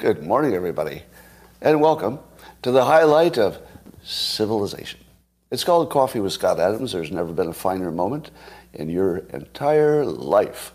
Good 0.00 0.22
morning, 0.22 0.54
everybody, 0.54 1.02
and 1.60 1.78
welcome 1.78 2.20
to 2.62 2.70
the 2.70 2.86
highlight 2.86 3.36
of 3.36 3.58
civilization. 4.02 4.98
It's 5.50 5.62
called 5.62 5.90
Coffee 5.90 6.20
with 6.20 6.32
Scott 6.32 6.58
Adams. 6.58 6.92
There's 6.92 7.10
never 7.10 7.34
been 7.34 7.48
a 7.48 7.52
finer 7.52 7.90
moment 7.90 8.30
in 8.72 8.88
your 8.88 9.18
entire 9.18 10.06
life. 10.06 10.72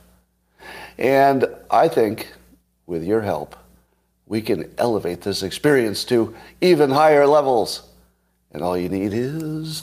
And 0.99 1.47
I 1.71 1.87
think, 1.87 2.33
with 2.85 3.03
your 3.03 3.21
help, 3.21 3.55
we 4.27 4.43
can 4.43 4.71
elevate 4.77 5.21
this 5.21 5.41
experience 5.41 6.03
to 6.05 6.35
even 6.61 6.91
higher 6.91 7.25
levels. 7.25 7.81
And 8.51 8.61
all 8.61 8.77
you 8.77 8.89
need 8.89 9.11
is 9.11 9.81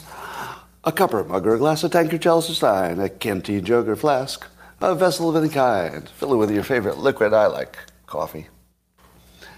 a 0.85 0.93
cup 0.93 1.13
or 1.13 1.25
mug 1.25 1.45
or 1.45 1.55
a 1.55 1.59
glass, 1.59 1.83
a 1.83 1.89
tankard, 1.89 2.21
chalice 2.21 2.49
or 2.49 2.53
stein, 2.53 2.97
a 3.01 3.09
canteen 3.09 3.65
jug 3.65 3.89
or 3.89 3.97
flask, 3.97 4.47
a 4.79 4.95
vessel 4.95 5.29
of 5.29 5.35
any 5.35 5.53
kind. 5.53 6.07
Fill 6.07 6.31
it 6.31 6.37
with 6.37 6.49
your 6.49 6.63
favorite 6.63 6.99
liquid. 6.99 7.33
I 7.33 7.47
like 7.47 7.77
coffee. 8.07 8.47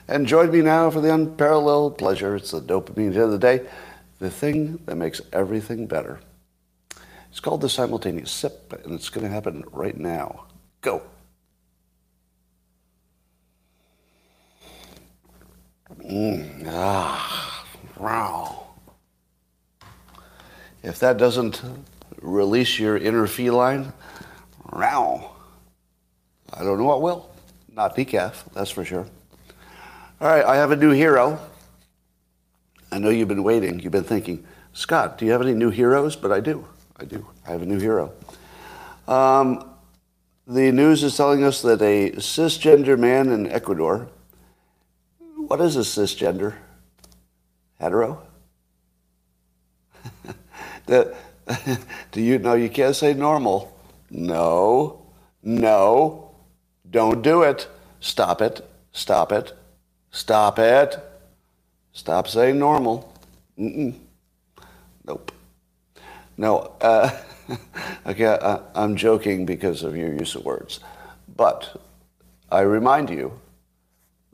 And 0.07 0.27
join 0.27 0.51
me 0.51 0.61
now 0.61 0.91
for 0.91 1.01
the 1.01 1.13
unparalleled 1.13 1.97
pleasure. 1.97 2.35
It's 2.35 2.51
the 2.51 2.61
dopamine 2.61 3.15
of 3.17 3.31
the 3.31 3.39
day, 3.39 3.65
the 4.19 4.29
thing 4.29 4.79
that 4.85 4.95
makes 4.95 5.19
everything 5.33 5.87
better. 5.87 6.19
It's 7.31 7.39
called 7.39 7.61
the 7.61 7.69
simultaneous 7.69 8.31
sip, 8.31 8.71
and 8.85 8.93
it's 8.93 9.09
going 9.09 9.25
to 9.25 9.33
happen 9.33 9.63
right 9.71 9.97
now. 9.97 10.45
Go. 10.81 11.01
Mm, 16.01 16.67
ah, 16.69 17.65
wow. 17.97 18.67
If 20.83 20.99
that 20.99 21.17
doesn't 21.17 21.61
release 22.21 22.79
your 22.79 22.95
inner 22.95 23.25
feline, 23.27 23.91
wow. 24.71 25.31
I 26.53 26.63
don't 26.63 26.77
know 26.77 26.85
what 26.85 27.01
will. 27.01 27.29
Not 27.71 27.95
decaf, 27.95 28.43
that's 28.53 28.69
for 28.69 28.85
sure. 28.85 29.07
All 30.25 30.31
right, 30.31 30.43
I 30.43 30.55
have 30.55 30.71
a 30.71 30.75
new 30.75 30.89
hero. 30.89 31.39
I 32.91 32.97
know 32.97 33.09
you've 33.09 33.27
been 33.27 33.43
waiting. 33.43 33.79
You've 33.79 33.91
been 33.91 34.03
thinking, 34.03 34.43
Scott, 34.73 35.19
do 35.19 35.25
you 35.27 35.31
have 35.31 35.43
any 35.43 35.53
new 35.53 35.69
heroes? 35.69 36.15
But 36.15 36.31
I 36.31 36.39
do. 36.39 36.67
I 36.97 37.05
do. 37.05 37.27
I 37.47 37.51
have 37.51 37.61
a 37.61 37.65
new 37.67 37.77
hero. 37.77 38.11
Um, 39.07 39.69
the 40.47 40.71
news 40.71 41.03
is 41.03 41.15
telling 41.15 41.43
us 41.43 41.61
that 41.61 41.79
a 41.79 42.13
cisgender 42.13 42.97
man 42.97 43.29
in 43.29 43.45
Ecuador. 43.51 44.09
What 45.35 45.61
is 45.61 45.75
a 45.75 45.81
cisgender? 45.81 46.55
Hetero? 47.79 48.23
that, 50.87 51.13
do 52.11 52.19
you 52.19 52.39
know 52.39 52.55
you 52.55 52.69
can't 52.71 52.95
say 52.95 53.13
normal? 53.13 53.79
No. 54.09 55.05
No. 55.43 56.31
Don't 56.89 57.21
do 57.21 57.43
it. 57.43 57.67
Stop 57.99 58.41
it. 58.41 58.67
Stop 58.91 59.31
it. 59.31 59.53
Stop 60.15 60.59
it. 60.59 60.97
Stop 61.91 62.29
saying 62.29 62.57
normal. 62.57 63.13
Mm-mm. 63.59 63.95
Nope. 65.05 65.33
No. 66.37 66.71
Uh, 66.79 67.11
okay, 68.07 68.27
I, 68.27 68.61
I'm 68.75 68.95
joking 68.95 69.45
because 69.45 69.83
of 69.83 69.97
your 69.97 70.13
use 70.13 70.35
of 70.35 70.45
words. 70.45 70.79
But 71.35 71.81
I 72.49 72.61
remind 72.61 73.09
you 73.09 73.37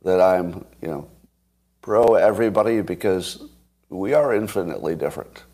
that 0.04 0.22
I'm, 0.22 0.66
you 0.84 0.88
know, 0.88 1.08
pro 1.82 2.14
everybody 2.14 2.82
because 2.82 3.42
we 3.90 4.14
are 4.14 4.36
infinitely 4.36 4.96
different. 4.96 5.46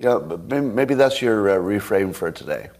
You 0.00 0.06
know, 0.06 0.36
maybe 0.48 0.94
that's 0.94 1.22
your 1.22 1.48
uh, 1.48 1.62
reframe 1.62 2.12
for 2.12 2.32
today. 2.32 2.70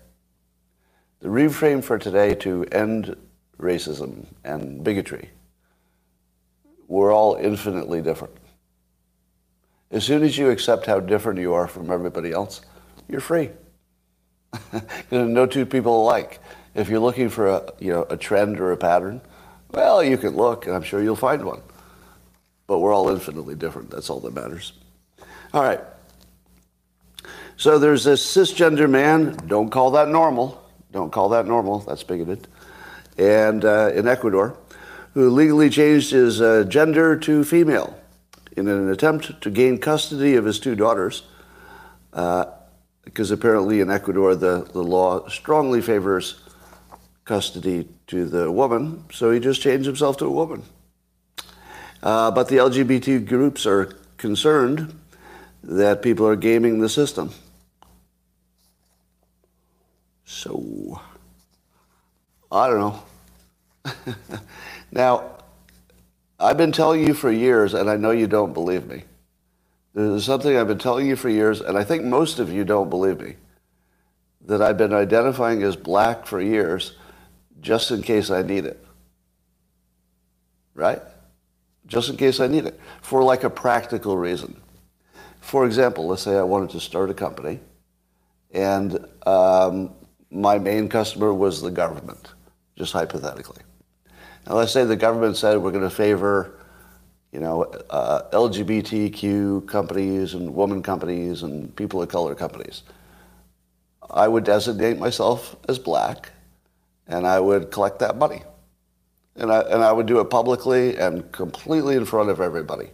The 1.20 1.28
reframe 1.28 1.84
for 1.84 1.98
today 1.98 2.34
to 2.34 2.64
end 2.72 3.16
racism 3.60 4.26
and 4.42 4.82
bigotry 4.82 5.30
we're 6.88 7.14
all 7.14 7.36
infinitely 7.36 8.02
different. 8.02 8.34
As 9.90 10.04
soon 10.04 10.22
as 10.22 10.36
you 10.36 10.50
accept 10.50 10.86
how 10.86 11.00
different 11.00 11.38
you 11.38 11.54
are 11.54 11.68
from 11.68 11.90
everybody 11.90 12.32
else, 12.32 12.62
you're 13.08 13.20
free. 13.20 13.50
no 15.10 15.46
two 15.46 15.64
people 15.64 16.02
alike. 16.02 16.40
If 16.74 16.88
you're 16.88 17.00
looking 17.00 17.28
for 17.28 17.48
a, 17.48 17.72
you 17.78 17.92
know, 17.92 18.06
a 18.10 18.16
trend 18.16 18.60
or 18.60 18.72
a 18.72 18.76
pattern, 18.76 19.20
well, 19.70 20.02
you 20.02 20.16
can 20.16 20.34
look, 20.34 20.66
and 20.66 20.74
I'm 20.74 20.82
sure 20.82 21.02
you'll 21.02 21.16
find 21.16 21.44
one. 21.44 21.60
But 22.66 22.78
we're 22.78 22.94
all 22.94 23.08
infinitely 23.08 23.54
different. 23.54 23.90
That's 23.90 24.10
all 24.10 24.20
that 24.20 24.34
matters. 24.34 24.72
All 25.52 25.62
right. 25.62 25.80
So 27.56 27.78
there's 27.78 28.04
this 28.04 28.24
cisgender 28.24 28.88
man. 28.88 29.36
Don't 29.46 29.70
call 29.70 29.90
that 29.92 30.08
normal. 30.08 30.62
Don't 30.92 31.10
call 31.10 31.30
that 31.30 31.46
normal. 31.46 31.80
That's 31.80 32.02
bigoted. 32.02 32.46
And 33.16 33.64
uh, 33.64 33.90
in 33.94 34.06
Ecuador, 34.06 34.56
who 35.18 35.30
legally 35.30 35.68
changed 35.68 36.12
his 36.12 36.40
uh, 36.40 36.62
gender 36.68 37.16
to 37.16 37.42
female 37.42 37.98
in 38.56 38.68
an 38.68 38.88
attempt 38.88 39.40
to 39.40 39.50
gain 39.50 39.76
custody 39.76 40.36
of 40.36 40.44
his 40.44 40.60
two 40.60 40.76
daughters, 40.76 41.24
uh, 42.12 42.44
because 43.02 43.32
apparently 43.32 43.80
in 43.80 43.90
Ecuador 43.90 44.36
the, 44.36 44.62
the 44.72 44.80
law 44.80 45.28
strongly 45.28 45.82
favors 45.82 46.40
custody 47.24 47.88
to 48.06 48.26
the 48.26 48.48
woman, 48.48 49.02
so 49.12 49.32
he 49.32 49.40
just 49.40 49.60
changed 49.60 49.86
himself 49.86 50.16
to 50.16 50.24
a 50.24 50.30
woman. 50.30 50.62
Uh, 52.00 52.30
but 52.30 52.46
the 52.46 52.58
LGBT 52.58 53.26
groups 53.26 53.66
are 53.66 53.86
concerned 54.18 55.00
that 55.64 56.00
people 56.00 56.28
are 56.28 56.36
gaming 56.36 56.78
the 56.78 56.88
system. 56.88 57.32
So, 60.26 61.00
I 62.52 62.68
don't 62.68 62.78
know. 62.78 63.02
Now, 64.90 65.38
I've 66.40 66.56
been 66.56 66.72
telling 66.72 67.06
you 67.06 67.14
for 67.14 67.30
years, 67.30 67.74
and 67.74 67.90
I 67.90 67.96
know 67.96 68.10
you 68.10 68.26
don't 68.26 68.52
believe 68.52 68.86
me. 68.86 69.04
There's 69.94 70.24
something 70.24 70.56
I've 70.56 70.68
been 70.68 70.78
telling 70.78 71.06
you 71.06 71.16
for 71.16 71.28
years, 71.28 71.60
and 71.60 71.76
I 71.76 71.84
think 71.84 72.04
most 72.04 72.38
of 72.38 72.52
you 72.52 72.64
don't 72.64 72.90
believe 72.90 73.20
me, 73.20 73.34
that 74.46 74.62
I've 74.62 74.78
been 74.78 74.92
identifying 74.92 75.62
as 75.62 75.74
black 75.74 76.26
for 76.26 76.40
years 76.40 76.96
just 77.60 77.90
in 77.90 78.02
case 78.02 78.30
I 78.30 78.42
need 78.42 78.64
it. 78.64 78.84
Right? 80.74 81.02
Just 81.86 82.10
in 82.10 82.16
case 82.16 82.38
I 82.38 82.46
need 82.46 82.66
it. 82.66 82.78
For 83.02 83.24
like 83.24 83.42
a 83.42 83.50
practical 83.50 84.16
reason. 84.16 84.60
For 85.40 85.66
example, 85.66 86.06
let's 86.06 86.22
say 86.22 86.36
I 86.36 86.42
wanted 86.42 86.70
to 86.70 86.80
start 86.80 87.10
a 87.10 87.14
company, 87.14 87.58
and 88.52 89.04
um, 89.26 89.92
my 90.30 90.58
main 90.58 90.88
customer 90.88 91.32
was 91.32 91.62
the 91.62 91.70
government, 91.70 92.34
just 92.76 92.92
hypothetically. 92.92 93.62
Now, 94.48 94.54
let's 94.54 94.72
say 94.72 94.84
the 94.84 94.96
government 94.96 95.36
said 95.36 95.58
we're 95.58 95.72
going 95.72 95.84
to 95.84 95.94
favor, 95.94 96.58
you 97.32 97.40
know, 97.40 97.64
uh, 97.90 98.22
LGBTQ 98.32 99.68
companies 99.68 100.32
and 100.32 100.54
woman 100.54 100.82
companies 100.82 101.42
and 101.42 101.74
people 101.76 102.00
of 102.00 102.08
color 102.08 102.34
companies. 102.34 102.82
I 104.10 104.26
would 104.26 104.44
designate 104.44 104.98
myself 104.98 105.54
as 105.68 105.78
black, 105.78 106.30
and 107.06 107.26
I 107.26 107.40
would 107.40 107.70
collect 107.70 107.98
that 107.98 108.16
money, 108.16 108.42
and 109.36 109.52
I 109.52 109.60
and 109.60 109.82
I 109.82 109.92
would 109.92 110.06
do 110.06 110.18
it 110.20 110.30
publicly 110.30 110.96
and 110.96 111.30
completely 111.30 111.96
in 111.96 112.06
front 112.06 112.30
of 112.30 112.40
everybody, 112.40 112.88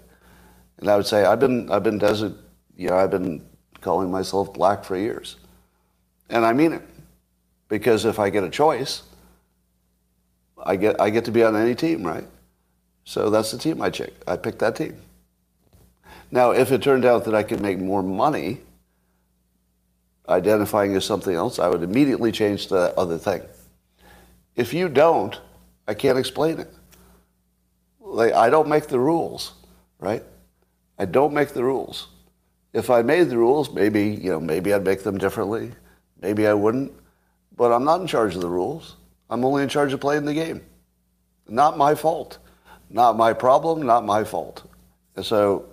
and 0.79 0.91
I 0.91 0.97
would 0.97 1.07
say 1.07 1.25
I've 1.25 1.39
been 1.39 1.71
I've 1.71 1.85
been 1.85 1.99
desert, 1.99 2.33
you 2.77 2.89
know, 2.89 2.97
I've 2.97 3.13
been 3.13 3.47
calling 3.81 4.11
myself 4.11 4.53
black 4.53 4.85
for 4.85 4.97
years, 4.97 5.37
and 6.29 6.45
I 6.45 6.53
mean 6.53 6.73
it, 6.73 6.83
because 7.69 8.05
if 8.05 8.19
I 8.19 8.29
get 8.29 8.43
a 8.43 8.51
choice 8.51 9.05
I 10.65 10.77
get 10.77 11.01
I 11.01 11.11
get 11.11 11.25
to 11.27 11.31
be 11.31 11.45
on 11.45 11.55
any 11.55 11.75
team, 11.75 12.03
right? 12.05 12.27
So 13.05 13.31
that's 13.31 13.53
the 13.53 13.59
team 13.59 13.83
I 13.83 13.91
check. 13.91 14.11
I 14.27 14.37
picked 14.37 14.59
that 14.61 14.77
team. 14.77 14.97
Now, 16.31 16.51
if 16.51 16.73
it 16.73 16.83
turned 16.83 17.05
out 17.05 17.27
that 17.27 17.35
I 17.35 17.43
could 17.43 17.61
make 17.61 17.79
more 17.79 18.03
money 18.03 18.61
identifying 20.29 20.97
as 20.97 21.05
something 21.05 21.35
else, 21.35 21.59
I 21.59 21.69
would 21.69 21.83
immediately 21.83 22.33
change 22.33 22.69
the 22.69 22.95
other 22.99 23.19
thing. 23.19 23.43
If 24.57 24.73
you 24.73 24.89
don't, 24.89 25.39
I 25.87 25.95
can't 25.95 26.19
explain 26.19 26.59
it. 26.61 26.73
Like, 28.01 28.33
I 28.33 28.49
don't 28.49 28.69
make 28.69 28.87
the 28.87 28.99
rules, 28.99 29.53
right? 29.99 30.23
I 30.99 31.05
don't 31.05 31.35
make 31.35 31.51
the 31.51 31.65
rules. 31.65 32.09
If 32.73 32.91
I 32.91 33.03
made 33.03 33.29
the 33.29 33.39
rules, 33.39 33.73
maybe, 33.73 34.09
you 34.09 34.31
know, 34.31 34.41
maybe 34.41 34.73
I'd 34.73 34.85
make 34.85 35.03
them 35.03 35.19
differently. 35.19 35.73
Maybe 36.21 36.47
I 36.47 36.55
wouldn't. 36.55 36.93
But 37.57 37.73
I'm 37.73 37.85
not 37.85 38.01
in 38.01 38.07
charge 38.07 38.35
of 38.35 38.41
the 38.41 38.49
rules. 38.49 38.97
I'm 39.31 39.45
only 39.45 39.63
in 39.63 39.69
charge 39.69 39.93
of 39.93 40.01
playing 40.01 40.25
the 40.25 40.35
game. 40.35 40.63
Not 41.49 41.77
my 41.79 41.95
fault. 41.95 42.39
Not 42.91 43.17
my 43.17 43.33
problem, 43.33 43.83
not 43.83 44.05
my 44.05 44.25
fault. 44.25 44.65
And 45.17 45.25
so, 45.25 45.67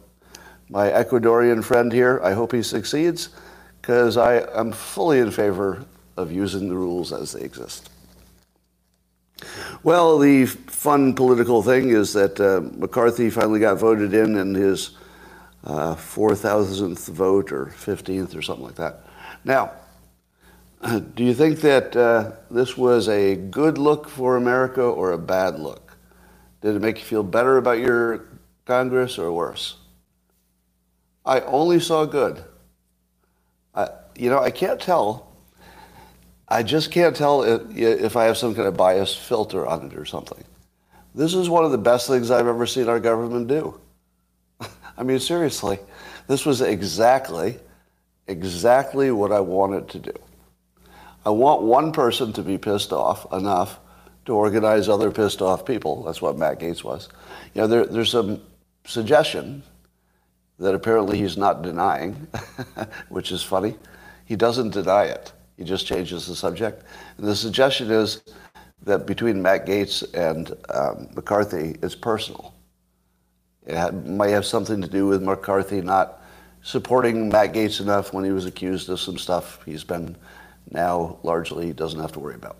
my 0.70 0.88
Ecuadorian 0.88 1.64
friend 1.64 1.92
here, 1.92 2.22
I 2.24 2.34
hope 2.34 2.54
he 2.54 2.64
succeeds 2.64 3.30
because 3.82 4.18
I 4.18 4.38
am 4.58 4.72
fully 4.72 5.20
in 5.20 5.32
favor 5.32 5.86
of 6.18 6.32
using 6.32 6.70
the 6.70 6.76
rules 6.76 7.12
as 7.12 7.34
they 7.34 7.42
exist. 7.42 7.90
Well, 9.84 10.20
the 10.20 10.46
fun 10.46 11.14
political 11.14 11.64
thing 11.64 11.90
is 11.90 12.14
that 12.14 12.40
uh, 12.40 12.62
McCarthy 12.78 13.30
finally 13.30 13.60
got 13.60 13.80
voted 13.80 14.14
in 14.14 14.38
in 14.38 14.54
his 14.54 14.92
uh, 15.64 15.96
4,000th 15.96 17.10
vote 17.10 17.52
or 17.52 17.68
15th 17.68 18.36
or 18.36 18.42
something 18.42 18.66
like 18.66 18.76
that. 18.76 19.02
Now, 19.44 19.72
Do 21.16 21.24
you 21.24 21.34
think 21.34 21.62
that 21.62 21.96
uh, 21.96 22.32
this 22.50 22.76
was 22.76 23.08
a 23.08 23.36
good 23.36 23.78
look 23.78 24.10
for 24.10 24.36
America 24.36 24.82
or 24.82 25.12
a 25.12 25.18
bad 25.18 25.60
look? 25.60 25.98
Did 26.62 26.76
it 26.76 26.82
make 26.82 26.98
you 26.98 27.06
feel 27.06 27.24
better 27.24 27.58
about 27.58 27.80
your 27.80 28.26
Congress 28.66 29.20
or 29.20 29.32
worse? 29.32 29.78
I 31.24 31.42
only 31.42 31.80
saw 31.80 32.06
good. 32.06 32.44
I, 33.76 33.90
you 34.16 34.30
know, 34.30 34.40
I 34.40 34.50
can't 34.50 34.80
tell. 34.80 35.32
I 36.48 36.64
just 36.64 36.92
can't 36.92 37.16
tell 37.16 37.44
if, 37.44 37.78
if 37.78 38.16
I 38.16 38.26
have 38.26 38.38
some 38.38 38.56
kind 38.56 38.68
of 38.68 38.76
biased 38.76 39.20
filter 39.20 39.68
on 39.68 39.86
it 39.86 39.96
or 39.96 40.06
something. 40.06 40.44
This 41.14 41.36
is 41.36 41.48
one 41.48 41.64
of 41.64 41.72
the 41.72 41.78
best 41.78 42.08
things 42.08 42.32
I've 42.32 42.48
ever 42.48 42.66
seen 42.66 42.90
our 42.90 43.00
government 43.00 43.48
do. 43.48 43.80
I 44.98 45.04
mean, 45.04 45.20
seriously, 45.20 45.78
this 46.28 46.46
was 46.46 46.62
exactly, 46.62 47.60
exactly 48.28 49.12
what 49.12 49.32
I 49.32 49.42
wanted 49.42 49.88
to 49.90 50.00
do. 50.00 50.14
I 51.26 51.30
want 51.30 51.62
one 51.62 51.92
person 51.92 52.34
to 52.34 52.42
be 52.42 52.58
pissed 52.58 52.92
off 52.92 53.32
enough 53.32 53.80
to 54.26 54.36
organize 54.36 54.90
other 54.90 55.12
pissed 55.12 55.42
off 55.42 55.66
people. 55.66 56.04
That's 56.04 56.22
what 56.22 56.38
Matt 56.38 56.60
Gaetz 56.60 56.84
was. 56.84 57.10
You 57.54 57.62
know, 57.62 57.68
there, 57.68 57.86
there's 57.86 58.12
some 58.12 58.42
suggestion 58.86 59.64
that 60.60 60.76
apparently 60.76 61.18
he's 61.18 61.38
not 61.38 61.62
denying, 61.62 62.28
which 63.10 63.32
is 63.32 63.44
funny. 63.44 63.76
He 64.26 64.36
doesn't 64.36 64.72
deny 64.72 65.06
it. 65.06 65.34
He 65.58 65.64
just 65.64 65.86
changes 65.86 66.28
the 66.28 66.36
subject. 66.36 66.84
And 67.18 67.28
the 67.28 67.36
suggestion 67.36 67.92
is 67.92 68.24
that 68.84 69.06
between 69.06 69.42
Matt 69.42 69.66
Gaetz 69.66 70.04
and 70.14 70.52
um, 70.70 71.10
McCarthy 71.16 71.76
is 71.82 71.96
personal. 71.96 72.54
It 73.68 73.92
might 74.08 74.30
have 74.30 74.46
something 74.46 74.82
to 74.82 74.88
do 74.88 75.06
with 75.06 75.22
McCarthy 75.22 75.82
not 75.82 76.22
supporting 76.64 77.30
Matt 77.30 77.54
Gaetz 77.54 77.80
enough 77.80 78.14
when 78.14 78.24
he 78.24 78.32
was 78.32 78.46
accused 78.46 78.90
of 78.90 79.00
some 79.00 79.18
stuff 79.18 79.60
he's 79.66 79.84
been 79.84 80.16
now 80.72 81.18
largely 81.24 81.74
doesn't 81.74 82.00
have 82.00 82.14
to 82.14 82.20
worry 82.20 82.36
about. 82.36 82.58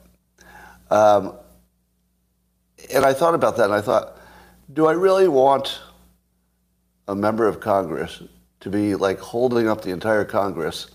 Um, 0.90 1.34
and 2.94 3.06
I 3.06 3.14
thought 3.14 3.36
about 3.36 3.58
that 3.58 3.66
and 3.66 3.74
I 3.74 3.82
thought, 3.82 4.18
do 4.74 4.88
I 4.88 4.94
really 4.94 5.28
want 5.28 5.80
a 7.08 7.16
member 7.16 7.48
of 7.48 7.60
Congress 7.60 8.22
to 8.62 8.70
be 8.70 8.96
like 8.96 9.20
holding 9.20 9.68
up 9.68 9.82
the 9.82 9.92
entire 9.92 10.26
Congress 10.26 10.92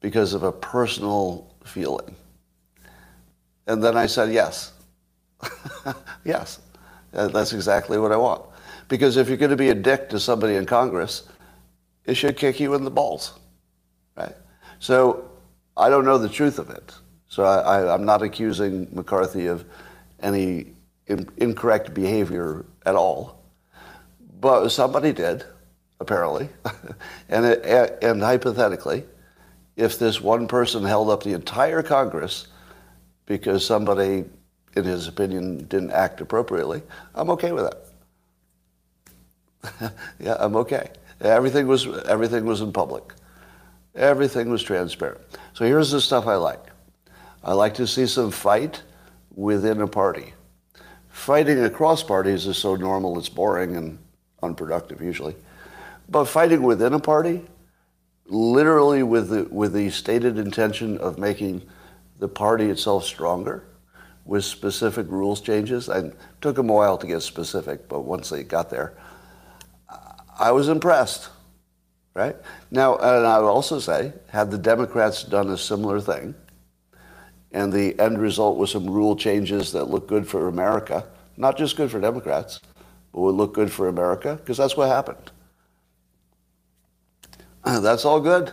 because 0.00 0.34
of 0.34 0.42
a 0.42 0.52
personal 0.52 1.54
feeling? 1.64 2.14
And 3.66 3.82
then 3.84 3.96
I 3.96 4.06
said, 4.06 4.32
yes. 4.32 4.72
yes. 6.24 6.60
That's 7.12 7.52
exactly 7.52 7.98
what 7.98 8.12
I 8.12 8.16
want. 8.16 8.44
Because 8.88 9.16
if 9.16 9.28
you're 9.28 9.36
going 9.36 9.50
to 9.50 9.56
be 9.56 9.68
a 9.68 9.74
dick 9.74 10.08
to 10.10 10.20
somebody 10.20 10.54
in 10.54 10.64
Congress, 10.64 11.24
it 12.06 12.14
should 12.14 12.36
kick 12.36 12.58
you 12.58 12.74
in 12.74 12.84
the 12.84 12.90
balls. 12.90 13.38
Right? 14.16 14.34
So 14.78 15.27
I 15.78 15.88
don't 15.88 16.04
know 16.04 16.18
the 16.18 16.28
truth 16.28 16.58
of 16.58 16.70
it. 16.70 16.94
So 17.28 17.44
I, 17.44 17.94
am 17.94 18.04
not 18.04 18.22
accusing 18.22 18.88
McCarthy 18.92 19.46
of 19.46 19.64
any 20.20 20.72
in, 21.06 21.28
incorrect 21.36 21.94
behavior 21.94 22.64
at 22.84 22.96
all. 22.96 23.42
But 24.40 24.68
somebody 24.70 25.12
did, 25.12 25.44
apparently. 26.00 26.48
and, 27.28 27.44
it, 27.44 27.98
and 28.02 28.20
hypothetically, 28.20 29.04
if 29.76 29.98
this 29.98 30.20
one 30.20 30.48
person 30.48 30.84
held 30.84 31.10
up 31.10 31.22
the 31.22 31.32
entire 31.32 31.82
Congress 31.82 32.48
because 33.26 33.64
somebody, 33.64 34.24
in 34.74 34.84
his 34.84 35.06
opinion, 35.06 35.66
didn't 35.66 35.92
act 35.92 36.20
appropriately, 36.20 36.82
I'm 37.14 37.30
okay 37.30 37.52
with 37.52 37.70
that. 39.62 39.92
yeah, 40.18 40.36
I'm 40.40 40.56
okay. 40.56 40.90
Everything 41.20 41.66
was, 41.66 41.86
everything 42.06 42.44
was 42.44 42.60
in 42.60 42.72
public. 42.72 43.12
Everything 43.98 44.48
was 44.48 44.62
transparent. 44.62 45.20
So 45.54 45.64
here's 45.64 45.90
the 45.90 46.00
stuff 46.00 46.28
I 46.28 46.36
like. 46.36 46.64
I 47.42 47.52
like 47.52 47.74
to 47.74 47.86
see 47.86 48.06
some 48.06 48.30
fight 48.30 48.82
within 49.34 49.80
a 49.80 49.88
party. 49.88 50.34
Fighting 51.08 51.64
across 51.64 52.02
parties 52.02 52.46
is 52.46 52.56
so 52.56 52.76
normal, 52.76 53.18
it's 53.18 53.28
boring 53.28 53.76
and 53.76 53.98
unproductive 54.40 55.02
usually. 55.02 55.34
But 56.08 56.26
fighting 56.26 56.62
within 56.62 56.92
a 56.92 57.00
party, 57.00 57.42
literally 58.26 59.02
with 59.02 59.30
the, 59.30 59.44
with 59.52 59.72
the 59.72 59.90
stated 59.90 60.38
intention 60.38 60.96
of 60.98 61.18
making 61.18 61.62
the 62.20 62.28
party 62.28 62.70
itself 62.70 63.04
stronger 63.04 63.64
with 64.24 64.44
specific 64.44 65.06
rules 65.08 65.40
changes. 65.40 65.88
And 65.88 66.14
took 66.40 66.54
them 66.54 66.70
a 66.70 66.72
while 66.72 66.98
to 66.98 67.06
get 67.06 67.22
specific, 67.22 67.88
but 67.88 68.02
once 68.02 68.30
they 68.30 68.44
got 68.44 68.70
there, 68.70 68.94
I 70.38 70.52
was 70.52 70.68
impressed. 70.68 71.30
Right? 72.14 72.36
Now, 72.70 72.96
and 72.96 73.26
I 73.26 73.38
would 73.38 73.48
also 73.48 73.78
say, 73.78 74.12
had 74.28 74.50
the 74.50 74.58
Democrats 74.58 75.22
done 75.22 75.50
a 75.50 75.56
similar 75.56 76.00
thing, 76.00 76.34
and 77.52 77.72
the 77.72 77.98
end 77.98 78.20
result 78.20 78.58
was 78.58 78.70
some 78.72 78.88
rule 78.88 79.14
changes 79.14 79.72
that 79.72 79.84
look 79.84 80.08
good 80.08 80.26
for 80.26 80.48
America, 80.48 81.06
not 81.36 81.56
just 81.56 81.76
good 81.76 81.90
for 81.90 82.00
Democrats, 82.00 82.60
but 83.12 83.20
would 83.20 83.34
look 83.36 83.54
good 83.54 83.70
for 83.70 83.88
America, 83.88 84.34
because 84.36 84.56
that's 84.56 84.76
what 84.76 84.88
happened. 84.88 85.30
That's 87.64 88.04
all 88.04 88.20
good. 88.20 88.52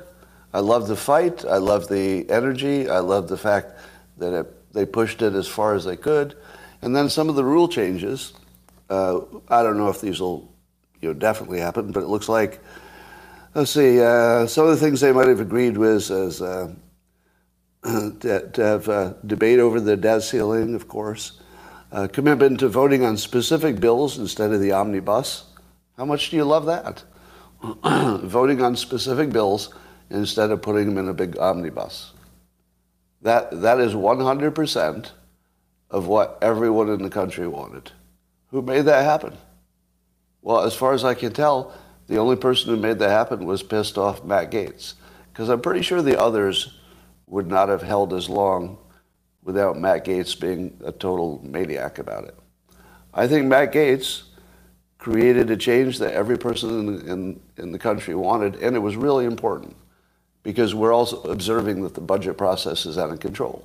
I 0.53 0.59
love 0.59 0.87
the 0.87 0.95
fight. 0.95 1.45
I 1.45 1.57
love 1.57 1.87
the 1.87 2.29
energy. 2.29 2.89
I 2.89 2.99
love 2.99 3.27
the 3.27 3.37
fact 3.37 3.73
that 4.17 4.33
it, 4.33 4.73
they 4.73 4.85
pushed 4.85 5.21
it 5.21 5.33
as 5.33 5.47
far 5.47 5.75
as 5.75 5.85
they 5.85 5.95
could. 5.95 6.35
And 6.81 6.95
then 6.95 7.09
some 7.09 7.29
of 7.29 7.35
the 7.35 7.43
rule 7.43 7.67
changes, 7.67 8.33
uh, 8.89 9.21
I 9.49 9.63
don't 9.63 9.77
know 9.77 9.89
if 9.89 10.01
these 10.01 10.19
will 10.19 10.51
you 11.01 11.09
know, 11.09 11.13
definitely 11.13 11.59
happen, 11.59 11.91
but 11.91 12.03
it 12.03 12.07
looks 12.07 12.29
like, 12.29 12.59
let's 13.55 13.71
see, 13.71 14.01
uh, 14.01 14.45
some 14.45 14.65
of 14.65 14.71
the 14.71 14.77
things 14.77 14.99
they 14.99 15.13
might 15.13 15.29
have 15.29 15.39
agreed 15.39 15.77
with 15.77 16.11
as 16.11 16.41
uh, 16.41 16.71
to, 17.83 18.49
to, 18.51 18.63
have 18.63 18.89
uh, 18.89 19.13
debate 19.25 19.59
over 19.59 19.79
the 19.79 19.95
debt 19.95 20.23
ceiling, 20.23 20.75
of 20.75 20.89
course, 20.89 21.39
uh, 21.93 22.07
commitment 22.11 22.59
to 22.59 22.67
voting 22.67 23.05
on 23.05 23.15
specific 23.15 23.79
bills 23.79 24.17
instead 24.17 24.51
of 24.51 24.59
the 24.59 24.73
omnibus. 24.73 25.45
How 25.95 26.03
much 26.03 26.29
do 26.29 26.35
you 26.35 26.43
love 26.43 26.65
that? 26.65 27.03
voting 28.23 28.61
on 28.61 28.75
specific 28.75 29.31
bills 29.31 29.73
instead 30.09 30.51
of 30.51 30.61
putting 30.61 30.87
them 30.87 30.97
in 30.97 31.07
a 31.07 31.13
big 31.13 31.37
omnibus. 31.37 32.11
That, 33.21 33.61
that 33.61 33.79
is 33.79 33.93
100% 33.93 35.11
of 35.89 36.07
what 36.07 36.37
everyone 36.41 36.89
in 36.89 37.01
the 37.01 37.09
country 37.09 37.47
wanted. 37.47 37.91
Who 38.51 38.61
made 38.61 38.81
that 38.81 39.05
happen? 39.05 39.37
Well, 40.41 40.61
as 40.61 40.75
far 40.75 40.93
as 40.93 41.05
I 41.05 41.13
can 41.13 41.31
tell, 41.31 41.73
the 42.07 42.17
only 42.17 42.35
person 42.35 42.69
who 42.69 42.77
made 42.77 42.99
that 42.99 43.09
happen 43.09 43.45
was 43.45 43.63
pissed 43.63 43.97
off 43.97 44.23
Matt 44.23 44.51
Gaetz, 44.51 44.93
Because 45.31 45.49
I'm 45.49 45.61
pretty 45.61 45.81
sure 45.81 46.01
the 46.01 46.19
others 46.19 46.77
would 47.27 47.47
not 47.47 47.69
have 47.69 47.81
held 47.81 48.13
as 48.13 48.29
long 48.29 48.77
without 49.43 49.77
Matt 49.77 50.05
Gaetz 50.05 50.39
being 50.39 50.79
a 50.83 50.91
total 50.91 51.41
maniac 51.43 51.99
about 51.99 52.25
it. 52.25 52.35
I 53.13 53.27
think 53.27 53.47
Matt 53.47 53.71
Gaetz 53.71 54.23
created 54.97 55.49
a 55.51 55.57
change 55.57 55.99
that 55.99 56.13
every 56.13 56.37
person 56.37 56.69
in, 56.69 57.09
in, 57.09 57.39
in 57.57 57.71
the 57.71 57.79
country 57.79 58.15
wanted, 58.15 58.55
and 58.55 58.75
it 58.75 58.79
was 58.79 58.95
really 58.95 59.25
important 59.25 59.75
because 60.43 60.75
we're 60.75 60.93
also 60.93 61.21
observing 61.23 61.81
that 61.83 61.93
the 61.95 62.01
budget 62.01 62.37
process 62.37 62.85
is 62.85 62.97
out 62.97 63.09
of 63.09 63.19
control. 63.19 63.63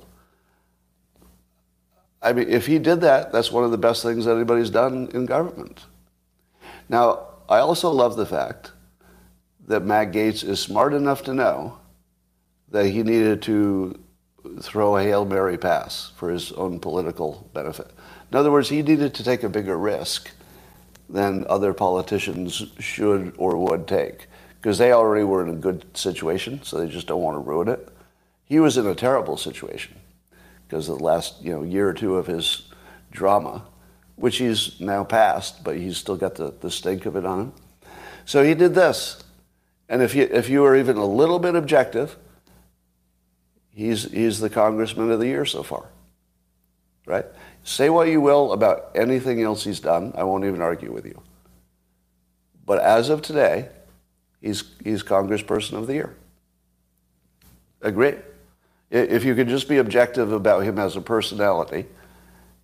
I 2.21 2.33
mean, 2.33 2.49
if 2.49 2.67
he 2.67 2.79
did 2.79 3.01
that, 3.01 3.31
that's 3.31 3.51
one 3.51 3.63
of 3.63 3.71
the 3.71 3.77
best 3.77 4.03
things 4.03 4.27
anybody's 4.27 4.69
done 4.69 5.09
in 5.13 5.25
government. 5.25 5.79
Now, 6.87 7.27
I 7.51 7.59
also 7.59 7.89
love 7.89 8.15
the 8.15 8.25
fact 8.25 8.71
that 9.67 9.83
Matt 9.83 10.13
Gaetz 10.13 10.41
is 10.41 10.61
smart 10.61 10.93
enough 10.93 11.21
to 11.23 11.33
know 11.33 11.79
that 12.69 12.85
he 12.85 13.03
needed 13.03 13.41
to 13.41 13.99
throw 14.61 14.95
a 14.95 15.03
Hail 15.03 15.25
Mary 15.25 15.57
pass 15.57 16.13
for 16.15 16.29
his 16.29 16.53
own 16.53 16.79
political 16.79 17.49
benefit. 17.53 17.91
In 18.31 18.37
other 18.37 18.53
words, 18.53 18.69
he 18.69 18.81
needed 18.81 19.13
to 19.15 19.23
take 19.25 19.43
a 19.43 19.49
bigger 19.49 19.77
risk 19.77 20.31
than 21.09 21.45
other 21.49 21.73
politicians 21.73 22.63
should 22.79 23.33
or 23.37 23.57
would 23.57 23.85
take 23.85 24.27
because 24.55 24.77
they 24.77 24.93
already 24.93 25.25
were 25.25 25.43
in 25.45 25.53
a 25.53 25.59
good 25.59 25.85
situation, 25.97 26.61
so 26.63 26.77
they 26.77 26.87
just 26.87 27.07
don't 27.07 27.21
want 27.21 27.35
to 27.35 27.49
ruin 27.49 27.67
it. 27.67 27.89
He 28.45 28.61
was 28.61 28.77
in 28.77 28.87
a 28.87 28.95
terrible 28.95 29.35
situation 29.35 29.99
because 30.65 30.87
of 30.87 30.99
the 30.99 31.03
last 31.03 31.41
you 31.41 31.51
know 31.51 31.63
year 31.63 31.89
or 31.89 31.93
two 31.93 32.15
of 32.15 32.27
his 32.27 32.69
drama, 33.11 33.65
which 34.21 34.37
he's 34.37 34.79
now 34.79 35.03
passed, 35.03 35.63
but 35.63 35.75
he's 35.75 35.97
still 35.97 36.15
got 36.15 36.35
the, 36.35 36.53
the 36.61 36.69
stink 36.69 37.05
of 37.05 37.15
it 37.15 37.25
on 37.25 37.39
him. 37.39 37.53
So 38.25 38.43
he 38.43 38.53
did 38.53 38.75
this. 38.75 39.23
And 39.89 40.01
if 40.01 40.15
you, 40.15 40.29
if 40.31 40.47
you 40.47 40.63
are 40.63 40.75
even 40.75 40.95
a 40.95 41.05
little 41.05 41.39
bit 41.39 41.55
objective, 41.55 42.17
he's, 43.73 44.09
he's 44.11 44.39
the 44.39 44.49
congressman 44.49 45.11
of 45.11 45.19
the 45.19 45.25
year 45.25 45.43
so 45.43 45.63
far. 45.63 45.89
Right? 47.05 47.25
Say 47.63 47.89
what 47.89 48.07
you 48.07 48.21
will 48.21 48.53
about 48.53 48.91
anything 48.95 49.41
else 49.41 49.63
he's 49.63 49.79
done. 49.79 50.13
I 50.15 50.23
won't 50.23 50.45
even 50.45 50.61
argue 50.61 50.93
with 50.93 51.05
you. 51.05 51.21
But 52.65 52.79
as 52.79 53.09
of 53.09 53.23
today, 53.23 53.69
he's, 54.39 54.63
he's 54.83 55.03
Congressperson 55.03 55.73
of 55.73 55.87
the 55.87 55.93
Year. 55.93 56.15
Agree? 57.81 58.13
If 58.91 59.25
you 59.25 59.33
could 59.35 59.47
just 59.47 59.67
be 59.67 59.77
objective 59.77 60.31
about 60.31 60.63
him 60.63 60.77
as 60.77 60.95
a 60.95 61.01
personality, 61.01 61.87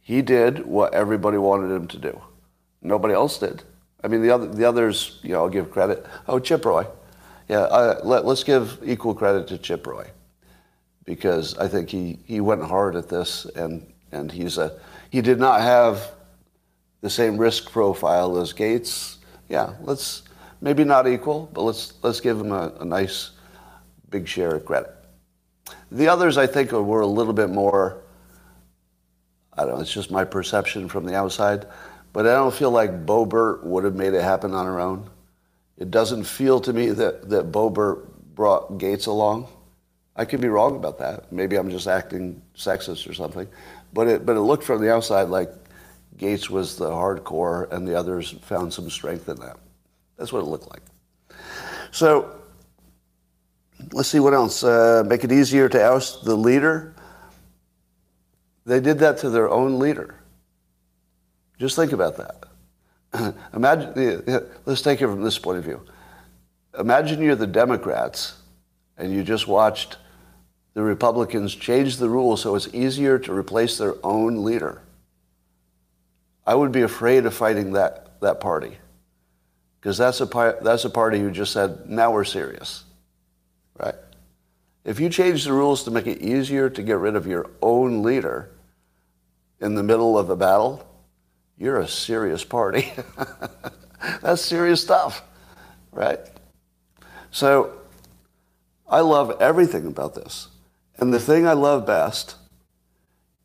he 0.07 0.21
did 0.21 0.65
what 0.65 0.93
everybody 0.93 1.37
wanted 1.37 1.69
him 1.69 1.85
to 1.89 1.97
do. 1.97 2.21
Nobody 2.81 3.13
else 3.13 3.37
did. 3.39 3.63
I 4.01 4.07
mean, 4.07 4.21
the, 4.21 4.31
other, 4.31 4.47
the 4.47 4.63
others, 4.63 5.19
you 5.21 5.33
know, 5.33 5.39
I'll 5.39 5.49
give 5.49 5.69
credit. 5.69 6.05
Oh, 6.29 6.39
Chip 6.39 6.63
Roy. 6.63 6.87
Yeah, 7.49 7.63
uh, 7.63 7.99
let, 8.05 8.23
us 8.23 8.41
give 8.41 8.79
equal 8.85 9.13
credit 9.13 9.49
to 9.49 9.57
Chip 9.57 9.85
Roy 9.85 10.09
because 11.03 11.57
I 11.57 11.67
think 11.67 11.89
he, 11.89 12.19
he 12.23 12.39
went 12.39 12.63
hard 12.63 12.95
at 12.95 13.09
this 13.09 13.43
and, 13.53 13.85
and 14.13 14.31
he's 14.31 14.57
a, 14.57 14.79
he 15.09 15.19
did 15.19 15.39
not 15.39 15.59
have 15.59 16.09
the 17.01 17.09
same 17.09 17.37
risk 17.37 17.69
profile 17.69 18.37
as 18.37 18.53
Gaetz, 18.53 19.17
yeah, 19.49 19.73
let's 19.81 20.23
maybe 20.61 20.85
not 20.85 21.05
equal, 21.05 21.49
but 21.53 21.63
let's 21.63 21.95
let's 22.01 22.21
give 22.21 22.39
him 22.39 22.53
a, 22.53 22.71
a 22.79 22.85
nice 22.85 23.31
big 24.09 24.25
share 24.25 24.55
of 24.55 24.63
credit. 24.63 24.89
The 25.91 26.07
others, 26.07 26.37
I 26.37 26.47
think, 26.47 26.71
were 26.71 27.01
a 27.01 27.07
little 27.07 27.33
bit 27.33 27.49
more. 27.49 28.03
I 29.57 29.65
don't 29.65 29.75
know. 29.75 29.81
It's 29.81 29.93
just 29.93 30.11
my 30.11 30.23
perception 30.23 30.87
from 30.87 31.05
the 31.05 31.15
outside, 31.15 31.65
but 32.13 32.27
I 32.27 32.33
don't 32.33 32.53
feel 32.53 32.71
like 32.71 33.05
Boebert 33.05 33.63
would 33.63 33.83
have 33.83 33.95
made 33.95 34.13
it 34.13 34.23
happen 34.23 34.53
on 34.53 34.65
her 34.65 34.79
own. 34.79 35.09
It 35.77 35.91
doesn't 35.91 36.23
feel 36.23 36.59
to 36.61 36.73
me 36.73 36.89
that 36.91 37.29
that 37.29 37.51
Boebert 37.51 38.07
brought 38.35 38.77
Gaetz 38.77 39.07
along. 39.07 39.47
I 40.15 40.25
could 40.25 40.41
be 40.41 40.47
wrong 40.47 40.75
about 40.75 40.97
that. 40.99 41.31
Maybe 41.31 41.55
I'm 41.55 41.69
just 41.69 41.87
acting 41.87 42.41
sexist 42.55 43.07
or 43.09 43.13
something, 43.13 43.47
but 43.93 44.07
it 44.07 44.25
but 44.25 44.35
it 44.35 44.41
looked 44.41 44.63
from 44.63 44.81
the 44.81 44.91
outside 44.91 45.29
like 45.29 45.51
Gaetz 46.17 46.49
was 46.49 46.77
the 46.77 46.89
hardcore, 46.89 47.71
and 47.71 47.87
the 47.87 47.95
others 47.95 48.31
found 48.41 48.73
some 48.73 48.89
strength 48.89 49.29
in 49.29 49.39
that. 49.39 49.57
That's 50.17 50.33
what 50.33 50.39
it 50.39 50.47
looked 50.47 50.69
like. 50.69 50.81
So 51.91 52.35
let's 53.93 54.09
see 54.09 54.19
what 54.19 54.33
else. 54.33 54.63
Uh, 54.63 55.03
make 55.05 55.23
it 55.23 55.31
easier 55.31 55.69
to 55.69 55.83
oust 55.83 56.25
the 56.25 56.35
leader. 56.35 56.95
They 58.67 58.81
did 58.81 58.99
that 58.99 59.19
to 59.19 59.29
their 59.29 59.49
own 59.49 59.79
leader. 59.79 60.13
Just 61.57 61.77
think 61.77 61.93
about 61.93 62.17
that. 62.17 63.33
Imagine. 63.55 64.45
Let's 64.65 64.81
take 64.81 65.01
it 65.01 65.07
from 65.07 65.23
this 65.23 65.39
point 65.39 65.57
of 65.57 65.63
view. 65.63 65.81
Imagine 66.77 67.21
you're 67.21 67.35
the 67.35 67.47
Democrats, 67.47 68.35
and 68.97 69.13
you 69.13 69.23
just 69.23 69.47
watched 69.47 69.95
the 70.73 70.83
Republicans 70.83 71.55
change 71.55 71.95
the 71.95 72.09
rules 72.09 72.41
so 72.41 72.55
it's 72.55 72.67
easier 72.73 73.17
to 73.17 73.33
replace 73.33 73.77
their 73.77 73.95
own 74.03 74.43
leader. 74.43 74.81
I 76.45 76.53
would 76.53 76.73
be 76.73 76.81
afraid 76.81 77.25
of 77.25 77.33
fighting 77.33 77.71
that, 77.71 78.19
that 78.19 78.41
party 78.41 78.77
because 79.79 79.97
that's 79.97 80.19
a, 80.19 80.57
that's 80.61 80.83
a 80.83 80.89
party 80.89 81.19
who 81.19 81.31
just 81.31 81.53
said, 81.53 81.89
now 81.89 82.11
we're 82.11 82.25
serious, 82.25 82.83
right? 83.79 83.95
If 84.83 84.99
you 84.99 85.09
change 85.09 85.45
the 85.45 85.53
rules 85.53 85.85
to 85.85 85.91
make 85.91 86.05
it 86.05 86.21
easier 86.21 86.69
to 86.69 86.83
get 86.83 86.97
rid 86.97 87.15
of 87.15 87.25
your 87.25 87.49
own 87.61 88.03
leader 88.03 88.51
in 89.59 89.75
the 89.75 89.83
middle 89.83 90.17
of 90.17 90.29
a 90.29 90.35
battle, 90.35 90.85
you're 91.57 91.79
a 91.79 91.87
serious 91.87 92.43
party. 92.43 92.93
that's 94.21 94.41
serious 94.41 94.81
stuff, 94.81 95.23
right? 95.91 96.19
So 97.31 97.73
I 98.87 99.01
love 99.01 99.41
everything 99.41 99.87
about 99.87 100.15
this. 100.15 100.47
And 100.97 101.13
the 101.13 101.19
thing 101.19 101.47
I 101.47 101.53
love 101.53 101.85
best 101.85 102.35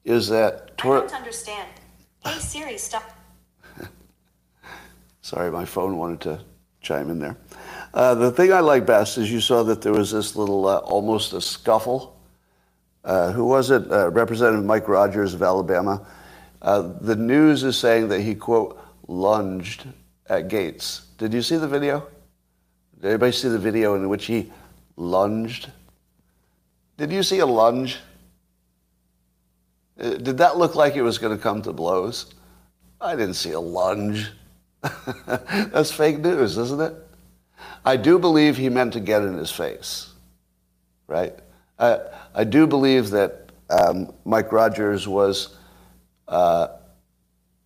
is 0.05 0.29
that. 0.29 0.73
I 0.79 0.83
don't 0.83 1.13
understand. 1.15 1.69
Hey 2.25 2.39
Siri, 2.39 2.79
stop. 2.79 3.03
Sorry, 5.23 5.51
my 5.51 5.65
phone 5.65 5.99
wanted 5.99 6.21
to 6.23 6.41
chime 6.81 7.09
in 7.09 7.19
there. 7.19 7.37
Uh, 7.95 8.15
the 8.15 8.31
thing 8.31 8.53
I 8.53 8.61
like 8.61 8.85
best 8.87 9.19
is 9.19 9.31
you 9.31 9.41
saw 9.41 9.63
that 9.65 9.83
there 9.83 9.93
was 9.93 10.11
this 10.11 10.35
little, 10.35 10.67
uh, 10.67 10.79
almost 10.79 11.33
a 11.33 11.41
scuffle. 11.41 12.12
Uh, 13.05 13.33
who 13.33 13.45
was 13.45 13.71
it? 13.71 13.91
Uh, 13.91 14.11
Representative 14.11 14.65
Mike 14.65 14.89
Rogers 14.89 15.35
of 15.35 15.43
Alabama. 15.43 16.07
Uh, 16.61 16.93
the 17.01 17.17
news 17.17 17.65
is 17.65 17.77
saying 17.77 18.09
that 18.09 18.21
he, 18.21 18.35
quote, 18.35 18.81
lunged 19.09 19.87
at 20.29 20.49
Gaetz. 20.49 21.03
Did 21.19 21.35
you 21.35 21.43
see 21.43 21.57
the 21.57 21.67
video? 21.67 22.07
Did 23.01 23.09
anybody 23.09 23.33
see 23.33 23.49
the 23.49 23.59
video 23.59 23.97
in 23.97 24.09
which 24.09 24.27
he 24.27 24.53
lunged? 24.97 25.71
Did 26.97 27.11
you 27.11 27.25
see 27.25 27.41
a 27.41 27.47
lunge? 27.47 27.99
Uh, 29.99 30.11
did 30.11 30.39
that 30.39 30.57
look 30.57 30.77
like 30.77 30.95
it 30.95 31.03
was 31.03 31.19
going 31.19 31.37
to 31.37 31.43
come 31.43 31.63
to 31.63 31.73
blows? 31.73 32.33
I 33.01 33.17
didn't 33.17 33.35
see 33.35 33.53
a 33.53 33.61
lunge. 33.61 34.31
That's 35.27 35.91
fake 35.91 36.21
news, 36.21 36.57
isn't 36.57 36.81
it? 36.81 36.95
I 37.85 37.97
do 37.97 38.19
believe 38.19 38.57
he 38.57 38.69
meant 38.69 38.93
to 38.93 39.01
get 39.01 39.23
in 39.23 39.35
his 39.35 39.51
face, 39.51 40.11
right? 41.09 41.35
I, 41.83 41.99
I 42.33 42.45
do 42.45 42.69
believe 42.69 43.11
that 43.11 43.51
um, 43.69 44.13
Mike 44.25 44.53
Rogers 44.53 45.09
was 45.09 45.57
uh, 46.29 46.69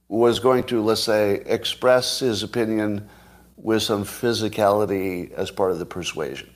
was 0.09 0.39
going 0.39 0.65
to, 0.65 0.81
let's 0.81 1.03
say, 1.03 1.43
express 1.47 2.21
his 2.21 2.43
opinion 2.43 3.09
with 3.57 3.83
some 3.83 4.05
physicality 4.05 5.33
as 5.33 5.51
part 5.51 5.73
of 5.73 5.79
the 5.79 5.85
persuasion, 5.85 6.49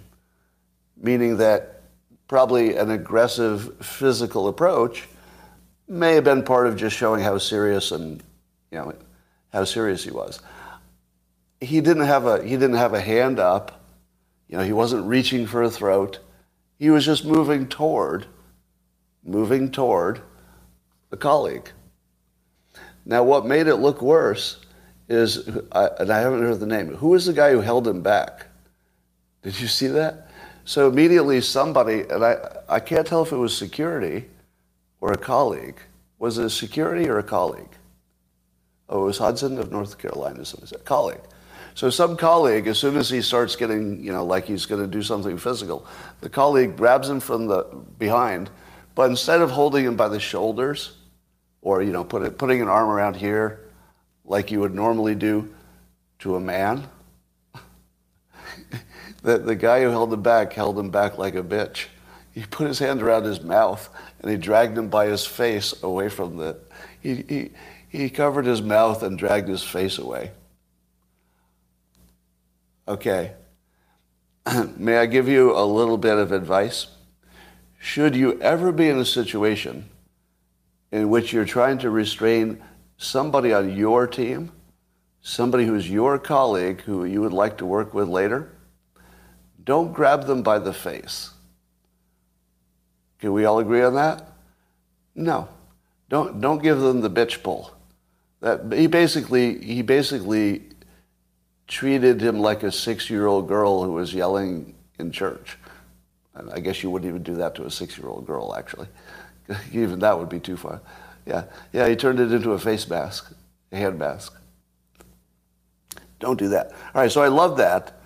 meaning 0.96 1.36
that 1.38 1.82
probably 2.28 2.76
an 2.76 2.90
aggressive 2.90 3.84
physical 3.84 4.48
approach 4.48 5.06
may 5.86 6.14
have 6.14 6.24
been 6.24 6.42
part 6.42 6.66
of 6.66 6.76
just 6.76 6.96
showing 6.96 7.22
how 7.22 7.36
serious 7.36 7.90
and 7.90 8.22
you 8.70 8.78
know 8.78 8.94
how 9.52 9.64
serious 9.64 10.02
he 10.02 10.10
was. 10.10 10.40
He 11.60 11.82
didn't 11.82 12.06
have 12.06 12.24
a 12.24 12.42
he 12.42 12.50
didn't 12.50 12.76
have 12.76 12.94
a 12.94 13.00
hand 13.00 13.38
up, 13.38 13.84
you 14.48 14.56
know, 14.56 14.64
he 14.64 14.72
wasn't 14.72 15.04
reaching 15.04 15.46
for 15.46 15.62
a 15.62 15.70
throat. 15.70 16.20
He 16.80 16.88
was 16.88 17.04
just 17.04 17.26
moving 17.26 17.68
toward 17.68 18.26
moving 19.22 19.70
toward 19.70 20.22
a 21.12 21.16
colleague. 21.16 21.70
Now 23.04 23.22
what 23.22 23.44
made 23.44 23.66
it 23.66 23.76
look 23.76 24.00
worse 24.00 24.64
is 25.06 25.46
and 25.46 26.10
I 26.10 26.20
haven't 26.20 26.42
heard 26.42 26.58
the 26.58 26.66
name. 26.66 26.96
Who 26.96 27.08
was 27.08 27.26
the 27.26 27.34
guy 27.34 27.52
who 27.52 27.60
held 27.60 27.86
him 27.86 28.00
back? 28.00 28.46
Did 29.42 29.60
you 29.60 29.68
see 29.68 29.88
that? 29.88 30.30
So 30.64 30.88
immediately 30.88 31.42
somebody 31.42 32.00
and 32.08 32.24
I 32.24 32.38
I 32.66 32.80
can't 32.80 33.06
tell 33.06 33.22
if 33.22 33.30
it 33.30 33.36
was 33.36 33.54
security 33.54 34.30
or 35.02 35.12
a 35.12 35.18
colleague. 35.18 35.80
Was 36.18 36.38
it 36.38 36.48
security 36.48 37.10
or 37.10 37.18
a 37.18 37.22
colleague? 37.22 37.76
Oh, 38.88 39.02
it 39.02 39.06
was 39.06 39.18
Hudson 39.18 39.58
of 39.58 39.70
North 39.70 39.98
Carolina, 39.98 40.46
so 40.46 40.56
it 40.56 40.62
was 40.62 40.72
a 40.72 40.78
colleague. 40.78 41.20
So 41.80 41.88
some 41.88 42.18
colleague, 42.18 42.66
as 42.66 42.78
soon 42.78 42.98
as 42.98 43.08
he 43.08 43.22
starts 43.22 43.56
getting, 43.56 44.04
you 44.04 44.12
know, 44.12 44.22
like 44.22 44.44
he's 44.44 44.66
going 44.66 44.82
to 44.82 44.86
do 44.86 45.02
something 45.02 45.38
physical, 45.38 45.86
the 46.20 46.28
colleague 46.28 46.76
grabs 46.76 47.08
him 47.08 47.20
from 47.20 47.46
the 47.46 47.62
behind, 47.98 48.50
but 48.94 49.08
instead 49.08 49.40
of 49.40 49.50
holding 49.50 49.86
him 49.86 49.96
by 49.96 50.06
the 50.06 50.20
shoulders, 50.20 50.98
or 51.62 51.80
you 51.80 51.90
know, 51.90 52.04
put 52.04 52.20
it, 52.20 52.36
putting 52.36 52.60
an 52.60 52.68
arm 52.68 52.90
around 52.90 53.16
here, 53.16 53.66
like 54.26 54.50
you 54.50 54.60
would 54.60 54.74
normally 54.74 55.14
do 55.14 55.54
to 56.18 56.36
a 56.36 56.40
man, 56.40 56.86
the, 59.22 59.38
the 59.38 59.56
guy 59.56 59.80
who 59.80 59.88
held 59.88 60.12
him 60.12 60.20
back 60.20 60.52
held 60.52 60.78
him 60.78 60.90
back 60.90 61.16
like 61.16 61.34
a 61.34 61.42
bitch 61.42 61.86
he 62.32 62.42
put 62.42 62.66
his 62.66 62.78
hand 62.78 63.00
around 63.00 63.24
his 63.24 63.40
mouth 63.40 63.88
and 64.20 64.30
he 64.30 64.36
dragged 64.36 64.76
him 64.76 64.90
by 64.90 65.06
his 65.06 65.24
face 65.24 65.82
away 65.82 66.10
from 66.10 66.36
the. 66.36 66.58
He, 67.00 67.24
he, 67.26 67.50
he 67.88 68.10
covered 68.10 68.44
his 68.44 68.60
mouth 68.60 69.02
and 69.02 69.18
dragged 69.18 69.48
his 69.48 69.62
face 69.62 69.96
away. 69.96 70.32
Okay. 72.90 73.32
May 74.76 74.98
I 74.98 75.06
give 75.06 75.28
you 75.28 75.56
a 75.56 75.64
little 75.64 75.96
bit 75.96 76.18
of 76.18 76.32
advice? 76.32 76.88
Should 77.78 78.14
you 78.14 78.38
ever 78.40 78.72
be 78.72 78.88
in 78.88 78.98
a 78.98 79.04
situation 79.04 79.88
in 80.92 81.08
which 81.08 81.32
you're 81.32 81.44
trying 81.44 81.78
to 81.78 81.90
restrain 81.90 82.62
somebody 82.98 83.52
on 83.52 83.74
your 83.74 84.06
team, 84.06 84.52
somebody 85.22 85.64
who's 85.64 85.88
your 85.88 86.18
colleague 86.18 86.82
who 86.82 87.04
you 87.04 87.22
would 87.22 87.32
like 87.32 87.56
to 87.58 87.64
work 87.64 87.94
with 87.94 88.08
later, 88.08 88.50
don't 89.64 89.92
grab 89.92 90.26
them 90.26 90.42
by 90.42 90.58
the 90.58 90.72
face 90.72 91.30
can 93.20 93.32
we 93.32 93.44
all 93.44 93.58
agree 93.58 93.82
on 93.82 93.94
that? 93.94 94.26
No. 95.14 95.48
Don't, 96.08 96.40
don't 96.40 96.62
give 96.62 96.80
them 96.80 97.02
the 97.02 97.10
bitch 97.10 97.42
pull. 97.42 97.70
That, 98.40 98.72
he 98.72 98.86
basically, 98.86 99.62
he 99.62 99.82
basically 99.82 100.62
treated 101.70 102.20
him 102.20 102.40
like 102.40 102.64
a 102.64 102.72
six-year-old 102.72 103.46
girl 103.46 103.84
who 103.84 103.92
was 103.92 104.12
yelling 104.12 104.74
in 104.98 105.12
church. 105.12 105.56
And 106.34 106.50
I 106.50 106.58
guess 106.58 106.82
you 106.82 106.90
wouldn't 106.90 107.08
even 107.08 107.22
do 107.22 107.36
that 107.36 107.54
to 107.54 107.64
a 107.64 107.70
six-year-old 107.70 108.26
girl, 108.26 108.54
actually. 108.56 108.88
even 109.72 110.00
that 110.00 110.18
would 110.18 110.28
be 110.28 110.40
too 110.40 110.56
far. 110.56 110.80
Yeah, 111.26 111.44
yeah, 111.72 111.88
he 111.88 111.94
turned 111.94 112.18
it 112.18 112.32
into 112.32 112.52
a 112.52 112.58
face 112.58 112.88
mask, 112.88 113.32
a 113.70 113.76
hand 113.76 113.98
mask. 114.00 114.36
Don't 116.18 116.38
do 116.38 116.48
that. 116.48 116.72
All 116.92 117.02
right, 117.02 117.10
so 117.10 117.22
I 117.22 117.28
love 117.28 117.56
that 117.58 118.00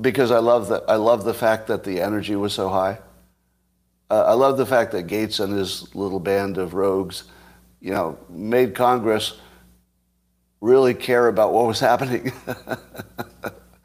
because 0.00 0.30
I 0.30 0.38
love 0.38 0.68
the, 0.68 0.82
I 0.88 0.96
love 0.96 1.24
the 1.24 1.34
fact 1.34 1.66
that 1.66 1.84
the 1.84 2.00
energy 2.00 2.34
was 2.34 2.54
so 2.54 2.70
high. 2.70 2.98
Uh, 4.10 4.24
I 4.26 4.32
love 4.32 4.56
the 4.56 4.66
fact 4.66 4.92
that 4.92 5.06
Gaetz 5.06 5.38
and 5.38 5.52
his 5.52 5.94
little 5.94 6.20
band 6.20 6.56
of 6.56 6.72
rogues, 6.72 7.24
you 7.80 7.92
know, 7.92 8.18
made 8.30 8.74
Congress 8.74 9.38
really 10.62 10.94
care 10.94 11.26
about 11.26 11.52
what 11.52 11.66
was 11.66 11.80
happening. 11.80 12.32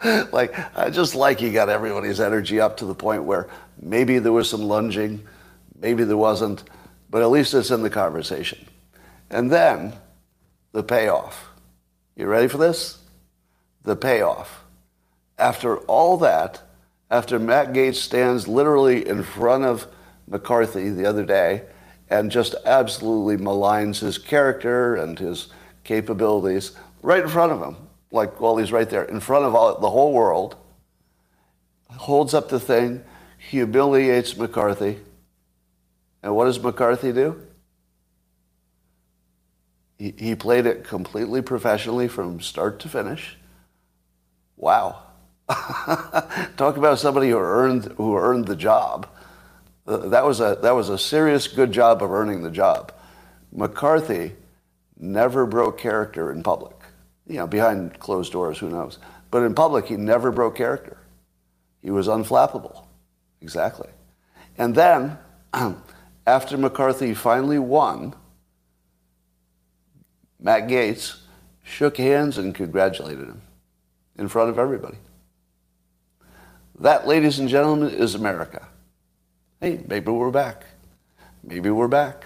like, 0.32 0.56
I 0.78 0.92
just 0.92 1.16
like 1.16 1.40
he 1.40 1.52
got 1.52 1.70
everybody's 1.70 2.20
energy 2.22 2.62
up 2.62 2.78
to 2.78 2.86
the 2.86 2.94
point 2.94 3.24
where 3.24 3.50
maybe 3.82 4.20
there 4.20 4.32
was 4.32 4.48
some 4.48 4.62
lunging, 4.62 5.28
maybe 5.82 6.04
there 6.04 6.16
wasn't, 6.16 6.64
but 7.10 7.24
at 7.24 7.32
least 7.32 7.56
it's 7.56 7.72
in 7.72 7.82
the 7.82 7.90
conversation. 7.90 8.64
And 9.32 9.52
then 9.52 9.94
the 10.72 10.84
payoff. 10.84 11.50
You 12.16 12.28
ready 12.28 12.48
for 12.48 12.60
this? 12.60 13.00
The 13.82 13.96
payoff. 13.96 14.64
After 15.40 15.78
all 15.80 16.18
that, 16.18 16.62
after 17.10 17.40
Matt 17.40 17.74
Gaetz 17.74 17.96
stands 17.96 18.48
literally 18.48 19.08
in 19.08 19.24
front 19.24 19.64
of 19.64 19.88
McCarthy 20.28 20.92
the 20.92 21.08
other 21.08 21.26
day 21.26 21.64
and 22.08 22.30
just 22.30 22.54
absolutely 22.66 23.44
maligns 23.44 24.00
his 24.00 24.20
character 24.20 24.96
and 24.96 25.18
his 25.18 25.48
capabilities 25.88 26.74
right 27.02 27.24
in 27.24 27.30
front 27.30 27.52
of 27.52 27.62
him, 27.62 27.76
like 28.12 28.40
while 28.40 28.58
he's 28.58 28.72
right 28.72 28.90
there, 28.90 29.06
in 29.06 29.20
front 29.20 29.46
of 29.46 29.56
all, 29.56 29.80
the 29.80 29.90
whole 29.90 30.14
world, 30.14 30.56
holds 31.90 32.34
up 32.34 32.50
the 32.50 32.60
thing, 32.60 33.04
humiliates 33.38 34.38
McCarthy. 34.38 35.00
And 36.22 36.36
what 36.36 36.46
does 36.46 36.62
McCarthy 36.62 37.14
do? 37.14 37.42
He, 39.98 40.14
he 40.18 40.36
played 40.36 40.66
it 40.66 40.84
completely 40.84 41.42
professionally 41.42 42.08
from 42.08 42.42
start 42.42 42.80
to 42.82 42.90
finish. 42.90 43.38
Wow. 44.58 45.04
Talk 45.48 46.78
about 46.78 47.00
somebody 47.00 47.30
who 47.30 47.38
earned, 47.38 47.86
who 47.98 48.18
earned 48.18 48.48
the 48.48 48.56
job. 48.56 49.08
Uh, 49.88 50.10
that 50.10 50.26
was, 50.26 50.42
a, 50.42 50.60
that 50.62 50.76
was 50.76 50.90
a 50.90 50.98
serious 50.98 51.48
good 51.48 51.72
job 51.72 52.04
of 52.04 52.12
earning 52.12 52.44
the 52.44 52.52
job. 52.52 52.92
McCarthy 53.54 54.34
never 55.00 55.46
broke 55.46 55.78
character 55.78 56.32
in 56.32 56.44
public. 56.44 56.76
You 57.28 57.38
know, 57.38 57.48
behind 57.48 58.00
closed 58.00 58.32
doors, 58.32 58.58
who 58.58 58.70
knows? 58.70 59.00
But 59.32 59.44
in 59.44 59.54
public, 59.54 59.86
he 59.88 59.98
never 59.98 60.32
broke 60.32 60.56
character. 60.56 60.98
He 61.82 61.92
was 61.92 62.08
unflappable. 62.08 62.86
Exactly. 63.42 63.90
And 64.58 64.74
then, 64.74 65.18
after 66.28 66.58
McCarthy 66.58 67.14
finally 67.14 67.60
won, 67.60 68.14
Matt 70.40 70.68
Gaetz 70.68 71.20
shook 71.64 71.98
hands 71.98 72.38
and 72.38 72.56
congratulated 72.56 73.28
him 73.28 73.42
in 74.18 74.28
front 74.28 74.50
of 74.50 74.58
everybody. 74.58 74.98
That, 76.80 77.08
ladies 77.08 77.40
and 77.40 77.50
gentlemen, 77.50 77.90
is 77.90 78.16
America. 78.16 78.68
Hey, 79.60 79.84
maybe 79.88 80.12
we're 80.12 80.32
back. 80.32 80.66
Maybe 81.44 81.70
we're 81.70 81.88
back. 81.88 82.26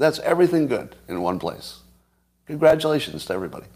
That's 0.00 0.18
everything 0.20 0.66
good 0.66 0.96
in 1.08 1.20
one 1.20 1.38
place. 1.38 1.80
Congratulations 2.46 3.26
to 3.26 3.34
everybody. 3.34 3.66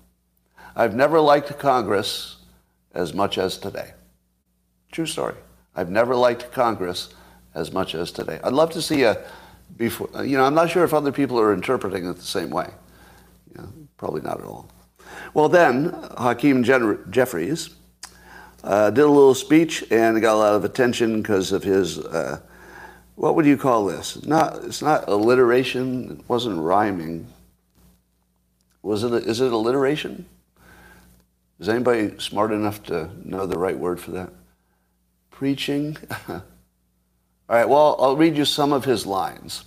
I've 0.75 0.97
never 0.97 1.21
liked 1.21 1.59
Congress 1.59 2.37
as 2.95 3.13
much 3.13 3.37
as 3.37 3.59
today. 3.59 3.93
True 4.91 5.05
story. 5.05 5.35
I've 5.77 5.91
never 5.91 6.17
liked 6.17 6.51
Congress 6.51 7.13
as 7.55 7.73
much 7.73 7.95
as 7.95 8.11
today. 8.11 8.41
I'd 8.43 8.55
love 8.55 8.71
to 8.71 8.81
see 8.81 9.03
a 9.03 9.23
before. 9.77 10.09
You 10.25 10.39
know, 10.39 10.45
I'm 10.45 10.55
not 10.55 10.71
sure 10.71 10.83
if 10.83 10.95
other 10.95 11.13
people 11.13 11.39
are 11.39 11.53
interpreting 11.53 12.07
it 12.07 12.15
the 12.15 12.23
same 12.23 12.49
way. 12.49 12.71
You 13.55 13.61
know, 13.61 13.69
probably 13.99 14.23
not 14.23 14.41
at 14.41 14.47
all. 14.47 14.71
Well, 15.35 15.51
then 15.51 15.95
Hakeem 16.17 16.65
Jeffries 16.65 17.69
uh, 18.63 18.89
did 18.89 19.05
a 19.05 19.09
little 19.09 19.35
speech 19.35 19.85
and 19.91 20.19
got 20.23 20.37
a 20.37 20.39
lot 20.39 20.55
of 20.55 20.65
attention 20.65 21.21
because 21.21 21.53
of 21.53 21.65
his. 21.65 21.99
Uh, 21.99 22.41
what 23.17 23.37
would 23.37 23.47
you 23.47 23.57
call 23.57 23.87
this? 23.87 24.25
Not. 24.25 24.65
It's 24.65 24.83
not 24.83 25.09
alliteration. 25.09 26.19
It 26.19 26.29
wasn't 26.29 26.59
rhyming. 26.59 27.27
Was 28.83 29.05
it? 29.05 29.13
Is 29.13 29.41
it 29.41 29.53
alliteration? 29.53 30.27
Is 31.61 31.69
anybody 31.69 32.19
smart 32.19 32.51
enough 32.51 32.83
to 32.85 33.11
know 33.25 33.47
the 33.47 33.59
right 33.59 33.79
word 33.79 34.01
for 34.01 34.11
that? 34.13 34.31
Preaching. 35.31 35.97
All 36.29 36.43
right. 37.49 37.69
Well, 37.69 37.97
I'll 38.01 38.17
read 38.17 38.37
you 38.37 38.45
some 38.45 38.73
of 38.73 38.85
his 38.85 39.07
lines 39.07 39.65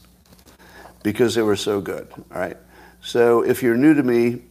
because 1.04 1.36
they 1.36 1.42
were 1.42 1.56
so 1.56 1.80
good. 1.80 2.08
All 2.32 2.40
right. 2.40 2.58
So 3.02 3.42
if 3.42 3.64
you're 3.64 3.78
new 3.78 3.94
to 3.94 4.04
me, 4.04 4.42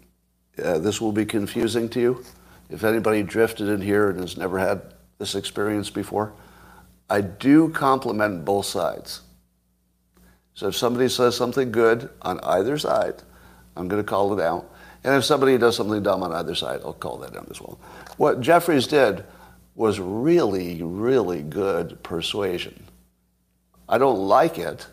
uh, 0.62 0.79
this 0.79 1.00
will 1.00 1.12
be 1.12 1.26
confusing 1.26 1.88
to 1.91 2.00
you. 2.00 2.25
If 2.71 2.83
anybody 2.83 3.23
drifted 3.23 3.69
in 3.69 3.83
here 3.83 4.11
and 4.11 4.21
has 4.21 4.37
never 4.37 4.59
had 4.59 4.95
this 5.19 5.35
experience 5.35 5.91
before, 5.91 6.33
I 7.08 7.20
do 7.20 7.68
compliment 7.68 8.44
both 8.44 8.66
sides. 8.66 9.22
So 10.54 10.68
if 10.68 10.76
somebody 10.76 11.08
says 11.08 11.36
something 11.36 11.70
good 11.70 12.08
on 12.22 12.40
either 12.40 12.78
side, 12.78 13.22
I'm 13.76 13.88
going 13.88 14.02
to 14.02 14.08
call 14.08 14.38
it 14.38 14.42
out. 14.42 14.72
And 15.04 15.14
if 15.14 15.25
somebody 15.25 15.56
does 15.58 15.76
something 15.76 16.02
dumb 16.02 16.22
on 16.22 16.32
either 16.32 16.54
side, 16.54 16.80
I'll 16.84 16.94
call 16.94 17.18
that 17.18 17.36
out 17.36 17.48
as 17.50 17.60
well. 17.60 17.78
What 18.16 18.40
Jeffries 18.40 18.86
did 18.86 19.25
was 19.75 20.00
really, 20.00 20.82
really 20.82 21.42
good 21.42 22.02
persuasion. 22.02 22.82
I 23.88 23.99
don't 23.99 24.19
like 24.19 24.58
it, 24.58 24.86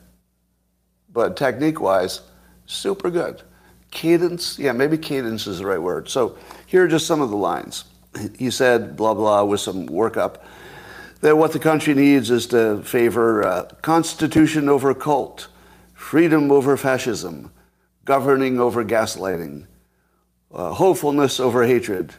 but 1.11 1.37
technique 1.37 1.79
wise, 1.79 2.21
super 2.65 3.09
good 3.09 3.41
cadence. 3.93 4.57
Yeah, 4.59 4.71
maybe 4.71 4.97
cadence 4.97 5.47
is 5.47 5.59
the 5.59 5.65
right 5.65 5.81
word. 5.81 6.09
So 6.09 6.37
here 6.65 6.83
are 6.83 6.87
just 6.87 7.07
some 7.07 7.21
of 7.21 7.29
the 7.29 7.37
lines. 7.37 7.85
He 8.37 8.51
said, 8.51 8.95
blah, 8.97 9.13
blah, 9.13 9.43
with 9.43 9.61
some 9.61 9.87
workup, 9.87 10.41
that 11.23 11.37
what 11.37 11.53
the 11.53 11.59
country 11.59 11.93
needs 11.93 12.29
is 12.29 12.47
to 12.47 12.83
favor 12.83 13.47
uh, 13.47 13.63
constitution 13.81 14.67
over 14.67 14.93
cult, 14.93 15.47
freedom 15.93 16.51
over 16.51 16.75
fascism, 16.75 17.49
governing 18.03 18.59
over 18.59 18.83
gaslighting, 18.83 19.65
uh, 20.53 20.73
hopefulness 20.73 21.39
over 21.39 21.63
hatred, 21.63 22.13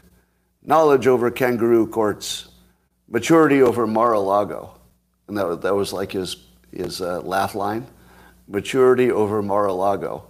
knowledge 0.62 1.06
over 1.06 1.30
kangaroo 1.30 1.86
courts, 1.86 2.48
maturity 3.06 3.60
over 3.60 3.86
Mar-a-Lago. 3.86 4.74
And 5.28 5.36
that, 5.36 5.60
that 5.60 5.74
was 5.74 5.92
like 5.92 6.12
his, 6.12 6.38
his 6.72 7.02
uh, 7.02 7.20
laugh 7.20 7.54
line. 7.54 7.86
Maturity 8.48 9.10
over 9.10 9.42
Mar-a-Lago. 9.42 10.24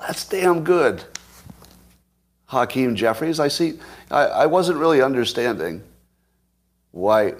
That's 0.00 0.24
damn 0.24 0.64
good. 0.64 1.04
Hakeem 2.46 2.96
Jeffries, 2.96 3.38
I 3.38 3.46
see, 3.46 3.78
I, 4.10 4.24
I 4.24 4.46
wasn't 4.46 4.78
really 4.78 5.00
understanding 5.00 5.84
why 6.90 7.34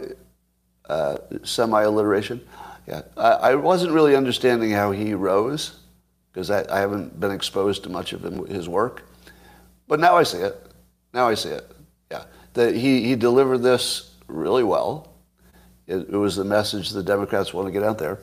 uh, 0.93 1.17
semi-alliteration. 1.43 2.41
Yeah, 2.87 3.03
I, 3.17 3.31
I, 3.31 3.55
wasn't 3.55 3.93
really 3.93 4.15
understanding 4.15 4.73
how 4.73 4.91
he 4.91 5.15
rose 5.15 5.79
because 6.31 6.51
I, 6.51 6.65
I, 6.71 6.81
haven't 6.81 7.19
been 7.19 7.31
exposed 7.31 7.85
to 7.85 7.89
much 7.89 8.13
of 8.13 8.25
him, 8.25 8.45
his 8.47 8.69
work. 8.69 9.05
But 9.89 10.01
now 10.01 10.17
I 10.17 10.25
see 10.25 10.39
it. 10.39 10.55
Now 11.15 11.29
I 11.29 11.35
see 11.35 11.51
it. 11.51 11.71
Yeah, 12.11 12.25
that 12.55 12.75
he, 12.75 13.05
he 13.05 13.15
delivered 13.15 13.59
this 13.59 14.11
really 14.27 14.65
well. 14.65 15.15
It, 15.87 16.09
it 16.11 16.17
was 16.17 16.37
the 16.37 16.45
message 16.45 16.91
the 16.91 17.03
Democrats 17.03 17.55
want 17.55 17.69
to 17.69 17.73
get 17.73 17.83
out 17.83 17.99
there. 17.99 18.19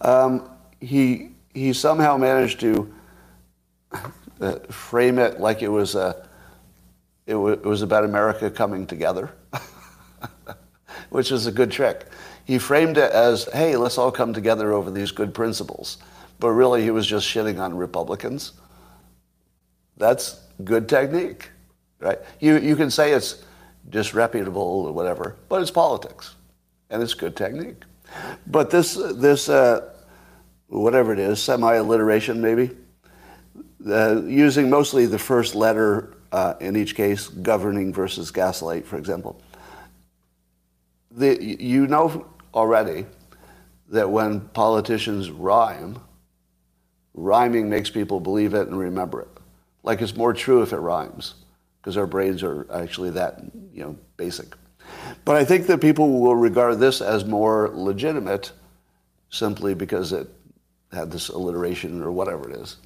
Um, 0.00 0.48
he 0.80 1.32
he 1.52 1.72
somehow 1.74 2.16
managed 2.16 2.60
to 2.60 2.94
uh, 4.40 4.54
frame 4.70 5.18
it 5.18 5.40
like 5.40 5.62
it 5.62 5.68
was 5.68 5.94
a, 5.96 6.26
it, 7.26 7.32
w- 7.32 7.52
it 7.52 7.64
was 7.64 7.82
about 7.82 8.04
America 8.04 8.50
coming 8.50 8.86
together, 8.86 9.30
which 11.10 11.30
is 11.30 11.46
a 11.46 11.52
good 11.52 11.70
trick. 11.70 12.06
He 12.44 12.58
framed 12.58 12.98
it 12.98 13.12
as, 13.12 13.44
hey, 13.52 13.76
let's 13.76 13.98
all 13.98 14.10
come 14.10 14.32
together 14.32 14.72
over 14.72 14.90
these 14.90 15.12
good 15.12 15.34
principles. 15.34 15.98
But 16.38 16.50
really, 16.50 16.82
he 16.82 16.90
was 16.90 17.06
just 17.06 17.28
shitting 17.28 17.60
on 17.60 17.76
Republicans. 17.76 18.52
That's 19.96 20.40
good 20.64 20.88
technique, 20.88 21.50
right? 21.98 22.18
You, 22.40 22.58
you 22.58 22.76
can 22.76 22.90
say 22.90 23.12
it's 23.12 23.44
disreputable 23.90 24.62
or 24.62 24.92
whatever, 24.92 25.36
but 25.48 25.60
it's 25.60 25.70
politics, 25.70 26.34
and 26.88 27.02
it's 27.02 27.14
good 27.14 27.36
technique. 27.36 27.82
But 28.46 28.70
this, 28.70 28.94
this 28.94 29.48
uh, 29.48 29.92
whatever 30.68 31.12
it 31.12 31.18
is, 31.18 31.42
semi-alliteration 31.42 32.40
maybe, 32.40 32.70
uh, 33.86 34.22
using 34.22 34.70
mostly 34.70 35.06
the 35.06 35.18
first 35.18 35.54
letter 35.54 36.16
uh, 36.32 36.54
in 36.60 36.76
each 36.76 36.94
case, 36.94 37.28
governing 37.28 37.92
versus 37.92 38.30
gaslight, 38.30 38.86
for 38.86 38.96
example. 38.96 39.40
The, 41.10 41.42
you 41.42 41.86
know 41.86 42.26
already 42.54 43.06
that 43.88 44.10
when 44.10 44.40
politicians 44.40 45.30
rhyme, 45.30 45.98
rhyming 47.14 47.68
makes 47.68 47.90
people 47.90 48.20
believe 48.20 48.54
it 48.54 48.68
and 48.68 48.78
remember 48.78 49.22
it. 49.22 49.28
Like 49.82 50.00
it's 50.02 50.16
more 50.16 50.32
true 50.32 50.62
if 50.62 50.72
it 50.72 50.78
rhymes, 50.78 51.34
because 51.80 51.96
our 51.96 52.06
brains 52.06 52.42
are 52.42 52.66
actually 52.72 53.10
that 53.10 53.40
you 53.72 53.82
know 53.82 53.96
basic. 54.16 54.54
But 55.24 55.36
I 55.36 55.44
think 55.44 55.66
that 55.66 55.80
people 55.80 56.20
will 56.20 56.36
regard 56.36 56.78
this 56.78 57.00
as 57.00 57.24
more 57.24 57.70
legitimate 57.72 58.52
simply 59.30 59.74
because 59.74 60.12
it 60.12 60.28
had 60.92 61.10
this 61.10 61.28
alliteration 61.28 62.02
or 62.02 62.12
whatever 62.12 62.50
it 62.50 62.56
is. 62.56 62.76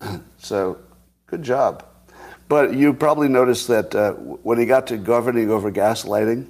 so, 0.38 0.78
good 1.26 1.42
job. 1.42 1.84
But 2.48 2.74
you 2.74 2.94
probably 2.94 3.28
noticed 3.28 3.68
that 3.68 3.94
uh, 3.94 4.12
when 4.14 4.58
he 4.58 4.64
got 4.64 4.86
to 4.88 4.96
governing 4.96 5.50
over 5.50 5.70
gaslighting, 5.70 6.48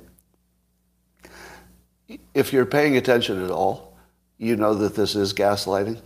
if 2.35 2.53
you're 2.53 2.67
paying 2.67 2.97
attention 2.97 3.45
at 3.45 3.51
all, 3.51 3.97
you 4.39 4.55
know 4.55 4.75
that 4.75 4.95
this 4.95 5.17
is 5.17 5.35
gaslighting, 5.35 6.01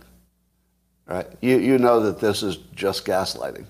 right? 1.05 1.27
You, 1.41 1.59
you 1.59 1.77
know 1.77 1.99
that 2.01 2.19
this 2.19 2.41
is 2.41 2.57
just 2.75 3.05
gaslighting. 3.05 3.67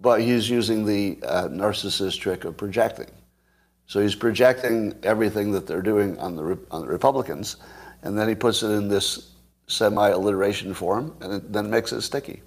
But 0.00 0.22
he's 0.22 0.50
using 0.50 0.84
the 0.84 1.18
uh, 1.22 1.48
narcissist 1.48 2.18
trick 2.18 2.44
of 2.44 2.56
projecting. 2.56 3.10
So 3.86 4.00
he's 4.00 4.14
projecting 4.14 4.94
everything 5.02 5.52
that 5.52 5.66
they're 5.66 5.82
doing 5.82 6.18
on 6.18 6.34
the, 6.34 6.58
on 6.70 6.80
the 6.82 6.88
Republicans, 6.88 7.56
and 8.02 8.18
then 8.18 8.28
he 8.28 8.34
puts 8.34 8.62
it 8.62 8.70
in 8.70 8.88
this 8.88 9.32
semi-alliteration 9.68 10.74
form, 10.74 11.14
and 11.20 11.42
then 11.52 11.70
makes 11.70 11.92
it 11.92 12.00
sticky. 12.00 12.42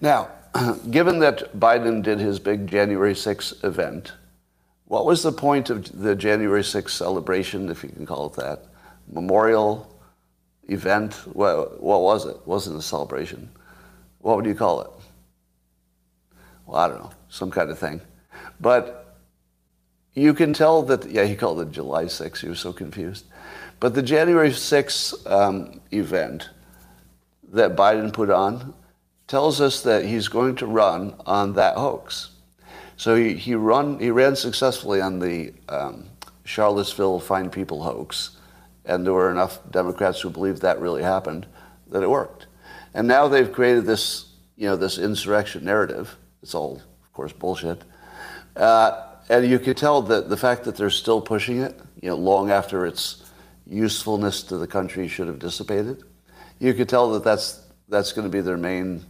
Now, 0.00 0.28
given 0.90 1.18
that 1.20 1.58
Biden 1.58 2.02
did 2.02 2.20
his 2.20 2.38
big 2.38 2.66
January 2.66 3.14
6th 3.14 3.64
event, 3.64 4.12
what 4.86 5.04
was 5.04 5.22
the 5.22 5.32
point 5.32 5.70
of 5.70 6.00
the 6.00 6.14
January 6.14 6.62
6th 6.62 6.90
celebration, 6.90 7.68
if 7.70 7.82
you 7.82 7.90
can 7.90 8.06
call 8.06 8.26
it 8.26 8.34
that? 8.34 8.64
Memorial 9.10 9.92
event? 10.68 11.14
What, 11.32 11.82
what 11.82 12.02
was 12.02 12.26
it? 12.26 12.36
it 12.36 12.46
wasn't 12.46 12.78
a 12.78 12.82
celebration. 12.82 13.50
What 14.20 14.36
would 14.36 14.46
you 14.46 14.54
call 14.54 14.80
it? 14.82 14.90
Well, 16.66 16.76
I 16.76 16.88
don't 16.88 17.00
know, 17.00 17.10
some 17.28 17.50
kind 17.50 17.70
of 17.70 17.78
thing. 17.78 18.00
But 18.60 19.16
you 20.14 20.34
can 20.34 20.52
tell 20.52 20.82
that, 20.82 21.10
yeah, 21.10 21.24
he 21.24 21.36
called 21.36 21.60
it 21.60 21.70
July 21.70 22.04
6th. 22.04 22.40
He 22.40 22.48
was 22.48 22.60
so 22.60 22.72
confused. 22.72 23.26
But 23.80 23.94
the 23.94 24.02
January 24.02 24.50
6th 24.50 25.30
um, 25.30 25.80
event 25.92 26.48
that 27.52 27.76
Biden 27.76 28.12
put 28.12 28.30
on 28.30 28.74
tells 29.26 29.60
us 29.60 29.82
that 29.82 30.04
he's 30.04 30.28
going 30.28 30.54
to 30.56 30.66
run 30.66 31.14
on 31.26 31.54
that 31.54 31.76
hoax. 31.76 32.30
So 32.96 33.14
he, 33.14 33.34
he, 33.34 33.54
run, 33.54 33.98
he 33.98 34.10
ran 34.10 34.36
successfully 34.36 35.00
on 35.00 35.18
the 35.18 35.52
um, 35.68 36.06
Charlottesville 36.44 37.20
Fine 37.20 37.50
People 37.50 37.82
hoax, 37.82 38.36
and 38.84 39.04
there 39.04 39.12
were 39.12 39.30
enough 39.30 39.58
Democrats 39.70 40.20
who 40.20 40.30
believed 40.30 40.62
that 40.62 40.80
really 40.80 41.02
happened 41.02 41.46
that 41.88 42.02
it 42.02 42.10
worked. 42.10 42.46
And 42.94 43.06
now 43.06 43.28
they've 43.28 43.52
created 43.52 43.84
this, 43.84 44.32
you 44.56 44.68
know, 44.68 44.76
this 44.76 44.98
insurrection 44.98 45.64
narrative. 45.64 46.16
It's 46.42 46.54
all, 46.54 46.80
of 47.02 47.12
course, 47.12 47.32
bullshit. 47.32 47.82
Uh, 48.54 49.02
and 49.28 49.46
you 49.46 49.58
can 49.58 49.74
tell 49.74 50.02
that 50.02 50.28
the 50.28 50.36
fact 50.36 50.64
that 50.64 50.76
they're 50.76 50.88
still 50.88 51.20
pushing 51.20 51.58
it, 51.58 51.78
you 52.00 52.08
know, 52.08 52.16
long 52.16 52.50
after 52.50 52.86
its 52.86 53.30
usefulness 53.68 54.44
to 54.44 54.56
the 54.56 54.66
country 54.66 55.08
should 55.08 55.26
have 55.26 55.40
dissipated, 55.40 56.04
you 56.58 56.72
could 56.72 56.88
tell 56.88 57.10
that 57.12 57.24
that's, 57.24 57.60
that's 57.88 58.12
going 58.12 58.26
to 58.26 58.32
be 58.32 58.40
their 58.40 58.56
main 58.56 59.04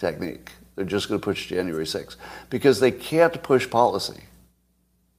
technique. 0.00 0.50
They're 0.74 0.84
just 0.84 1.08
going 1.08 1.20
to 1.20 1.24
push 1.24 1.46
January 1.48 1.84
6th 1.84 2.16
because 2.48 2.80
they 2.80 2.90
can't 2.90 3.42
push 3.42 3.68
policy, 3.70 4.24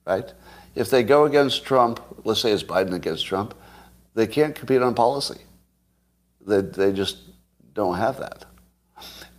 right? 0.05 0.33
If 0.75 0.89
they 0.89 1.03
go 1.03 1.25
against 1.25 1.63
Trump, 1.63 2.01
let's 2.25 2.41
say 2.41 2.51
it's 2.51 2.63
Biden 2.63 2.93
against 2.93 3.25
Trump, 3.25 3.53
they 4.15 4.27
can't 4.27 4.55
compete 4.55 4.81
on 4.81 4.95
policy. 4.95 5.39
They, 6.45 6.61
they 6.61 6.91
just 6.91 7.17
don't 7.73 7.95
have 7.95 8.17
that. 8.19 8.45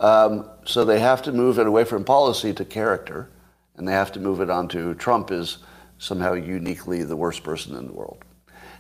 Um, 0.01 0.49
so 0.65 0.85
they 0.85 1.01
have 1.01 1.23
to 1.23 1.33
move 1.33 1.59
it 1.59 1.67
away 1.67 1.85
from 1.85 2.05
policy 2.05 2.53
to 2.55 2.65
character, 2.65 3.29
and 3.77 3.87
they 3.87 3.93
have 3.93 4.13
to 4.13 4.21
move 4.21 4.41
it 4.41 4.51
on 4.51 4.69
to 4.69 4.95
Trump 4.95 5.31
is 5.31 5.59
somehow 5.99 6.33
uniquely 6.35 7.05
the 7.05 7.17
worst 7.17 7.43
person 7.43 7.77
in 7.77 7.87
the 7.87 7.93
world. 7.93 8.25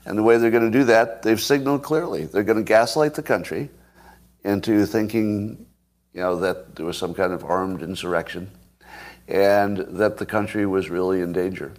And 0.04 0.18
the 0.18 0.22
way 0.22 0.36
they're 0.36 0.50
going 0.50 0.70
to 0.70 0.78
do 0.78 0.84
that, 0.84 1.22
they've 1.22 1.40
signaled 1.40 1.82
clearly. 1.84 2.26
They're 2.26 2.42
going 2.42 2.58
to 2.58 2.64
gaslight 2.64 3.14
the 3.14 3.22
country 3.22 3.70
into 4.44 4.84
thinking, 4.86 5.66
you 6.12 6.20
know, 6.20 6.36
that 6.36 6.76
there 6.76 6.86
was 6.86 6.98
some 6.98 7.14
kind 7.14 7.32
of 7.32 7.44
armed 7.44 7.82
insurrection 7.82 8.50
and 9.28 9.78
that 9.78 10.18
the 10.18 10.26
country 10.26 10.66
was 10.66 10.90
really 10.90 11.20
in 11.20 11.32
danger. 11.32 11.72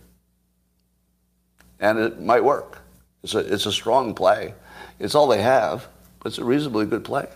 And 1.80 2.00
it 2.00 2.22
might 2.22 2.44
work. 2.44 2.80
It's 3.24 3.36
a, 3.36 3.40
it's 3.40 3.66
a 3.66 3.72
strong 3.72 4.16
play. 4.16 4.54
It's 5.00 5.16
all 5.16 5.28
they 5.28 5.42
have, 5.42 5.88
but 6.20 6.30
it's 6.30 6.38
a 6.38 6.46
reasonably 6.46 6.86
good 6.86 7.04
play. 7.04 7.28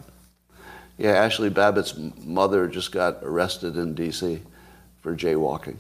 Yeah, 0.98 1.12
Ashley 1.12 1.50
Babbitt's 1.50 1.96
mother 2.24 2.68
just 2.68 2.92
got 2.92 3.20
arrested 3.22 3.76
in 3.76 3.94
D.C. 3.94 4.42
for 5.02 5.16
jaywalking 5.16 5.78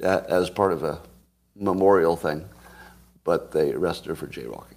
as 0.00 0.50
part 0.50 0.72
of 0.72 0.84
a 0.84 1.00
memorial 1.56 2.16
thing 2.16 2.48
but 3.24 3.52
they 3.52 3.72
arrested 3.72 4.08
her 4.08 4.14
for 4.14 4.26
jaywalking. 4.26 4.71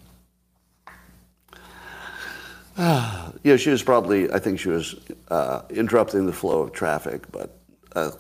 yeah, 2.77 3.55
she 3.55 3.69
was 3.69 3.83
probably, 3.83 4.29
I 4.31 4.39
think 4.39 4.59
she 4.59 4.67
was 4.67 4.95
uh, 5.29 5.61
interrupting 5.69 6.25
the 6.25 6.33
flow 6.33 6.61
of 6.61 6.73
traffic, 6.73 7.23
but 7.31 7.57
uh, 7.95 8.11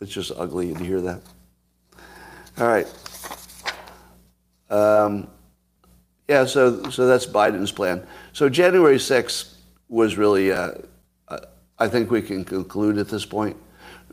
it's 0.00 0.10
just 0.10 0.32
ugly 0.36 0.72
to 0.72 0.82
hear 0.82 1.02
that. 1.02 1.20
All 2.58 2.66
right. 2.66 2.86
Um, 4.70 5.28
yeah, 6.28 6.46
so, 6.46 6.88
so 6.88 7.06
that's 7.06 7.26
Biden's 7.26 7.72
plan. 7.72 8.06
So 8.32 8.48
January 8.48 8.96
6th 8.96 9.54
was 9.90 10.16
really, 10.16 10.50
uh, 10.50 10.72
uh, 11.28 11.40
I 11.78 11.88
think 11.88 12.10
we 12.10 12.22
can 12.22 12.46
conclude 12.46 12.96
at 12.96 13.08
this 13.08 13.26
point. 13.26 13.58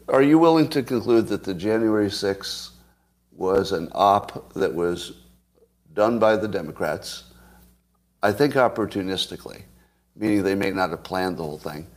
Are 0.09 0.21
you 0.21 0.37
willing 0.37 0.67
to 0.69 0.83
conclude 0.83 1.27
that 1.27 1.45
the 1.45 1.53
January 1.53 2.09
6th 2.09 2.71
was 3.31 3.71
an 3.71 3.89
op 3.93 4.53
that 4.55 4.73
was 4.73 5.13
done 5.93 6.19
by 6.19 6.35
the 6.35 6.47
Democrats, 6.47 7.23
I 8.21 8.31
think 8.31 8.55
opportunistically, 8.55 9.63
meaning 10.15 10.43
they 10.43 10.55
may 10.55 10.71
not 10.71 10.89
have 10.89 11.03
planned 11.03 11.37
the 11.37 11.43
whole 11.43 11.57
thing. 11.57 11.87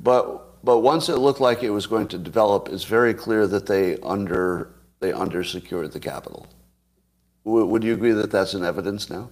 But, 0.00 0.64
but 0.64 0.80
once 0.80 1.08
it 1.08 1.16
looked 1.16 1.40
like 1.40 1.62
it 1.62 1.70
was 1.70 1.86
going 1.86 2.08
to 2.08 2.18
develop, 2.18 2.68
it's 2.68 2.84
very 2.84 3.14
clear 3.14 3.46
that 3.46 3.66
they 3.66 3.98
under 4.00 4.72
they 5.00 5.12
undersecured 5.12 5.92
the 5.92 6.00
Capitol. 6.00 6.46
W- 7.44 7.66
would 7.66 7.84
you 7.84 7.92
agree 7.92 8.12
that 8.12 8.30
that's 8.30 8.54
an 8.54 8.64
evidence 8.64 9.10
now? 9.10 9.30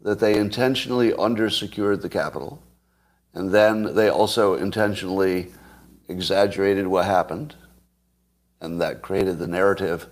That 0.00 0.20
they 0.20 0.36
intentionally 0.36 1.12
undersecured 1.12 2.02
the 2.02 2.08
Capitol, 2.08 2.62
and 3.32 3.50
then 3.50 3.94
they 3.94 4.08
also 4.08 4.54
intentionally 4.54 5.52
exaggerated 6.08 6.86
what 6.86 7.06
happened, 7.06 7.54
and 8.60 8.80
that 8.80 9.02
created 9.02 9.38
the 9.38 9.46
narrative 9.46 10.06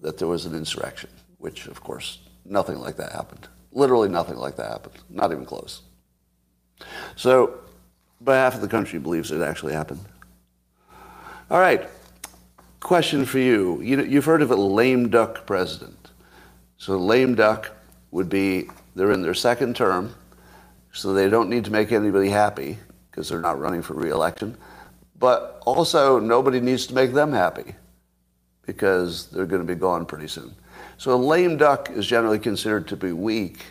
that 0.00 0.18
there 0.18 0.28
was 0.28 0.46
an 0.46 0.54
insurrection, 0.54 1.10
which, 1.38 1.66
of 1.66 1.82
course, 1.82 2.18
nothing 2.44 2.78
like 2.78 2.96
that 2.96 3.12
happened. 3.12 3.48
Literally 3.74 4.08
nothing 4.08 4.36
like 4.36 4.56
that 4.56 4.70
happened, 4.70 4.94
not 5.10 5.32
even 5.32 5.44
close. 5.44 5.82
So, 7.16 7.58
about 8.20 8.34
half 8.34 8.54
of 8.54 8.60
the 8.60 8.68
country 8.68 8.98
believes 8.98 9.30
it 9.30 9.42
actually 9.42 9.74
happened. 9.74 10.00
All 11.50 11.60
right, 11.60 11.88
question 12.80 13.26
for 13.26 13.38
you. 13.38 13.80
you 13.82 14.02
you've 14.02 14.24
heard 14.24 14.42
of 14.42 14.50
a 14.50 14.56
lame 14.56 15.10
duck 15.10 15.44
president. 15.44 16.12
So, 16.78 16.96
lame 16.96 17.34
duck 17.34 17.72
would 18.12 18.28
be 18.28 18.68
they're 18.94 19.12
in 19.12 19.22
their 19.22 19.34
second 19.34 19.74
term, 19.74 20.14
so 20.92 21.12
they 21.12 21.28
don't 21.28 21.50
need 21.50 21.64
to 21.64 21.72
make 21.72 21.90
anybody 21.90 22.28
happy 22.28 22.78
because 23.10 23.28
they're 23.28 23.40
not 23.40 23.58
running 23.58 23.82
for 23.82 23.94
reelection. 23.94 24.56
But 25.18 25.60
also, 25.66 26.20
nobody 26.20 26.60
needs 26.60 26.86
to 26.86 26.94
make 26.94 27.12
them 27.12 27.32
happy 27.32 27.74
because 28.66 29.26
they're 29.26 29.46
going 29.46 29.66
to 29.66 29.74
be 29.74 29.78
gone 29.78 30.06
pretty 30.06 30.28
soon. 30.28 30.54
So 30.96 31.14
a 31.14 31.16
lame 31.16 31.56
duck 31.56 31.90
is 31.90 32.06
generally 32.06 32.38
considered 32.38 32.88
to 32.88 32.96
be 32.96 33.12
weak, 33.12 33.64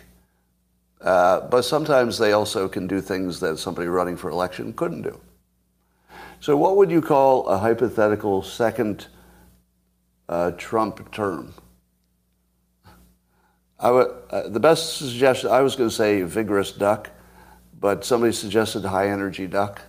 uh, 1.00 1.40
but 1.48 1.62
sometimes 1.62 2.18
they 2.18 2.32
also 2.32 2.68
can 2.68 2.86
do 2.86 3.00
things 3.00 3.40
that 3.40 3.58
somebody 3.58 3.88
running 3.88 4.16
for 4.16 4.30
election 4.30 4.72
couldn't 4.72 5.02
do. 5.02 5.20
So 6.40 6.56
what 6.56 6.76
would 6.76 6.90
you 6.90 7.00
call 7.00 7.46
a 7.46 7.58
hypothetical 7.58 8.42
second 8.42 9.06
uh, 10.28 10.52
Trump 10.52 11.10
term? 11.12 11.54
I 13.80 13.90
would, 13.90 14.10
uh, 14.30 14.48
the 14.48 14.60
best 14.60 14.98
suggestion, 14.98 15.50
I 15.50 15.60
was 15.60 15.76
going 15.76 15.88
to 15.88 15.94
say 15.94 16.22
vigorous 16.22 16.72
duck, 16.72 17.10
but 17.80 18.04
somebody 18.04 18.32
suggested 18.32 18.84
high 18.84 19.08
energy 19.08 19.46
duck. 19.46 19.80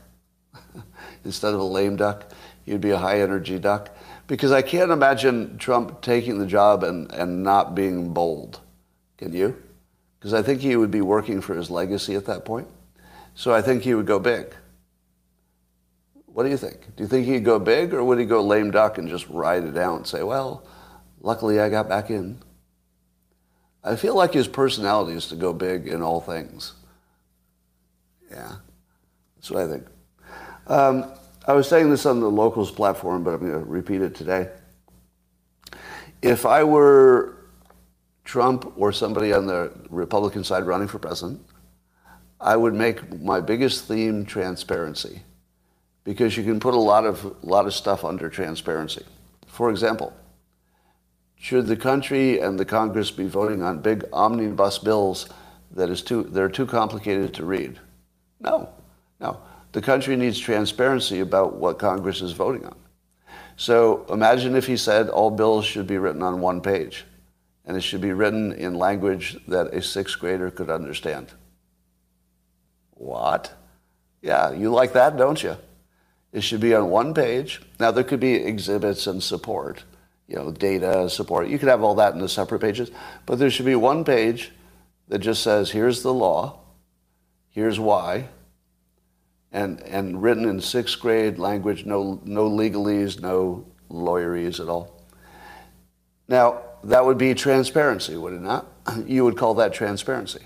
Instead 1.26 1.54
of 1.54 1.60
a 1.60 1.64
lame 1.64 1.96
duck, 1.96 2.32
you'd 2.66 2.82
be 2.82 2.92
a 2.92 2.98
high 2.98 3.22
energy 3.22 3.60
duck 3.60 3.90
because 4.28 4.52
I 4.52 4.62
can't 4.62 4.92
imagine 4.92 5.58
Trump 5.58 6.02
taking 6.02 6.40
the 6.40 6.46
job 6.46 6.84
and, 6.84 7.12
and 7.12 7.44
not 7.44 7.76
being 7.76 8.14
bold. 8.14 8.60
Can 9.18 9.34
you? 9.34 9.62
Because 10.20 10.34
I 10.34 10.42
think 10.42 10.62
he 10.62 10.76
would 10.76 10.92
be 10.92 11.02
working 11.02 11.42
for 11.42 11.56
his 11.56 11.70
legacy 11.70 12.16
at 12.16 12.26
that 12.26 12.46
point. 12.46 12.68
So 13.36 13.54
I 13.54 13.62
think 13.62 13.84
he 13.84 13.94
would 13.94 14.06
go 14.06 14.20
big. 14.20 14.54
What 16.26 16.44
do 16.44 16.50
you 16.50 16.58
think? 16.58 16.96
Do 16.96 17.04
you 17.04 17.08
think 17.08 17.28
he'd 17.28 17.46
go 17.46 17.60
big 17.60 17.94
or 17.94 18.04
would 18.04 18.20
he 18.20 18.26
go 18.26 18.42
lame 18.42 18.72
duck 18.72 18.98
and 18.98 19.08
just 19.08 19.28
ride 19.30 19.64
it 19.64 19.78
out 19.78 19.98
and 19.98 20.08
say, 20.08 20.24
well, 20.24 20.66
luckily 21.22 21.60
I 21.60 21.70
got 21.70 21.88
back 21.88 22.10
in? 22.10 22.40
I 23.84 23.96
feel 23.96 24.16
like 24.16 24.34
his 24.34 24.48
personality 24.48 25.16
is 25.16 25.28
to 25.28 25.36
go 25.36 25.54
big 25.54 25.88
in 25.88 26.02
all 26.02 26.20
things. 26.20 26.74
Yeah, 28.32 28.56
that's 29.36 29.52
what 29.52 29.64
I 29.64 29.68
think. 29.68 29.86
Um, 30.68 31.06
I 31.48 31.54
was 31.54 31.68
saying 31.68 31.92
this 31.92 32.08
on 32.08 32.20
the 32.20 32.30
locals 32.30 32.72
platform, 32.72 33.24
but 33.24 33.36
I'm 33.36 33.40
going 33.40 33.52
to 33.52 33.60
repeat 33.60 34.02
it 34.02 34.16
today. 34.16 34.50
If 36.22 36.46
I 36.46 36.64
were 36.64 37.38
Trump 38.24 38.74
or 38.76 38.92
somebody 38.92 39.32
on 39.32 39.46
the 39.46 39.72
Republican 39.92 40.44
side 40.44 40.66
running 40.66 40.88
for 40.88 40.98
president, 40.98 41.46
I 42.42 42.56
would 42.56 42.74
make 42.74 43.22
my 43.22 43.42
biggest 43.42 43.86
theme 43.86 44.26
transparency 44.26 45.22
because 46.04 46.36
you 46.36 46.44
can 46.44 46.60
put 46.60 46.74
a 46.74 46.80
lot 46.80 47.06
of, 47.06 47.44
lot 47.44 47.68
of 47.68 47.74
stuff 47.74 48.04
under 48.04 48.28
transparency. 48.28 49.04
For 49.46 49.70
example, 49.70 50.14
should 51.36 51.68
the 51.68 51.78
country 51.78 52.40
and 52.40 52.60
the 52.60 52.66
Congress 52.66 53.12
be 53.12 53.28
voting 53.28 53.62
on 53.62 53.82
big 53.82 54.04
omnibus 54.12 54.80
bills 54.80 55.30
that 55.72 55.90
is 55.90 56.02
too, 56.02 56.24
they're 56.24 56.50
too 56.50 56.66
complicated 56.66 57.36
to 57.36 57.46
read? 57.46 57.80
No, 58.40 58.70
no. 59.20 59.40
The 59.76 59.82
country 59.82 60.16
needs 60.16 60.40
transparency 60.40 61.20
about 61.20 61.58
what 61.58 61.80
Congress 61.80 62.22
is 62.22 62.32
voting 62.32 62.66
on. 62.66 62.78
So 63.58 64.06
imagine 64.10 64.56
if 64.56 64.68
he 64.68 64.78
said 64.78 65.10
all 65.10 65.30
bills 65.30 65.66
should 65.66 65.86
be 65.86 65.98
written 65.98 66.24
on 66.24 66.40
one 66.40 66.62
page, 66.62 67.04
and 67.66 67.76
it 67.76 67.82
should 67.82 68.00
be 68.00 68.14
written 68.14 68.54
in 68.54 68.76
language 68.76 69.36
that 69.50 69.74
a 69.74 69.82
sixth 69.82 70.18
grader 70.18 70.50
could 70.50 70.70
understand. 70.70 71.34
What? 72.92 73.54
Yeah, 74.22 74.54
you 74.54 74.70
like 74.70 74.94
that, 74.94 75.18
don't 75.18 75.44
you? 75.44 75.58
It 76.32 76.40
should 76.40 76.62
be 76.62 76.74
on 76.74 76.90
one 76.90 77.14
page. 77.14 77.62
Now, 77.78 77.92
there 77.92 78.06
could 78.06 78.22
be 78.22 78.36
exhibits 78.36 79.08
and 79.08 79.22
support, 79.22 79.84
you 80.26 80.38
know, 80.38 80.52
data 80.52 81.10
support. 81.10 81.50
You 81.50 81.60
could 81.60 81.68
have 81.68 81.84
all 81.84 81.96
that 81.96 82.14
in 82.14 82.22
the 82.22 82.30
separate 82.30 82.62
pages, 82.62 82.92
but 83.26 83.40
there 83.40 83.50
should 83.50 83.66
be 83.66 83.76
one 83.76 84.06
page 84.06 84.54
that 85.10 85.20
just 85.20 85.44
says, 85.44 85.72
here's 85.72 86.02
the 86.02 86.14
law, 86.14 86.60
here's 87.50 87.78
why, 87.78 88.30
and, 89.56 89.82
and 89.84 90.22
written 90.22 90.44
in 90.44 90.60
sixth 90.60 91.00
grade 91.00 91.40
language, 91.40 91.86
no, 91.86 92.20
no 92.26 92.50
legalese, 92.50 93.22
no 93.22 93.66
lawyerese 93.90 94.60
at 94.60 94.68
all. 94.68 95.02
Now, 96.28 96.62
that 96.84 97.06
would 97.06 97.18
be 97.18 97.34
transparency, 97.34 98.18
would 98.18 98.34
it 98.34 98.42
not? 98.42 98.68
You 99.08 99.24
would 99.24 99.38
call 99.38 99.54
that 99.56 99.74
transparency 99.74 100.42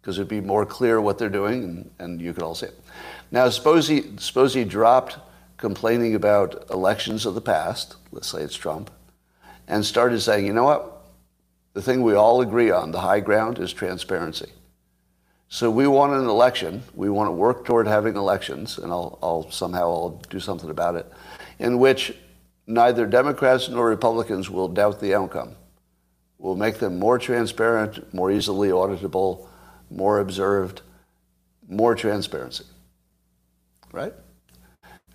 because 0.00 0.18
it'd 0.18 0.28
be 0.28 0.40
more 0.40 0.64
clear 0.64 0.98
what 0.98 1.18
they're 1.18 1.28
doing 1.28 1.62
and, 1.62 1.90
and 1.98 2.22
you 2.22 2.32
could 2.32 2.42
all 2.42 2.54
see 2.54 2.66
it. 2.66 2.80
Now, 3.30 3.50
suppose 3.50 3.86
he, 3.86 4.16
suppose 4.16 4.54
he 4.54 4.64
dropped 4.64 5.18
complaining 5.58 6.14
about 6.14 6.70
elections 6.70 7.26
of 7.26 7.34
the 7.34 7.42
past, 7.42 7.96
let's 8.12 8.28
say 8.28 8.40
it's 8.40 8.56
Trump, 8.56 8.90
and 9.68 9.84
started 9.84 10.20
saying, 10.20 10.46
you 10.46 10.54
know 10.54 10.64
what? 10.64 11.04
The 11.74 11.82
thing 11.82 12.02
we 12.02 12.14
all 12.14 12.40
agree 12.40 12.70
on, 12.70 12.92
the 12.92 13.00
high 13.00 13.20
ground, 13.20 13.58
is 13.58 13.74
transparency. 13.74 14.52
So 15.48 15.70
we 15.70 15.86
want 15.86 16.12
an 16.14 16.26
election. 16.26 16.82
We 16.94 17.10
want 17.10 17.28
to 17.28 17.32
work 17.32 17.64
toward 17.64 17.86
having 17.86 18.16
elections, 18.16 18.78
and 18.78 18.90
I'll, 18.90 19.18
I'll 19.22 19.50
somehow 19.50 19.82
I'll 19.82 20.22
do 20.30 20.40
something 20.40 20.70
about 20.70 20.96
it, 20.96 21.10
in 21.58 21.78
which 21.78 22.14
neither 22.66 23.06
Democrats 23.06 23.68
nor 23.68 23.88
Republicans 23.88 24.50
will 24.50 24.68
doubt 24.68 25.00
the 25.00 25.14
outcome. 25.14 25.56
We'll 26.38 26.56
make 26.56 26.78
them 26.78 26.98
more 26.98 27.18
transparent, 27.18 28.12
more 28.12 28.30
easily 28.30 28.68
auditable, 28.68 29.46
more 29.90 30.18
observed, 30.18 30.82
more 31.68 31.94
transparency. 31.94 32.64
Right? 33.92 34.12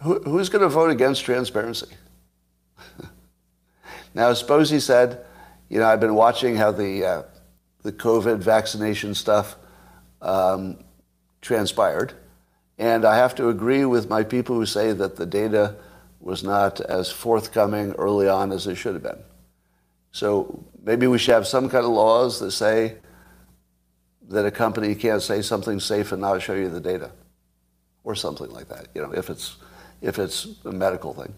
Who, 0.01 0.19
who's 0.21 0.49
going 0.49 0.61
to 0.61 0.69
vote 0.69 0.89
against 0.89 1.25
transparency? 1.25 1.87
now, 4.13 4.33
suppose 4.33 4.69
he 4.69 4.79
said, 4.79 5.25
you 5.67 5.79
know, 5.79 5.85
I've 5.85 5.99
been 5.99 6.15
watching 6.15 6.55
how 6.55 6.71
the, 6.71 7.05
uh, 7.05 7.23
the 7.83 7.91
COVID 7.91 8.37
vaccination 8.37 9.13
stuff 9.13 9.57
um, 10.21 10.77
transpired, 11.41 12.13
and 12.77 13.05
I 13.05 13.17
have 13.17 13.35
to 13.35 13.49
agree 13.49 13.85
with 13.85 14.09
my 14.09 14.23
people 14.23 14.55
who 14.55 14.65
say 14.65 14.93
that 14.93 15.15
the 15.15 15.25
data 15.25 15.75
was 16.19 16.43
not 16.43 16.81
as 16.81 17.11
forthcoming 17.11 17.93
early 17.93 18.27
on 18.27 18.51
as 18.51 18.67
it 18.67 18.75
should 18.75 18.93
have 18.93 19.03
been. 19.03 19.19
So 20.11 20.63
maybe 20.83 21.07
we 21.07 21.17
should 21.17 21.33
have 21.33 21.47
some 21.47 21.69
kind 21.69 21.85
of 21.85 21.91
laws 21.91 22.39
that 22.39 22.51
say 22.51 22.95
that 24.29 24.45
a 24.45 24.51
company 24.51 24.95
can't 24.95 25.21
say 25.21 25.41
something's 25.41 25.85
safe 25.85 26.11
and 26.11 26.21
not 26.21 26.41
show 26.41 26.53
you 26.53 26.69
the 26.69 26.79
data, 26.79 27.11
or 28.03 28.15
something 28.15 28.49
like 28.49 28.67
that. 28.69 28.87
You 28.93 29.01
know, 29.01 29.11
if 29.11 29.29
it's 29.29 29.57
if 30.01 30.19
it's 30.19 30.47
a 30.65 30.71
medical 30.71 31.13
thing. 31.13 31.33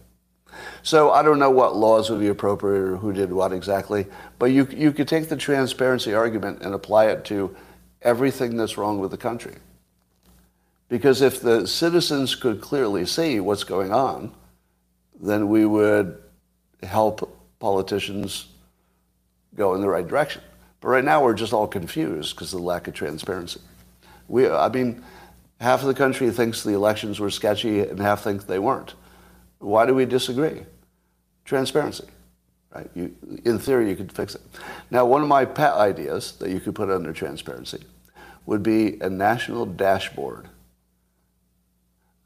So 0.84 1.12
I 1.12 1.24
don't 1.24 1.40
know 1.40 1.50
what 1.50 1.76
laws 1.76 2.10
would 2.10 2.20
be 2.20 2.28
appropriate 2.28 2.82
or 2.82 2.98
who 2.98 3.14
did 3.14 3.32
what 3.32 3.54
exactly, 3.54 4.08
but 4.40 4.48
you 4.48 4.68
you 4.72 4.92
could 4.92 5.08
take 5.08 5.30
the 5.30 5.38
transparency 5.38 6.14
argument 6.14 6.62
and 6.62 6.74
apply 6.74 7.06
it 7.06 7.24
to 7.26 7.56
everything 8.02 8.58
that's 8.58 8.78
wrong 8.78 9.00
with 9.00 9.12
the 9.12 9.18
country. 9.18 9.56
Because 10.90 11.22
if 11.22 11.40
the 11.42 11.68
citizens 11.68 12.36
could 12.36 12.60
clearly 12.60 13.06
see 13.06 13.40
what's 13.40 13.64
going 13.64 13.94
on, 13.94 14.34
then 15.20 15.48
we 15.48 15.66
would 15.66 16.22
help 16.84 17.38
politicians 17.60 18.48
go 19.56 19.76
in 19.76 19.82
the 19.82 19.88
right 19.88 20.08
direction. 20.08 20.42
But 20.82 20.90
right 20.90 21.04
now 21.04 21.24
we're 21.24 21.34
just 21.34 21.54
all 21.54 21.68
confused 21.68 22.36
because 22.36 22.54
of 22.54 22.60
the 22.60 22.66
lack 22.66 22.88
of 22.88 22.94
transparency. 22.94 23.62
We, 24.28 24.50
I 24.50 24.68
mean, 24.70 25.04
half 25.60 25.82
of 25.82 25.88
the 25.88 25.94
country 25.94 26.30
thinks 26.32 26.64
the 26.64 26.74
elections 26.74 27.20
were 27.20 27.30
sketchy 27.30 27.82
and 27.82 28.00
half 28.00 28.24
think 28.24 28.48
they 28.48 28.60
weren't. 28.60 28.96
Why 29.60 29.86
do 29.86 29.94
we 29.94 30.06
disagree? 30.06 30.64
Transparency, 31.46 32.06
right? 32.74 32.90
You, 32.96 33.16
in 33.46 33.60
theory, 33.60 33.90
you 33.90 33.96
could 33.96 34.12
fix 34.12 34.36
it. 34.36 34.42
Now, 34.90 35.06
one 35.06 35.22
of 35.22 35.28
my 35.28 35.46
pet 35.46 35.74
ideas 35.74 36.34
that 36.34 36.50
you 36.50 36.60
could 36.60 36.76
put 36.76 36.90
under 36.90 37.14
transparency 37.14 37.84
would 38.46 38.64
be 38.64 39.00
a 39.02 39.10
national 39.10 39.66
dashboard. 39.66 40.48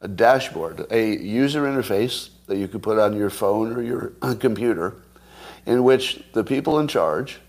A 0.02 0.08
dashboard, 0.08 0.86
a 0.92 1.16
user 1.18 1.64
interface 1.64 2.30
that 2.48 2.58
you 2.58 2.68
could 2.68 2.84
put 2.84 3.00
on 3.00 3.16
your 3.16 3.30
phone 3.30 3.76
or 3.76 3.82
your 3.82 4.10
computer 4.40 4.96
in 5.66 5.84
which 5.84 6.24
the 6.34 6.44
people 6.44 6.80
in 6.80 6.88
charge 6.88 7.40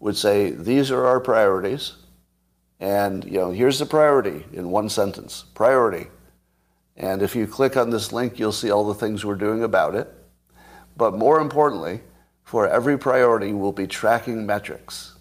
would 0.00 0.16
say, 0.16 0.50
these 0.50 0.90
are 0.90 1.06
our 1.06 1.20
priorities. 1.20 1.94
And, 2.80 3.24
you 3.24 3.38
know, 3.38 3.50
here's 3.50 3.78
the 3.78 3.86
priority 3.86 4.44
in 4.52 4.70
one 4.70 4.88
sentence, 4.88 5.44
priority. 5.54 6.06
And 6.96 7.22
if 7.22 7.36
you 7.36 7.46
click 7.46 7.76
on 7.76 7.90
this 7.90 8.12
link, 8.12 8.38
you'll 8.38 8.52
see 8.52 8.70
all 8.70 8.86
the 8.86 8.94
things 8.94 9.24
we're 9.24 9.34
doing 9.34 9.62
about 9.62 9.94
it. 9.94 10.12
But 10.96 11.14
more 11.14 11.40
importantly, 11.40 12.00
for 12.46 12.68
every 12.68 12.96
priority, 12.96 13.52
we'll 13.52 13.72
be 13.72 13.88
tracking 13.88 14.46
metrics. 14.46 15.16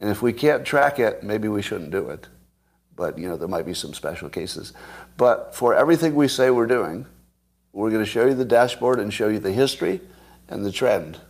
And 0.00 0.08
if 0.08 0.22
we 0.22 0.32
can't 0.32 0.64
track 0.64 0.98
it, 0.98 1.22
maybe 1.22 1.46
we 1.46 1.60
shouldn't 1.60 1.90
do 1.90 2.08
it. 2.08 2.26
But, 2.96 3.18
you 3.18 3.28
know, 3.28 3.36
there 3.36 3.48
might 3.48 3.66
be 3.66 3.74
some 3.74 3.92
special 3.92 4.30
cases. 4.30 4.72
But 5.18 5.54
for 5.54 5.74
everything 5.74 6.14
we 6.14 6.28
say 6.28 6.50
we're 6.50 6.66
doing, 6.66 7.04
we're 7.74 7.90
going 7.90 8.02
to 8.02 8.10
show 8.10 8.24
you 8.24 8.32
the 8.32 8.46
dashboard 8.46 8.98
and 8.98 9.12
show 9.12 9.28
you 9.28 9.40
the 9.40 9.52
history 9.52 10.00
and 10.48 10.64
the 10.64 10.72
trend. 10.72 11.20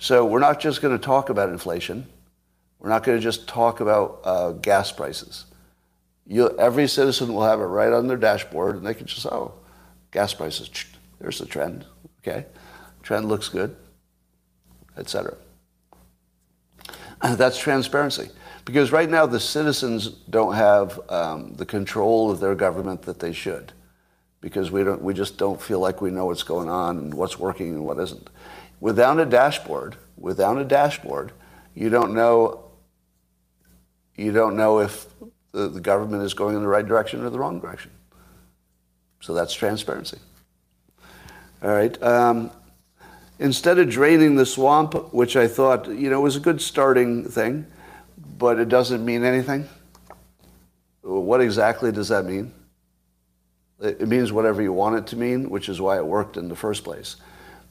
So 0.00 0.26
we're 0.26 0.40
not 0.40 0.58
just 0.58 0.82
going 0.82 0.98
to 0.98 1.02
talk 1.02 1.28
about 1.28 1.48
inflation. 1.48 2.04
We're 2.80 2.88
not 2.88 3.04
going 3.04 3.16
to 3.16 3.22
just 3.22 3.46
talk 3.46 3.78
about 3.78 4.22
uh, 4.24 4.52
gas 4.52 4.90
prices. 4.90 5.44
You'll, 6.26 6.60
every 6.60 6.88
citizen 6.88 7.32
will 7.32 7.44
have 7.44 7.60
it 7.60 7.64
right 7.64 7.92
on 7.92 8.08
their 8.08 8.16
dashboard, 8.16 8.74
and 8.74 8.84
they 8.84 8.94
can 8.94 9.06
just, 9.06 9.24
oh, 9.26 9.54
gas 10.10 10.34
prices, 10.34 10.68
there's 11.20 11.38
the 11.38 11.46
trend. 11.46 11.86
Okay, 12.22 12.46
trend 13.02 13.28
looks 13.28 13.48
good, 13.48 13.76
etc. 15.00 15.36
That's 17.22 17.58
transparency. 17.58 18.30
Because 18.64 18.92
right 18.92 19.10
now 19.10 19.26
the 19.26 19.40
citizens 19.40 20.08
don't 20.08 20.54
have 20.54 21.00
um, 21.10 21.54
the 21.54 21.66
control 21.66 22.30
of 22.30 22.40
their 22.40 22.54
government 22.54 23.02
that 23.02 23.18
they 23.18 23.32
should. 23.32 23.72
Because 24.40 24.70
we, 24.70 24.84
don't, 24.84 25.02
we 25.02 25.12
just 25.12 25.36
don't 25.36 25.60
feel 25.60 25.80
like 25.80 26.00
we 26.00 26.10
know 26.10 26.26
what's 26.26 26.42
going 26.42 26.68
on 26.68 26.98
and 26.98 27.14
what's 27.14 27.38
working 27.38 27.70
and 27.74 27.84
what 27.84 27.98
isn't. 27.98 28.30
Without 28.80 29.18
a 29.18 29.26
dashboard, 29.26 29.96
without 30.16 30.56
a 30.56 30.64
dashboard, 30.64 31.32
you 31.74 31.90
don't 31.90 32.14
know 32.14 32.70
you 34.20 34.32
don't 34.32 34.54
know 34.54 34.80
if 34.80 35.06
the, 35.52 35.68
the 35.68 35.80
government 35.80 36.22
is 36.22 36.34
going 36.34 36.54
in 36.54 36.60
the 36.60 36.68
right 36.68 36.86
direction 36.86 37.24
or 37.24 37.30
the 37.30 37.38
wrong 37.38 37.58
direction. 37.58 37.90
So 39.20 39.32
that's 39.32 39.54
transparency. 39.54 40.18
All 41.62 41.70
right. 41.70 42.00
Um, 42.02 42.50
instead 43.40 43.78
of 43.78 43.88
draining 43.88 44.36
the 44.36 44.46
swamp, 44.46 45.12
which 45.12 45.34
I 45.34 45.48
thought 45.48 45.88
you 45.88 46.08
know 46.08 46.20
was 46.20 46.36
a 46.36 46.40
good 46.40 46.60
starting 46.60 47.24
thing, 47.24 47.66
but 48.38 48.60
it 48.60 48.68
doesn't 48.68 49.04
mean 49.04 49.24
anything. 49.24 49.68
What 51.02 51.40
exactly 51.40 51.90
does 51.90 52.08
that 52.08 52.24
mean? 52.24 52.52
It 53.80 54.06
means 54.06 54.30
whatever 54.30 54.60
you 54.60 54.74
want 54.74 54.96
it 54.96 55.06
to 55.08 55.16
mean, 55.16 55.48
which 55.48 55.70
is 55.70 55.80
why 55.80 55.96
it 55.96 56.06
worked 56.06 56.36
in 56.36 56.48
the 56.48 56.56
first 56.56 56.84
place. 56.84 57.16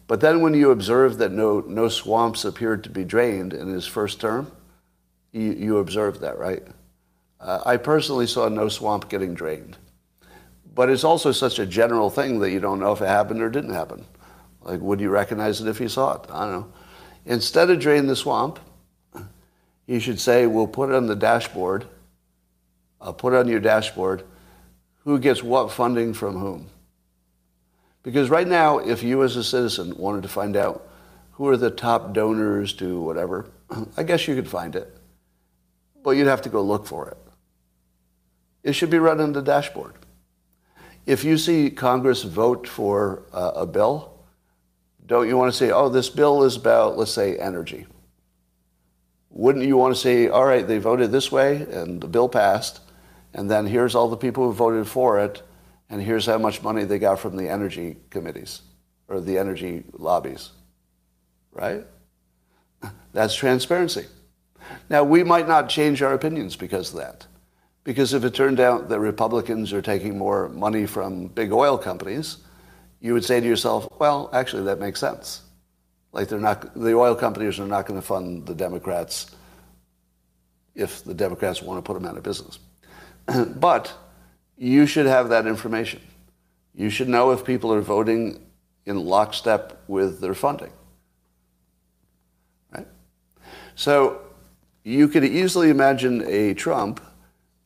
But 0.07 0.21
then 0.21 0.41
when 0.41 0.55
you 0.55 0.71
observe 0.71 1.19
that 1.19 1.31
no, 1.31 1.59
no 1.59 1.87
swamps 1.87 2.43
appeared 2.43 2.83
to 2.83 2.89
be 2.89 3.03
drained 3.03 3.53
in 3.53 3.67
his 3.67 3.85
first 3.85 4.19
term, 4.19 4.51
you, 5.31 5.51
you 5.51 5.77
observed 5.77 6.21
that, 6.21 6.39
right? 6.39 6.63
Uh, 7.39 7.61
I 7.63 7.77
personally 7.77 8.25
saw 8.25 8.49
no 8.49 8.69
swamp 8.69 9.07
getting 9.07 9.35
drained. 9.35 9.77
But 10.73 10.89
it's 10.89 11.03
also 11.03 11.31
such 11.31 11.59
a 11.59 11.65
general 11.67 12.09
thing 12.09 12.39
that 12.39 12.49
you 12.49 12.59
don't 12.59 12.79
know 12.79 12.91
if 12.91 13.01
it 13.01 13.07
happened 13.07 13.43
or 13.43 13.51
didn't 13.51 13.75
happen. 13.75 14.03
Like, 14.61 14.81
would 14.81 14.99
you 14.99 15.09
recognize 15.09 15.61
it 15.61 15.67
if 15.67 15.79
you 15.79 15.89
saw 15.89 16.15
it? 16.15 16.29
I 16.29 16.45
don't 16.45 16.51
know. 16.51 16.73
Instead 17.25 17.69
of 17.69 17.79
drain 17.79 18.07
the 18.07 18.15
swamp, 18.15 18.59
you 19.85 19.99
should 19.99 20.19
say, 20.19 20.45
we'll 20.45 20.67
put 20.67 20.89
it 20.89 20.95
on 20.95 21.07
the 21.07 21.15
dashboard. 21.15 21.87
I'll 23.01 23.13
put 23.13 23.33
it 23.33 23.37
on 23.37 23.47
your 23.47 23.59
dashboard. 23.59 24.23
Who 25.03 25.17
gets 25.17 25.41
what 25.41 25.71
funding 25.71 26.13
from 26.13 26.37
whom? 26.37 26.67
Because 28.03 28.29
right 28.29 28.47
now, 28.47 28.79
if 28.79 29.03
you 29.03 29.23
as 29.23 29.35
a 29.35 29.43
citizen 29.43 29.97
wanted 29.97 30.23
to 30.23 30.29
find 30.29 30.55
out 30.55 30.87
who 31.31 31.47
are 31.47 31.57
the 31.57 31.71
top 31.71 32.13
donors 32.13 32.73
to 32.73 32.99
whatever, 33.01 33.47
I 33.97 34.03
guess 34.03 34.27
you 34.27 34.35
could 34.35 34.47
find 34.47 34.75
it. 34.75 34.95
But 36.03 36.11
you'd 36.11 36.27
have 36.27 36.41
to 36.43 36.49
go 36.49 36.61
look 36.61 36.85
for 36.85 37.09
it. 37.09 37.17
It 38.63 38.73
should 38.73 38.89
be 38.89 38.99
run 38.99 39.19
on 39.19 39.33
the 39.33 39.41
dashboard. 39.41 39.93
If 41.05 41.23
you 41.23 41.37
see 41.37 41.71
Congress 41.71 42.23
vote 42.23 42.67
for 42.67 43.23
uh, 43.33 43.53
a 43.55 43.65
bill, 43.65 44.18
don't 45.09 45.27
you 45.27 45.35
want 45.35 45.51
to 45.51 45.57
say, 45.57 45.71
oh, 45.71 45.89
this 45.89 46.07
bill 46.07 46.43
is 46.43 46.55
about, 46.55 46.95
let's 46.95 47.11
say, 47.11 47.35
energy? 47.35 47.87
Wouldn't 49.31 49.65
you 49.65 49.75
want 49.75 49.95
to 49.95 49.99
say, 49.99 50.27
all 50.27 50.45
right, 50.45 50.65
they 50.65 50.77
voted 50.77 51.11
this 51.11 51.31
way 51.31 51.63
and 51.63 51.99
the 51.99 52.07
bill 52.07 52.29
passed, 52.29 52.79
and 53.33 53.49
then 53.49 53.65
here's 53.65 53.95
all 53.95 54.07
the 54.07 54.15
people 54.15 54.45
who 54.45 54.53
voted 54.53 54.87
for 54.87 55.19
it, 55.19 55.41
and 55.89 55.99
here's 55.99 56.27
how 56.27 56.37
much 56.37 56.61
money 56.61 56.83
they 56.83 56.99
got 56.99 57.19
from 57.19 57.37
the 57.37 57.49
energy 57.49 57.97
committees 58.11 58.61
or 59.07 59.19
the 59.19 59.39
energy 59.39 59.83
lobbies. 59.93 60.51
Right? 61.51 61.85
That's 63.13 63.33
transparency. 63.33 64.05
Now, 64.91 65.03
we 65.03 65.23
might 65.23 65.47
not 65.47 65.69
change 65.69 66.03
our 66.03 66.13
opinions 66.13 66.55
because 66.55 66.91
of 66.91 66.99
that. 66.99 67.25
Because 67.83 68.13
if 68.13 68.23
it 68.23 68.35
turned 68.35 68.59
out 68.59 68.89
that 68.89 68.99
Republicans 68.99 69.73
are 69.73 69.81
taking 69.81 70.15
more 70.15 70.49
money 70.49 70.85
from 70.85 71.27
big 71.27 71.51
oil 71.51 71.79
companies, 71.79 72.37
you 73.01 73.13
would 73.13 73.25
say 73.25 73.39
to 73.39 73.45
yourself, 73.45 73.87
well, 73.99 74.29
actually, 74.33 74.63
that 74.63 74.79
makes 74.79 74.99
sense. 74.99 75.41
Like 76.11 76.27
they're 76.27 76.39
not, 76.39 76.73
the 76.73 76.93
oil 76.95 77.15
companies 77.15 77.59
are 77.59 77.67
not 77.67 77.85
going 77.85 77.99
to 77.99 78.05
fund 78.05 78.45
the 78.45 78.55
Democrats 78.55 79.27
if 80.75 81.03
the 81.03 81.13
Democrats 81.13 81.61
want 81.61 81.77
to 81.77 81.81
put 81.81 81.93
them 81.99 82.09
out 82.09 82.17
of 82.17 82.23
business. 82.23 82.59
but 83.55 83.93
you 84.57 84.85
should 84.85 85.05
have 85.05 85.29
that 85.29 85.45
information. 85.45 86.01
You 86.73 86.89
should 86.89 87.09
know 87.09 87.31
if 87.31 87.45
people 87.45 87.73
are 87.73 87.81
voting 87.81 88.39
in 88.85 89.05
lockstep 89.05 89.83
with 89.87 90.19
their 90.19 90.33
funding. 90.33 90.71
Right? 92.71 92.87
So 93.75 94.21
you 94.83 95.07
could 95.07 95.23
easily 95.23 95.69
imagine 95.69 96.23
a 96.25 96.53
Trump 96.53 97.01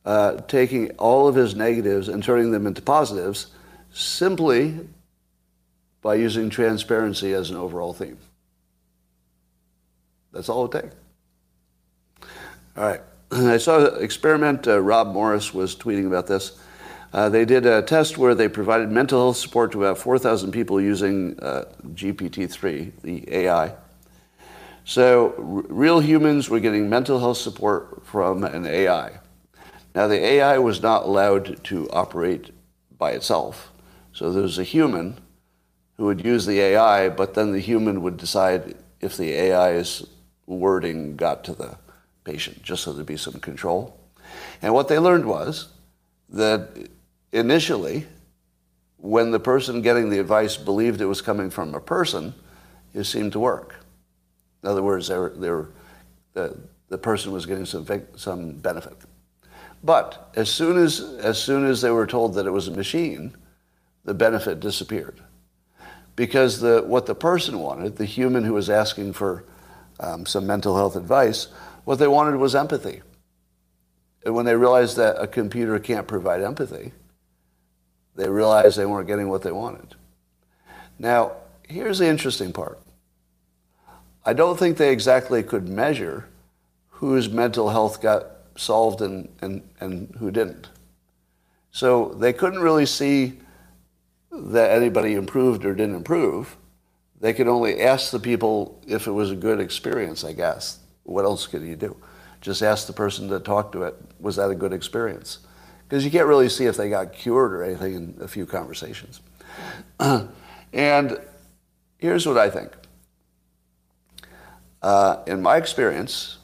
uh, 0.04 0.36
taking 0.42 0.90
all 0.92 1.26
of 1.28 1.34
his 1.34 1.54
negatives 1.54 2.08
and 2.08 2.22
turning 2.22 2.50
them 2.50 2.66
into 2.66 2.82
positives 2.82 3.46
simply 3.90 4.80
by 6.04 6.14
using 6.14 6.50
transparency 6.50 7.32
as 7.32 7.48
an 7.48 7.56
overall 7.56 7.94
theme. 7.94 8.18
That's 10.32 10.50
all 10.50 10.66
it 10.66 10.72
takes. 10.72 10.94
All 12.76 12.84
right. 12.84 13.00
I 13.32 13.56
saw 13.56 13.86
an 13.86 14.04
experiment. 14.04 14.68
Uh, 14.68 14.80
Rob 14.80 15.08
Morris 15.08 15.54
was 15.54 15.74
tweeting 15.74 16.06
about 16.06 16.26
this. 16.26 16.60
Uh, 17.14 17.30
they 17.30 17.46
did 17.46 17.64
a 17.64 17.80
test 17.80 18.18
where 18.18 18.34
they 18.34 18.48
provided 18.48 18.90
mental 18.90 19.18
health 19.18 19.38
support 19.38 19.72
to 19.72 19.82
about 19.82 19.96
4,000 19.96 20.52
people 20.52 20.78
using 20.78 21.40
uh, 21.40 21.64
GPT-3, 21.94 22.92
the 23.00 23.24
AI. 23.34 23.72
So 24.84 25.34
r- 25.38 25.74
real 25.74 26.00
humans 26.00 26.50
were 26.50 26.60
getting 26.60 26.90
mental 26.90 27.18
health 27.18 27.38
support 27.38 28.04
from 28.04 28.44
an 28.44 28.66
AI. 28.66 29.20
Now 29.94 30.08
the 30.08 30.22
AI 30.22 30.58
was 30.58 30.82
not 30.82 31.04
allowed 31.04 31.64
to 31.64 31.88
operate 31.90 32.50
by 32.98 33.12
itself. 33.12 33.72
So 34.12 34.30
there 34.30 34.42
was 34.42 34.58
a 34.58 34.64
human 34.64 35.16
who 35.96 36.04
would 36.06 36.24
use 36.24 36.46
the 36.46 36.60
AI, 36.60 37.08
but 37.08 37.34
then 37.34 37.52
the 37.52 37.60
human 37.60 38.02
would 38.02 38.16
decide 38.16 38.74
if 39.00 39.16
the 39.16 39.34
AI's 39.34 40.04
wording 40.46 41.16
got 41.16 41.44
to 41.44 41.54
the 41.54 41.76
patient, 42.24 42.62
just 42.62 42.82
so 42.82 42.92
there'd 42.92 43.06
be 43.06 43.16
some 43.16 43.34
control. 43.34 43.98
And 44.62 44.72
what 44.74 44.88
they 44.88 44.98
learned 44.98 45.26
was 45.26 45.68
that 46.30 46.88
initially, 47.32 48.06
when 48.98 49.30
the 49.30 49.40
person 49.40 49.82
getting 49.82 50.08
the 50.08 50.18
advice 50.18 50.56
believed 50.56 51.00
it 51.00 51.06
was 51.06 51.20
coming 51.20 51.50
from 51.50 51.74
a 51.74 51.80
person, 51.80 52.34
it 52.94 53.04
seemed 53.04 53.32
to 53.32 53.40
work. 53.40 53.76
In 54.62 54.70
other 54.70 54.82
words, 54.82 55.08
they 55.08 55.18
were, 55.18 55.34
they 55.36 55.50
were, 55.50 55.68
the, 56.32 56.58
the 56.88 56.98
person 56.98 57.32
was 57.32 57.44
getting 57.44 57.66
some, 57.66 57.86
some 58.16 58.52
benefit. 58.52 58.96
But 59.82 60.30
as 60.34 60.48
soon 60.48 60.78
as, 60.78 61.00
as 61.00 61.38
soon 61.38 61.66
as 61.66 61.82
they 61.82 61.90
were 61.90 62.06
told 62.06 62.34
that 62.34 62.46
it 62.46 62.50
was 62.50 62.68
a 62.68 62.70
machine, 62.70 63.36
the 64.04 64.14
benefit 64.14 64.60
disappeared. 64.60 65.20
Because 66.16 66.60
the, 66.60 66.82
what 66.86 67.06
the 67.06 67.14
person 67.14 67.58
wanted, 67.58 67.96
the 67.96 68.04
human 68.04 68.44
who 68.44 68.52
was 68.52 68.70
asking 68.70 69.14
for 69.14 69.44
um, 70.00 70.26
some 70.26 70.46
mental 70.46 70.76
health 70.76 70.96
advice, 70.96 71.48
what 71.84 71.98
they 71.98 72.08
wanted 72.08 72.36
was 72.36 72.54
empathy. 72.54 73.02
And 74.24 74.34
when 74.34 74.46
they 74.46 74.56
realized 74.56 74.96
that 74.96 75.20
a 75.20 75.26
computer 75.26 75.78
can't 75.78 76.06
provide 76.06 76.40
empathy, 76.40 76.92
they 78.16 78.28
realized 78.28 78.78
they 78.78 78.86
weren't 78.86 79.08
getting 79.08 79.28
what 79.28 79.42
they 79.42 79.52
wanted. 79.52 79.94
Now, 80.98 81.32
here's 81.68 81.98
the 81.98 82.06
interesting 82.06 82.52
part. 82.52 82.80
I 84.24 84.32
don't 84.32 84.58
think 84.58 84.76
they 84.76 84.92
exactly 84.92 85.42
could 85.42 85.68
measure 85.68 86.28
whose 86.88 87.28
mental 87.28 87.70
health 87.70 88.00
got 88.00 88.26
solved 88.56 89.02
and, 89.02 89.28
and, 89.42 89.68
and 89.80 90.14
who 90.18 90.30
didn't. 90.30 90.68
So 91.72 92.14
they 92.14 92.32
couldn't 92.32 92.60
really 92.60 92.86
see 92.86 93.40
that 94.34 94.72
anybody 94.72 95.14
improved 95.14 95.64
or 95.64 95.74
didn't 95.74 95.94
improve. 95.94 96.56
They 97.20 97.32
could 97.32 97.48
only 97.48 97.80
ask 97.80 98.10
the 98.10 98.18
people 98.18 98.82
if 98.86 99.06
it 99.06 99.12
was 99.12 99.30
a 99.30 99.36
good 99.36 99.60
experience, 99.60 100.24
I 100.24 100.32
guess. 100.32 100.78
What 101.04 101.24
else 101.24 101.46
could 101.46 101.62
you 101.62 101.76
do? 101.76 101.96
Just 102.40 102.62
ask 102.62 102.86
the 102.86 102.92
person 102.92 103.28
that 103.28 103.44
talked 103.44 103.72
to 103.72 103.84
it, 103.84 103.94
was 104.20 104.36
that 104.36 104.50
a 104.50 104.54
good 104.54 104.72
experience? 104.72 105.38
Because 105.88 106.04
you 106.04 106.10
can't 106.10 106.26
really 106.26 106.48
see 106.48 106.66
if 106.66 106.76
they 106.76 106.90
got 106.90 107.12
cured 107.12 107.52
or 107.52 107.62
anything 107.62 107.94
in 107.94 108.16
a 108.20 108.28
few 108.28 108.44
conversations. 108.44 109.20
and 110.72 111.18
here's 111.98 112.26
what 112.26 112.36
I 112.36 112.50
think. 112.50 112.72
Uh, 114.82 115.22
in 115.26 115.40
my 115.40 115.56
experience, 115.56 116.38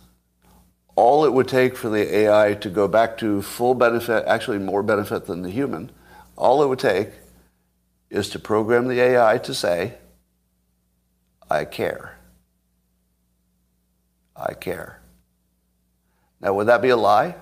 all 0.95 1.25
it 1.25 1.33
would 1.33 1.49
take 1.49 1.77
for 1.77 1.91
the 1.91 2.15
AI 2.15 2.55
to 2.55 2.71
go 2.71 2.89
back 2.89 3.19
to 3.19 3.43
full 3.43 3.75
benefit, 3.75 4.25
actually 4.27 4.59
more 4.59 4.83
benefit 4.83 5.27
than 5.27 5.43
the 5.43 5.51
human, 5.51 5.91
all 6.37 6.63
it 6.63 6.69
would 6.69 6.79
take 6.79 7.11
is 8.11 8.29
to 8.31 8.39
program 8.39 8.89
the 8.89 9.01
AI 9.01 9.39
to 9.39 9.55
say, 9.55 9.95
I 11.49 11.65
care. 11.65 12.17
I 14.37 14.55
care. 14.55 15.01
Now, 16.41 16.55
would 16.55 16.67
that 16.67 16.83
be 16.83 16.89
a 16.89 16.97
lie? 16.97 17.35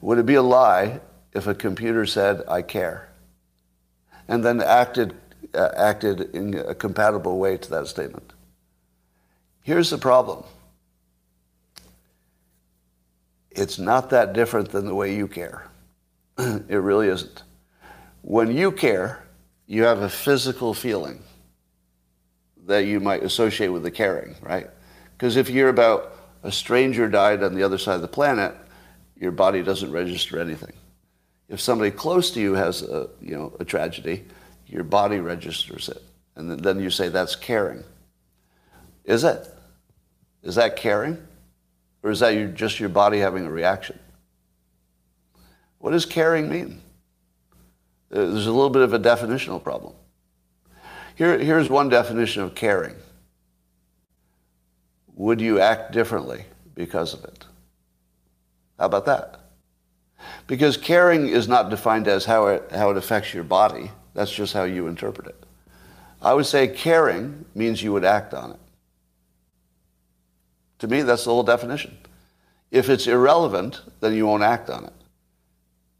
Would 0.00 0.18
it 0.18 0.26
be 0.26 0.34
a 0.34 0.42
lie 0.42 1.00
if 1.32 1.46
a 1.46 1.54
computer 1.54 2.06
said, 2.06 2.42
I 2.48 2.62
care, 2.62 3.08
and 4.28 4.44
then 4.44 4.62
acted, 4.62 5.14
uh, 5.54 5.70
acted 5.76 6.34
in 6.34 6.54
a 6.54 6.74
compatible 6.74 7.38
way 7.38 7.56
to 7.56 7.70
that 7.70 7.86
statement? 7.86 8.32
Here's 9.62 9.90
the 9.90 9.98
problem 9.98 10.44
it's 13.50 13.78
not 13.78 14.10
that 14.10 14.32
different 14.32 14.70
than 14.70 14.86
the 14.86 14.94
way 14.94 15.14
you 15.16 15.26
care. 15.26 15.66
it 16.38 16.76
really 16.76 17.08
isn't. 17.08 17.42
When 18.20 18.54
you 18.54 18.70
care, 18.70 19.25
you 19.66 19.82
have 19.84 20.02
a 20.02 20.08
physical 20.08 20.74
feeling 20.74 21.22
that 22.66 22.84
you 22.84 23.00
might 23.00 23.22
associate 23.22 23.68
with 23.68 23.82
the 23.82 23.90
caring, 23.90 24.34
right? 24.40 24.68
Because 25.16 25.36
if 25.36 25.48
you're 25.48 25.68
about 25.68 26.12
a 26.42 26.52
stranger 26.52 27.08
died 27.08 27.42
on 27.42 27.54
the 27.54 27.62
other 27.62 27.78
side 27.78 27.96
of 27.96 28.02
the 28.02 28.08
planet, 28.08 28.54
your 29.16 29.32
body 29.32 29.62
doesn't 29.62 29.90
register 29.90 30.38
anything. 30.38 30.72
If 31.48 31.60
somebody 31.60 31.90
close 31.90 32.30
to 32.32 32.40
you 32.40 32.54
has 32.54 32.82
a, 32.82 33.08
you 33.20 33.36
know, 33.36 33.56
a 33.60 33.64
tragedy, 33.64 34.24
your 34.66 34.84
body 34.84 35.20
registers 35.20 35.88
it. 35.88 36.02
And 36.34 36.60
then 36.60 36.80
you 36.80 36.90
say 36.90 37.08
that's 37.08 37.36
caring. 37.36 37.82
Is 39.04 39.24
it? 39.24 39.46
Is 40.42 40.56
that 40.56 40.76
caring? 40.76 41.18
Or 42.02 42.10
is 42.10 42.20
that 42.20 42.54
just 42.54 42.78
your 42.78 42.88
body 42.88 43.18
having 43.18 43.46
a 43.46 43.50
reaction? 43.50 43.98
What 45.78 45.92
does 45.92 46.04
caring 46.04 46.48
mean? 46.48 46.82
Uh, 48.12 48.26
there's 48.26 48.46
a 48.46 48.52
little 48.52 48.70
bit 48.70 48.82
of 48.82 48.92
a 48.92 48.98
definitional 48.98 49.62
problem. 49.62 49.94
Here, 51.16 51.38
here's 51.38 51.68
one 51.68 51.88
definition 51.88 52.42
of 52.42 52.54
caring. 52.54 52.94
Would 55.14 55.40
you 55.40 55.60
act 55.60 55.92
differently 55.92 56.44
because 56.74 57.14
of 57.14 57.24
it? 57.24 57.46
How 58.78 58.86
about 58.86 59.06
that? 59.06 59.40
Because 60.46 60.76
caring 60.76 61.28
is 61.28 61.48
not 61.48 61.70
defined 61.70 62.06
as 62.06 62.26
how 62.26 62.46
it, 62.48 62.70
how 62.70 62.90
it 62.90 62.96
affects 62.96 63.32
your 63.32 63.44
body. 63.44 63.90
That's 64.14 64.32
just 64.32 64.52
how 64.52 64.64
you 64.64 64.86
interpret 64.86 65.28
it. 65.28 65.46
I 66.20 66.34
would 66.34 66.46
say 66.46 66.68
caring 66.68 67.44
means 67.54 67.82
you 67.82 67.92
would 67.92 68.04
act 68.04 68.34
on 68.34 68.52
it. 68.52 68.60
To 70.80 70.88
me, 70.88 71.02
that's 71.02 71.24
the 71.24 71.30
whole 71.30 71.42
definition. 71.42 71.96
If 72.70 72.90
it's 72.90 73.06
irrelevant, 73.06 73.80
then 74.00 74.14
you 74.14 74.26
won't 74.26 74.42
act 74.42 74.68
on 74.68 74.84
it. 74.84 74.92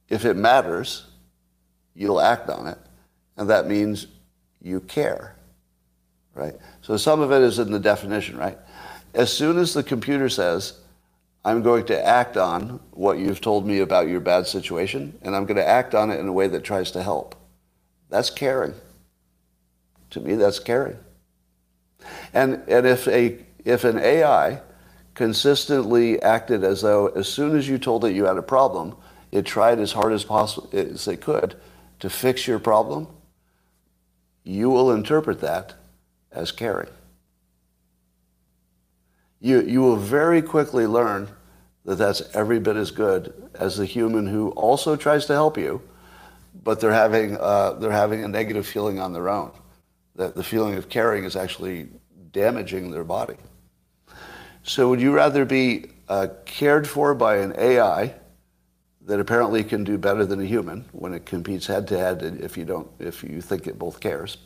If 0.09 0.25
it 0.25 0.37
matters, 0.37 1.07
you'll 1.97 2.21
act 2.21 2.49
on 2.51 2.67
it. 2.67 2.79
And 3.37 3.51
that 3.51 3.67
means 3.67 4.07
you 4.63 4.81
care, 4.81 5.35
right? 6.35 6.55
So 6.83 6.97
some 6.97 7.21
of 7.21 7.33
it 7.33 7.43
is 7.43 7.59
in 7.59 7.71
the 7.71 7.81
definition, 7.81 8.37
right? 8.37 8.59
As 9.15 9.33
soon 9.33 9.59
as 9.59 9.75
the 9.75 9.83
computer 9.83 10.29
says, 10.29 10.75
I'm 11.45 11.63
going 11.63 11.87
to 11.87 12.07
act 12.07 12.37
on 12.37 12.81
what 12.91 13.19
you've 13.19 13.41
told 13.41 13.67
me 13.67 13.79
about 13.79 14.09
your 14.09 14.21
bad 14.21 14.47
situation, 14.47 15.17
and 15.23 15.35
I'm 15.35 15.47
going 15.47 15.57
to 15.57 15.67
act 15.67 15.95
on 15.95 16.11
it 16.11 16.19
in 16.19 16.27
a 16.27 16.33
way 16.33 16.49
that 16.49 16.65
tries 16.65 16.91
to 16.93 17.03
help. 17.03 17.35
That's 18.11 18.31
caring. 18.31 18.75
To 20.11 20.21
me, 20.21 20.35
that's 20.35 20.59
caring. 20.59 20.99
And, 22.35 22.63
and 22.69 22.87
if, 22.87 23.07
a, 23.09 23.39
if 23.65 23.85
an 23.85 23.99
AI 23.99 24.61
consistently 25.15 26.21
acted 26.21 26.65
as 26.65 26.83
though 26.83 27.09
as 27.09 27.29
soon 27.29 27.57
as 27.57 27.69
you 27.69 27.79
told 27.79 28.05
it 28.05 28.15
you 28.15 28.25
had 28.25 28.37
a 28.37 28.43
problem, 28.43 28.97
it 29.33 29.47
tried 29.47 29.79
as 29.79 29.93
hard 29.93 30.13
as 30.13 30.25
possible 30.25 30.69
as 30.73 31.07
it 31.09 31.21
could 31.21 31.57
to 32.01 32.11
fix 32.11 32.47
your 32.47 32.59
problem, 32.59 33.09
you 34.45 34.71
will 34.71 34.93
interpret 34.93 35.41
that 35.41 35.75
as 36.31 36.53
caring. 36.53 36.89
You, 39.41 39.63
you 39.63 39.81
will 39.81 39.97
very 39.97 40.43
quickly 40.43 40.87
learn 40.87 41.29
that 41.85 41.97
that's 41.97 42.23
every 42.35 42.59
bit 42.59 42.77
as 42.77 42.91
good 42.91 43.51
as 43.55 43.77
the 43.77 43.87
human 43.87 44.27
who 44.27 44.51
also 44.51 44.97
tries 44.97 45.27
to 45.27 45.33
help 45.33 45.57
you, 45.57 45.83
but 46.65 46.81
they're 46.81 46.93
having, 46.93 47.37
uh, 47.37 47.73
they're 47.73 47.93
having 47.93 48.25
a 48.25 48.29
negative 48.29 48.67
feeling 48.67 48.99
on 48.99 49.13
their 49.13 49.29
own. 49.29 49.53
That 50.17 50.35
the 50.35 50.43
feeling 50.43 50.75
of 50.75 50.89
caring 50.89 51.25
is 51.25 51.37
actually 51.37 51.89
damaging 52.33 52.91
their 52.91 53.05
body. 53.05 53.37
So 54.63 54.89
would 54.89 55.01
you 55.01 55.13
rather 55.13 55.45
be 55.45 55.91
uh, 56.09 56.29
cared 56.45 56.89
for 56.89 57.15
by 57.15 57.37
an 57.37 57.55
AI 57.57 58.15
that 59.07 59.21
apparently 59.21 59.65
can 59.65 59.85
do 59.85 59.97
better 59.97 60.27
than 60.27 60.41
a 60.41 60.45
human 60.45 60.85
when 60.93 61.15
it 61.15 61.25
competes 61.25 61.67
head 61.67 61.89
to 61.89 61.99
head 61.99 62.23
if 62.43 62.57
you 62.57 62.65
don't 62.65 62.89
if 62.99 63.23
you 63.23 63.41
think 63.41 63.67
it 63.67 63.79
both 63.79 64.01
cares. 64.01 64.37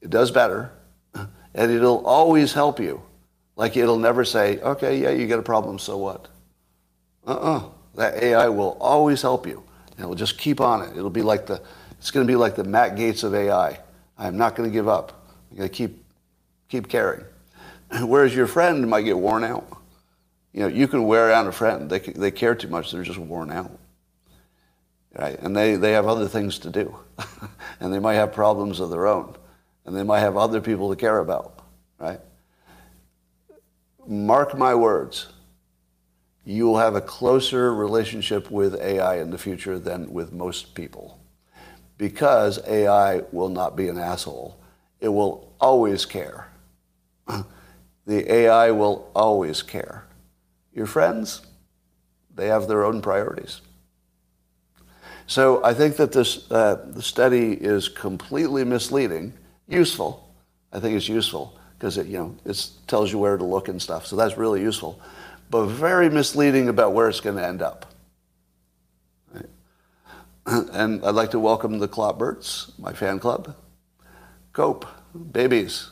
It 0.00 0.10
does 0.10 0.30
better 0.30 0.70
and 1.14 1.72
it'll 1.72 2.06
always 2.06 2.52
help 2.52 2.78
you. 2.78 3.02
Like 3.56 3.76
it'll 3.76 3.98
never 3.98 4.24
say, 4.24 4.60
"Okay, 4.60 5.00
yeah, 5.00 5.10
you 5.10 5.26
got 5.26 5.38
a 5.38 5.42
problem, 5.42 5.78
so 5.78 5.96
what?" 5.96 6.28
Uh-uh. 7.26 7.64
That 7.96 8.22
AI 8.22 8.48
will 8.48 8.76
always 8.80 9.22
help 9.22 9.46
you. 9.46 9.62
And 9.92 10.00
it'll 10.00 10.14
just 10.14 10.38
keep 10.38 10.60
on 10.60 10.82
it. 10.82 10.96
It'll 10.96 11.10
be 11.10 11.22
like 11.22 11.46
the, 11.46 11.62
it's 11.98 12.10
going 12.10 12.26
to 12.26 12.30
be 12.30 12.36
like 12.36 12.54
the 12.54 12.64
Matt 12.64 12.94
Gaetz 12.94 13.24
of 13.24 13.34
AI. 13.34 13.78
I'm 14.18 14.36
not 14.36 14.54
going 14.54 14.68
to 14.68 14.72
give 14.72 14.86
up. 14.86 15.26
I'm 15.50 15.56
going 15.56 15.68
to 15.68 15.74
keep, 15.74 16.04
keep 16.68 16.88
caring. 16.88 17.24
Whereas 18.02 18.34
your 18.34 18.46
friend 18.46 18.88
might 18.88 19.02
get 19.02 19.18
worn 19.18 19.44
out. 19.44 19.66
You 20.56 20.62
know, 20.62 20.68
you 20.68 20.88
can 20.88 21.04
wear 21.04 21.30
out 21.30 21.46
a 21.46 21.52
friend. 21.52 21.90
They, 21.90 21.98
they 21.98 22.30
care 22.30 22.54
too 22.54 22.68
much. 22.68 22.90
They're 22.90 23.02
just 23.02 23.18
worn 23.18 23.52
out. 23.52 23.78
Right? 25.14 25.38
And 25.38 25.54
they, 25.54 25.76
they 25.76 25.92
have 25.92 26.08
other 26.08 26.28
things 26.28 26.58
to 26.60 26.70
do. 26.70 26.96
and 27.80 27.92
they 27.92 27.98
might 27.98 28.14
have 28.14 28.32
problems 28.32 28.80
of 28.80 28.88
their 28.88 29.06
own. 29.06 29.36
And 29.84 29.94
they 29.94 30.02
might 30.02 30.20
have 30.20 30.38
other 30.38 30.62
people 30.62 30.88
to 30.88 30.96
care 30.96 31.18
about. 31.18 31.60
Right? 31.98 32.20
Mark 34.06 34.56
my 34.56 34.74
words. 34.74 35.26
You 36.46 36.64
will 36.64 36.78
have 36.78 36.94
a 36.94 37.02
closer 37.02 37.74
relationship 37.74 38.50
with 38.50 38.80
AI 38.80 39.16
in 39.16 39.30
the 39.30 39.38
future 39.38 39.78
than 39.78 40.10
with 40.10 40.32
most 40.32 40.74
people. 40.74 41.20
Because 41.98 42.66
AI 42.66 43.20
will 43.30 43.50
not 43.50 43.76
be 43.76 43.88
an 43.88 43.98
asshole. 43.98 44.58
It 45.00 45.08
will 45.08 45.52
always 45.60 46.06
care. 46.06 46.48
The 48.06 48.32
AI 48.32 48.70
will 48.70 49.10
always 49.16 49.62
care. 49.62 50.06
Your 50.76 50.86
friends, 50.86 51.40
they 52.34 52.48
have 52.48 52.68
their 52.68 52.84
own 52.84 53.00
priorities. 53.00 53.62
So 55.26 55.64
I 55.64 55.72
think 55.72 55.96
that 55.96 56.12
this 56.12 56.48
uh, 56.52 56.84
the 56.86 57.02
study 57.02 57.54
is 57.54 57.88
completely 57.88 58.62
misleading. 58.62 59.32
Useful, 59.66 60.30
I 60.72 60.78
think 60.78 60.94
it's 60.94 61.08
useful 61.08 61.58
because 61.76 61.96
it 61.96 62.06
you 62.06 62.18
know 62.18 62.36
it 62.44 62.70
tells 62.86 63.10
you 63.10 63.18
where 63.18 63.38
to 63.38 63.42
look 63.42 63.68
and 63.68 63.80
stuff. 63.80 64.06
So 64.06 64.16
that's 64.16 64.36
really 64.36 64.60
useful, 64.60 65.00
but 65.50 65.64
very 65.64 66.10
misleading 66.10 66.68
about 66.68 66.92
where 66.92 67.08
it's 67.08 67.20
going 67.20 67.36
to 67.36 67.44
end 67.44 67.62
up. 67.62 67.94
Right? 69.32 69.48
And 70.72 71.02
I'd 71.04 71.14
like 71.14 71.30
to 71.30 71.40
welcome 71.40 71.78
the 71.78 71.88
Clopberts, 71.88 72.78
my 72.78 72.92
fan 72.92 73.18
club. 73.18 73.56
Cope, 74.52 74.86
babies, 75.32 75.90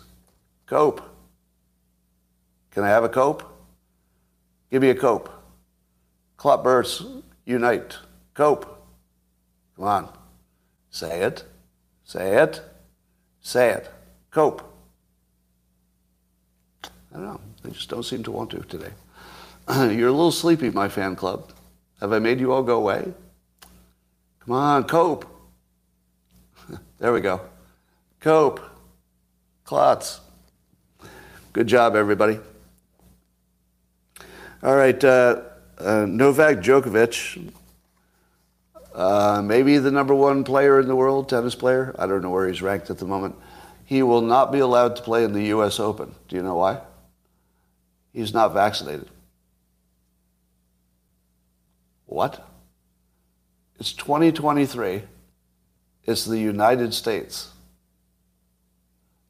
cope. 0.66 1.01
Can 2.70 2.85
I 2.85 2.89
have 2.89 3.05
a 3.05 3.09
cope? 3.09 3.53
Give 4.75 4.83
me 4.83 4.91
a 4.91 4.95
cope. 4.97 5.31
Clopberts, 6.37 7.22
unite. 7.45 7.97
Cope. 8.35 8.64
Come 9.77 9.85
on. 9.85 10.09
Say 10.91 11.20
it. 11.20 11.45
Say 12.03 12.43
it. 12.43 12.61
Say 13.41 13.70
it. 13.70 13.89
Cope. 14.33 14.68
I 16.83 16.89
don't 17.12 17.22
know. 17.22 17.41
They 17.62 17.70
just 17.70 17.89
don't 17.89 18.03
seem 18.03 18.25
to 18.25 18.33
want 18.33 18.51
to 18.51 18.62
today. 18.62 18.91
You're 19.68 20.09
a 20.09 20.11
little 20.11 20.33
sleepy, 20.33 20.70
my 20.70 20.89
fan 20.89 21.14
club. 21.14 21.53
Have 22.01 22.12
I 22.12 22.18
made 22.18 22.41
you 22.41 22.53
all 22.53 22.64
go 22.64 22.79
away? 22.79 23.14
Come 24.41 24.57
on, 24.57 24.83
cope. 24.89 25.25
there 26.99 27.12
we 27.12 27.20
go. 27.20 27.41
Cope. 28.18 28.59
Clots. 29.62 30.18
Good 31.53 31.68
job, 31.68 31.95
everybody. 31.95 32.41
All 34.64 34.74
right, 34.74 35.04
uh, 35.04 35.42
uh, 35.76 36.06
Novak 36.06 36.60
Djokovic 36.60 37.52
uh, 38.94 39.42
maybe 39.44 39.76
the 39.76 39.90
number 39.90 40.14
one 40.14 40.42
player 40.42 40.80
in 40.80 40.88
the 40.88 40.96
world, 40.96 41.28
tennis 41.28 41.54
player. 41.54 41.94
I 41.98 42.06
don't 42.06 42.22
know 42.22 42.30
where 42.30 42.48
he's 42.48 42.62
ranked 42.62 42.88
at 42.88 42.96
the 42.96 43.04
moment. 43.04 43.36
He 43.84 44.02
will 44.02 44.22
not 44.22 44.52
be 44.52 44.60
allowed 44.60 44.96
to 44.96 45.02
play 45.02 45.22
in 45.22 45.34
the 45.34 45.42
U.S. 45.48 45.78
Open. 45.78 46.14
Do 46.28 46.36
you 46.36 46.42
know 46.42 46.54
why? 46.54 46.80
He's 48.14 48.32
not 48.32 48.54
vaccinated. 48.54 49.10
What? 52.06 52.48
It's 53.78 53.92
2023. 53.92 55.02
It's 56.04 56.24
the 56.24 56.38
United 56.38 56.94
States. 56.94 57.50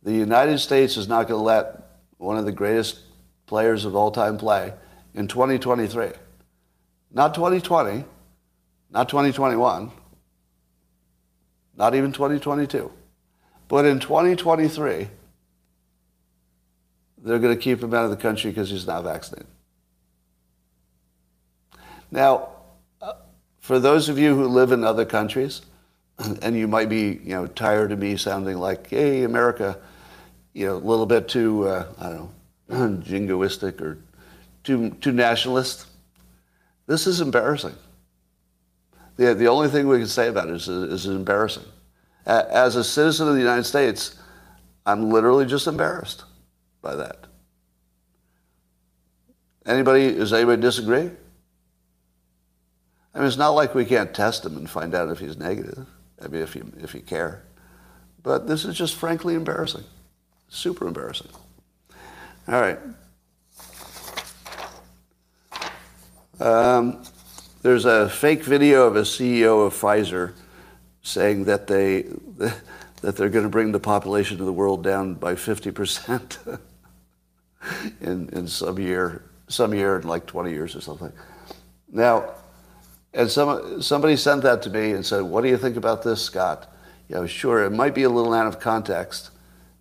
The 0.05 0.13
United 0.13 0.59
States 0.59 0.97
is 0.97 1.09
not 1.09 1.27
going 1.27 1.41
to 1.41 1.45
let 1.45 1.99
one 2.19 2.39
of 2.39 2.45
the 2.45 2.53
greatest 2.53 3.01
players 3.47 3.85
of 3.85 3.97
all 3.97 4.13
time 4.13 4.39
play 4.39 4.75
in 5.15 5.29
2023. 5.29 6.11
Not 7.13 7.35
2020 7.35 8.05
not 8.95 9.09
2021, 9.09 9.91
not 11.77 11.95
even 11.97 12.13
2022. 12.13 12.93
But 13.67 13.85
in 13.85 13.99
2023, 13.99 15.09
they're 17.19 17.39
going 17.41 17.57
to 17.57 17.61
keep 17.61 17.83
him 17.83 17.93
out 17.93 18.05
of 18.05 18.11
the 18.11 18.17
country 18.17 18.53
because 18.53 18.71
he's 18.71 18.87
not 18.87 19.03
vaccinated. 19.03 19.49
Now, 22.13 22.51
uh, 23.03 23.15
for 23.59 23.81
those 23.81 24.09
of 24.09 24.17
you 24.17 24.37
who 24.37 24.47
live 24.47 24.71
in 24.71 24.85
other 24.85 25.05
countries, 25.05 25.63
and 26.43 26.57
you 26.57 26.69
might 26.69 26.89
be, 26.89 27.21
you 27.25 27.35
know, 27.35 27.49
tired 27.49 27.91
of 27.91 27.99
me 27.99 28.17
sounding 28.17 28.59
like, 28.59 28.89
hey, 28.89 29.25
America, 29.25 29.77
you 30.53 30.67
know, 30.67 30.77
a 30.77 30.77
little 30.77 31.07
bit 31.07 31.27
too, 31.27 31.67
uh, 31.67 31.87
I 31.99 32.09
don't 32.11 32.31
know, 32.69 32.99
jingoistic 33.03 33.81
or 33.81 33.99
too, 34.65 34.91
too 35.01 35.13
nationalist. 35.13 35.87
This 36.87 37.07
is 37.07 37.21
embarrassing. 37.21 37.75
The, 39.17 39.35
the 39.35 39.47
only 39.47 39.69
thing 39.69 39.87
we 39.87 39.99
can 39.99 40.07
say 40.07 40.29
about 40.29 40.49
it 40.49 40.57
is, 40.57 40.69
is 40.69 41.07
embarrassing. 41.07 41.65
As 42.27 42.75
a 42.77 42.83
citizen 42.83 43.29
of 43.29 43.35
the 43.35 43.41
United 43.41 43.65
States, 43.65 44.17
I'm 44.87 45.11
literally 45.11 45.47
just 45.47 45.67
embarrassed 45.67 46.25
by 46.83 46.97
that. 46.97 47.27
Anybody, 49.67 50.15
does 50.15 50.33
anybody 50.33 50.61
disagree? 50.61 51.11
I 53.15 53.19
mean, 53.19 53.29
it's 53.29 53.37
not 53.37 53.51
like 53.51 53.75
we 53.75 53.85
can't 53.85 54.13
test 54.13 54.45
him 54.45 54.57
and 54.57 54.69
find 54.69 54.95
out 54.95 55.09
if 55.11 55.19
he's 55.19 55.37
negative. 55.37 55.87
I 56.23 56.29
mean, 56.29 56.43
if 56.43 56.57
you, 56.57 56.71
if 56.79 56.95
you 56.95 57.01
care. 57.01 57.45
But 58.23 58.47
this 58.47 58.65
is 58.65 58.77
just 58.77 58.97
frankly 58.97 59.35
embarrassing. 59.35 59.85
Super 60.49 60.87
embarrassing. 60.87 61.29
All 62.49 62.61
right. 62.61 62.79
Um, 66.41 67.03
there's 67.63 67.85
a 67.85 68.09
fake 68.09 68.43
video 68.43 68.87
of 68.87 68.97
a 68.97 69.03
CEO 69.03 69.67
of 69.67 69.75
Pfizer 69.75 70.33
saying 71.03 71.45
that 71.45 71.67
they 71.67 72.03
that 73.03 73.17
they're 73.17 73.29
going 73.29 73.45
to 73.45 73.51
bring 73.51 73.73
the 73.73 73.81
population 73.81 74.41
of 74.41 74.47
the 74.47 74.53
world 74.53 74.83
down 74.83 75.15
by 75.15 75.35
50% 75.35 76.59
in 78.01 78.29
in 78.31 78.49
some 78.49 78.79
year, 78.79 79.23
some 79.49 79.75
year 79.75 79.99
in 80.01 80.09
like 80.09 80.27
20 80.27 80.51
years 80.51 80.75
or 80.75 80.81
something. 80.81 81.13
Now, 81.93 82.33
and 83.13 83.31
some 83.31 83.81
somebody 83.81 84.17
sent 84.17 84.43
that 84.43 84.63
to 84.63 84.71
me 84.71 84.93
and 84.93 85.07
said, 85.07 85.23
"What 85.23 85.43
do 85.43 85.49
you 85.49 85.57
think 85.57 85.77
about 85.77 86.03
this, 86.03 86.21
Scott?" 86.21 86.71
Yeah, 87.09 87.27
sure. 87.27 87.65
It 87.65 87.71
might 87.71 87.95
be 87.95 88.03
a 88.03 88.09
little 88.09 88.35
out 88.35 88.47
of 88.47 88.59
context. 88.59 89.31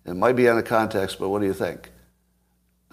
It 0.06 0.14
might 0.14 0.36
be 0.36 0.48
out 0.48 0.58
of 0.58 0.66
context, 0.66 1.18
but 1.18 1.30
what 1.30 1.40
do 1.40 1.46
you 1.46 1.54
think? 1.54 1.90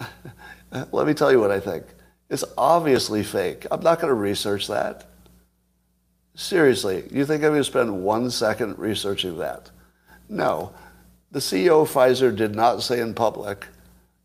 Let 0.90 1.06
me 1.06 1.14
tell 1.14 1.30
you 1.30 1.38
what 1.38 1.50
I 1.50 1.60
think. 1.60 1.84
It's 2.32 2.44
obviously 2.56 3.22
fake. 3.22 3.66
I'm 3.70 3.82
not 3.82 4.00
going 4.00 4.08
to 4.08 4.14
research 4.14 4.68
that. 4.68 5.04
Seriously, 6.34 7.04
you 7.10 7.26
think 7.26 7.44
I'm 7.44 7.50
going 7.50 7.60
to 7.60 7.64
spend 7.64 8.02
one 8.02 8.30
second 8.30 8.78
researching 8.78 9.36
that? 9.36 9.70
No. 10.30 10.72
The 11.30 11.40
CEO 11.40 11.82
of 11.82 11.90
Pfizer 11.90 12.34
did 12.34 12.54
not 12.54 12.82
say 12.82 13.00
in 13.00 13.12
public 13.12 13.66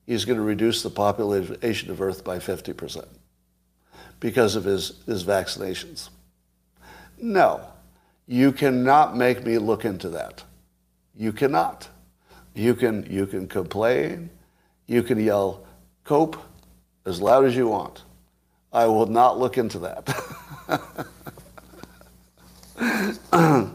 he's 0.06 0.24
going 0.24 0.38
to 0.38 0.44
reduce 0.44 0.84
the 0.84 0.90
population 0.90 1.92
of 1.92 2.02
Earth 2.02 2.24
by 2.24 2.38
50% 2.40 3.06
because 4.22 4.56
of 4.56 4.64
his, 4.64 5.04
his 5.06 5.26
vaccinations. 5.26 6.08
No. 7.22 7.60
You 8.26 8.54
cannot 8.54 9.18
make 9.18 9.46
me 9.46 9.58
look 9.58 9.84
into 9.84 10.08
that. 10.12 10.46
You 11.14 11.34
cannot. 11.34 11.90
You 12.56 12.74
can, 12.74 13.06
you 13.12 13.28
can 13.28 13.50
complain. 13.50 14.30
You 14.86 15.04
can 15.04 15.20
yell, 15.20 15.66
cope, 16.06 16.42
as 17.08 17.22
loud 17.22 17.46
as 17.46 17.56
you 17.56 17.70
want. 17.70 18.04
I 18.74 18.86
will 18.86 19.06
not 19.06 19.40
look 19.40 19.58
into 19.58 19.80
that. 19.80 20.06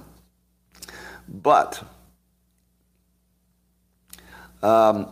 but 1.28 1.82
um, 4.62 5.08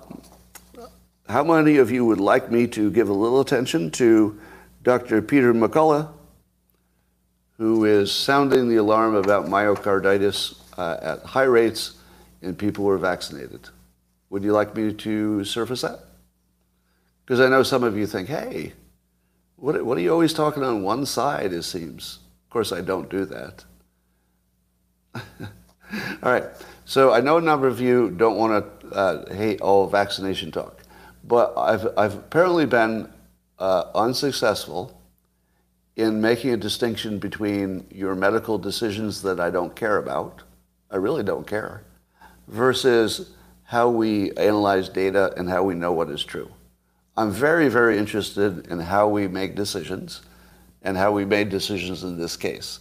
how 1.29 1.43
many 1.43 1.79
of 1.79 1.91
you 1.91 2.05
would 2.05 2.21
like 2.21 2.51
me 2.51 2.67
to 2.69 2.91
give 2.91 3.09
a 3.09 3.13
little 3.13 3.41
attention 3.41 3.91
to 3.93 4.39
Dr. 4.83 5.23
Peter 5.23 5.55
McCullough, 5.55 6.13
who 7.57 7.87
is 7.87 8.13
sounding 8.13 8.69
the 8.69 8.77
alarm 8.77 9.15
about 9.15 9.47
myocarditis 9.47 10.59
uh, 10.77 10.99
at 11.01 11.23
high 11.23 11.45
rates 11.45 11.97
in 12.43 12.55
people 12.55 12.85
who 12.85 12.91
are 12.91 12.99
vaccinated? 12.99 13.71
Would 14.29 14.45
you 14.45 14.53
like 14.53 14.77
me 14.77 14.93
to 14.93 15.43
surface 15.45 15.81
that? 15.81 16.10
Because 17.31 17.47
I 17.47 17.49
know 17.49 17.63
some 17.63 17.85
of 17.85 17.97
you 17.97 18.09
think, 18.09 18.29
hey, 18.29 18.73
what, 19.55 19.85
what 19.85 19.97
are 19.97 20.01
you 20.01 20.11
always 20.11 20.35
talking 20.35 20.65
on 20.65 20.83
one 20.83 21.07
side, 21.07 21.53
it 21.53 21.63
seems? 21.63 22.19
Of 22.47 22.51
course, 22.51 22.73
I 22.73 22.81
don't 22.81 23.09
do 23.09 23.25
that. 23.25 23.65
all 25.15 25.23
right. 26.25 26.47
So 26.87 27.13
I 27.13 27.21
know 27.21 27.37
a 27.37 27.41
number 27.41 27.69
of 27.69 27.81
you 27.81 28.11
don't 28.11 28.37
want 28.37 28.81
to 28.81 28.89
uh, 28.89 29.33
hate 29.33 29.61
all 29.61 29.87
vaccination 29.87 30.51
talk, 30.51 30.83
but 31.23 31.57
I've, 31.57 31.87
I've 31.97 32.17
apparently 32.17 32.67
been 32.67 33.09
uh, 33.61 33.85
unsuccessful 33.95 35.01
in 35.95 36.21
making 36.21 36.51
a 36.51 36.57
distinction 36.57 37.21
between 37.21 37.87
your 37.93 38.17
medical 38.17 38.59
decisions 38.59 39.23
that 39.23 39.39
I 39.39 39.51
don't 39.51 39.77
care 39.77 39.99
about, 39.99 40.43
I 40.91 40.97
really 40.97 41.23
don't 41.23 41.47
care, 41.47 41.85
versus 42.49 43.31
how 43.63 43.89
we 43.89 44.33
analyze 44.33 44.89
data 44.89 45.33
and 45.37 45.49
how 45.49 45.63
we 45.63 45.77
know 45.77 45.93
what 45.93 46.11
is 46.11 46.25
true. 46.25 46.51
I'm 47.21 47.31
very, 47.31 47.69
very 47.69 47.99
interested 47.99 48.69
in 48.69 48.79
how 48.79 49.07
we 49.07 49.29
make 49.29 49.55
decisions 49.55 50.23
and 50.81 50.97
how 50.97 51.13
we 51.13 51.27
made 51.27 51.51
decisions 51.51 52.03
in 52.03 52.17
this 52.17 52.35
case. 52.35 52.81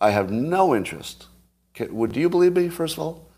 I 0.00 0.10
have 0.10 0.30
no 0.30 0.72
interest. 0.72 1.26
Would 1.90 2.12
do 2.12 2.20
you 2.20 2.28
believe 2.28 2.54
me, 2.54 2.68
first 2.68 2.94
of 2.94 3.00
all? 3.00 3.28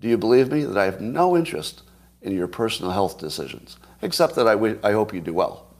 Do 0.00 0.08
you 0.08 0.18
believe 0.18 0.50
me 0.50 0.64
that 0.64 0.76
I 0.76 0.86
have 0.86 1.00
no 1.00 1.36
interest 1.36 1.84
in 2.20 2.34
your 2.34 2.48
personal 2.48 2.90
health 2.90 3.20
decisions, 3.20 3.76
except 4.02 4.34
that 4.34 4.48
I, 4.48 4.54
w- 4.54 4.80
I 4.82 4.90
hope 4.90 5.14
you 5.14 5.20
do 5.20 5.34
well? 5.34 5.72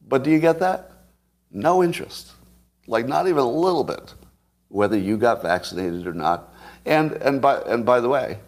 But 0.00 0.22
do 0.22 0.30
you 0.30 0.38
get 0.38 0.58
that? 0.60 0.90
No 1.50 1.84
interest. 1.84 2.32
Like 2.86 3.06
not 3.06 3.28
even 3.28 3.40
a 3.40 3.50
little 3.50 3.84
bit, 3.84 4.14
whether 4.68 4.96
you 4.96 5.18
got 5.18 5.42
vaccinated 5.42 6.06
or 6.06 6.14
not. 6.14 6.54
And, 6.86 7.12
and, 7.12 7.42
by, 7.42 7.60
and 7.60 7.84
by 7.84 8.00
the 8.00 8.08
way, 8.08 8.38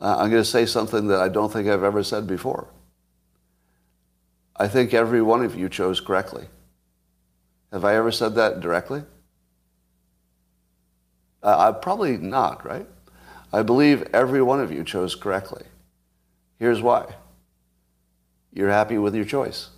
uh, 0.00 0.18
I'm 0.18 0.30
going 0.30 0.40
to 0.40 0.48
say 0.48 0.66
something 0.66 1.08
that 1.08 1.18
I 1.18 1.28
don't 1.28 1.52
think 1.52 1.66
I've 1.66 1.82
ever 1.82 2.04
said 2.04 2.28
before. 2.28 2.68
I 4.56 4.68
think 4.68 4.94
every 4.94 5.20
one 5.20 5.44
of 5.44 5.56
you 5.56 5.68
chose 5.68 6.00
correctly. 6.00 6.46
Have 7.72 7.84
I 7.84 7.96
ever 7.96 8.12
said 8.12 8.36
that 8.36 8.60
directly? 8.60 9.02
Uh, 11.42 11.72
probably 11.72 12.16
not, 12.16 12.64
right? 12.64 12.86
I 13.52 13.62
believe 13.62 14.08
every 14.12 14.42
one 14.42 14.60
of 14.60 14.72
you 14.72 14.84
chose 14.84 15.14
correctly. 15.14 15.64
Here's 16.58 16.80
why. 16.80 17.06
You're 18.52 18.70
happy 18.70 18.96
with 18.98 19.14
your 19.14 19.24
choice. 19.24 19.70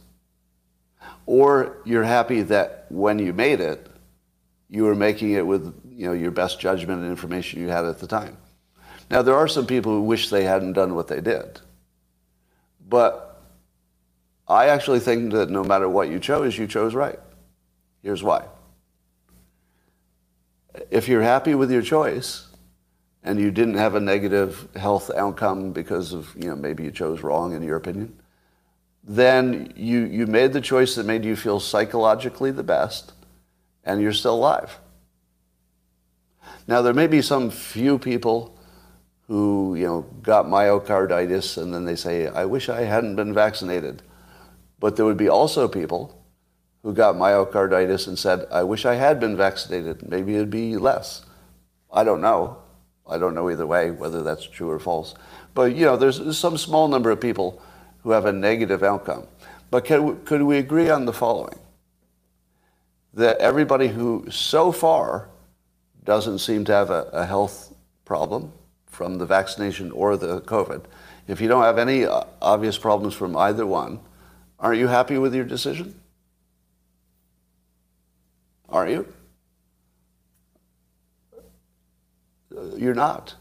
Or 1.24 1.78
you're 1.84 2.04
happy 2.04 2.42
that 2.42 2.86
when 2.90 3.18
you 3.18 3.32
made 3.32 3.60
it, 3.60 3.88
you 4.68 4.84
were 4.84 4.94
making 4.94 5.32
it 5.32 5.46
with 5.46 5.74
you 5.90 6.06
know, 6.06 6.12
your 6.12 6.30
best 6.30 6.60
judgment 6.60 7.00
and 7.00 7.10
information 7.10 7.60
you 7.60 7.68
had 7.68 7.84
at 7.84 7.98
the 7.98 8.06
time. 8.06 8.36
Now, 9.10 9.22
there 9.22 9.36
are 9.36 9.48
some 9.48 9.66
people 9.66 9.92
who 9.92 10.02
wish 10.02 10.28
they 10.28 10.44
hadn't 10.44 10.74
done 10.74 10.94
what 10.94 11.08
they 11.08 11.20
did. 11.20 11.60
But 12.88 13.25
I 14.48 14.68
actually 14.68 15.00
think 15.00 15.32
that 15.32 15.50
no 15.50 15.64
matter 15.64 15.88
what 15.88 16.08
you 16.08 16.20
chose, 16.20 16.56
you 16.56 16.66
chose 16.66 16.94
right. 16.94 17.18
Here's 18.02 18.22
why. 18.22 18.44
If 20.90 21.08
you're 21.08 21.22
happy 21.22 21.54
with 21.54 21.70
your 21.70 21.82
choice 21.82 22.46
and 23.24 23.40
you 23.40 23.50
didn't 23.50 23.74
have 23.74 23.94
a 23.96 24.00
negative 24.00 24.68
health 24.76 25.10
outcome 25.16 25.72
because 25.72 26.12
of, 26.12 26.32
you 26.36 26.48
know, 26.48 26.56
maybe 26.56 26.84
you 26.84 26.92
chose 26.92 27.22
wrong 27.22 27.54
in 27.54 27.62
your 27.62 27.76
opinion, 27.76 28.16
then 29.02 29.72
you, 29.76 30.04
you 30.04 30.26
made 30.26 30.52
the 30.52 30.60
choice 30.60 30.94
that 30.94 31.06
made 31.06 31.24
you 31.24 31.34
feel 31.34 31.58
psychologically 31.58 32.50
the 32.50 32.62
best 32.62 33.12
and 33.84 34.00
you're 34.00 34.12
still 34.12 34.34
alive. 34.34 34.78
Now, 36.68 36.82
there 36.82 36.94
may 36.94 37.06
be 37.06 37.22
some 37.22 37.50
few 37.50 37.98
people 37.98 38.56
who, 39.28 39.74
you 39.76 39.86
know, 39.86 40.02
got 40.22 40.46
myocarditis 40.46 41.60
and 41.60 41.74
then 41.74 41.84
they 41.84 41.96
say, 41.96 42.28
I 42.28 42.44
wish 42.44 42.68
I 42.68 42.82
hadn't 42.82 43.16
been 43.16 43.34
vaccinated. 43.34 44.02
But 44.78 44.96
there 44.96 45.04
would 45.04 45.16
be 45.16 45.28
also 45.28 45.68
people 45.68 46.22
who 46.82 46.92
got 46.92 47.16
myocarditis 47.16 48.06
and 48.06 48.18
said, 48.18 48.46
I 48.50 48.62
wish 48.62 48.84
I 48.84 48.94
had 48.94 49.18
been 49.18 49.36
vaccinated. 49.36 50.08
Maybe 50.08 50.36
it'd 50.36 50.50
be 50.50 50.76
less. 50.76 51.24
I 51.92 52.04
don't 52.04 52.20
know. 52.20 52.58
I 53.08 53.18
don't 53.18 53.34
know 53.34 53.50
either 53.50 53.66
way 53.66 53.90
whether 53.90 54.22
that's 54.22 54.46
true 54.46 54.70
or 54.70 54.78
false. 54.78 55.14
But, 55.54 55.74
you 55.74 55.84
know, 55.84 55.96
there's 55.96 56.36
some 56.36 56.56
small 56.56 56.88
number 56.88 57.10
of 57.10 57.20
people 57.20 57.62
who 58.02 58.10
have 58.10 58.26
a 58.26 58.32
negative 58.32 58.82
outcome. 58.82 59.26
But 59.70 59.88
we, 59.90 60.14
could 60.24 60.42
we 60.42 60.58
agree 60.58 60.90
on 60.90 61.06
the 61.06 61.12
following? 61.12 61.58
That 63.14 63.38
everybody 63.38 63.88
who 63.88 64.30
so 64.30 64.70
far 64.70 65.28
doesn't 66.04 66.38
seem 66.38 66.64
to 66.66 66.72
have 66.72 66.90
a, 66.90 67.08
a 67.12 67.26
health 67.26 67.74
problem 68.04 68.52
from 68.86 69.18
the 69.18 69.26
vaccination 69.26 69.90
or 69.90 70.16
the 70.16 70.40
COVID, 70.42 70.84
if 71.26 71.40
you 71.40 71.48
don't 71.48 71.64
have 71.64 71.78
any 71.78 72.04
uh, 72.04 72.22
obvious 72.40 72.78
problems 72.78 73.14
from 73.14 73.36
either 73.36 73.66
one, 73.66 73.98
aren't 74.58 74.78
you 74.78 74.88
happy 74.88 75.18
with 75.18 75.34
your 75.34 75.44
decision? 75.44 75.94
Are 78.68 78.88
you? 78.88 79.06
You're 82.76 82.94
not. 82.94 83.34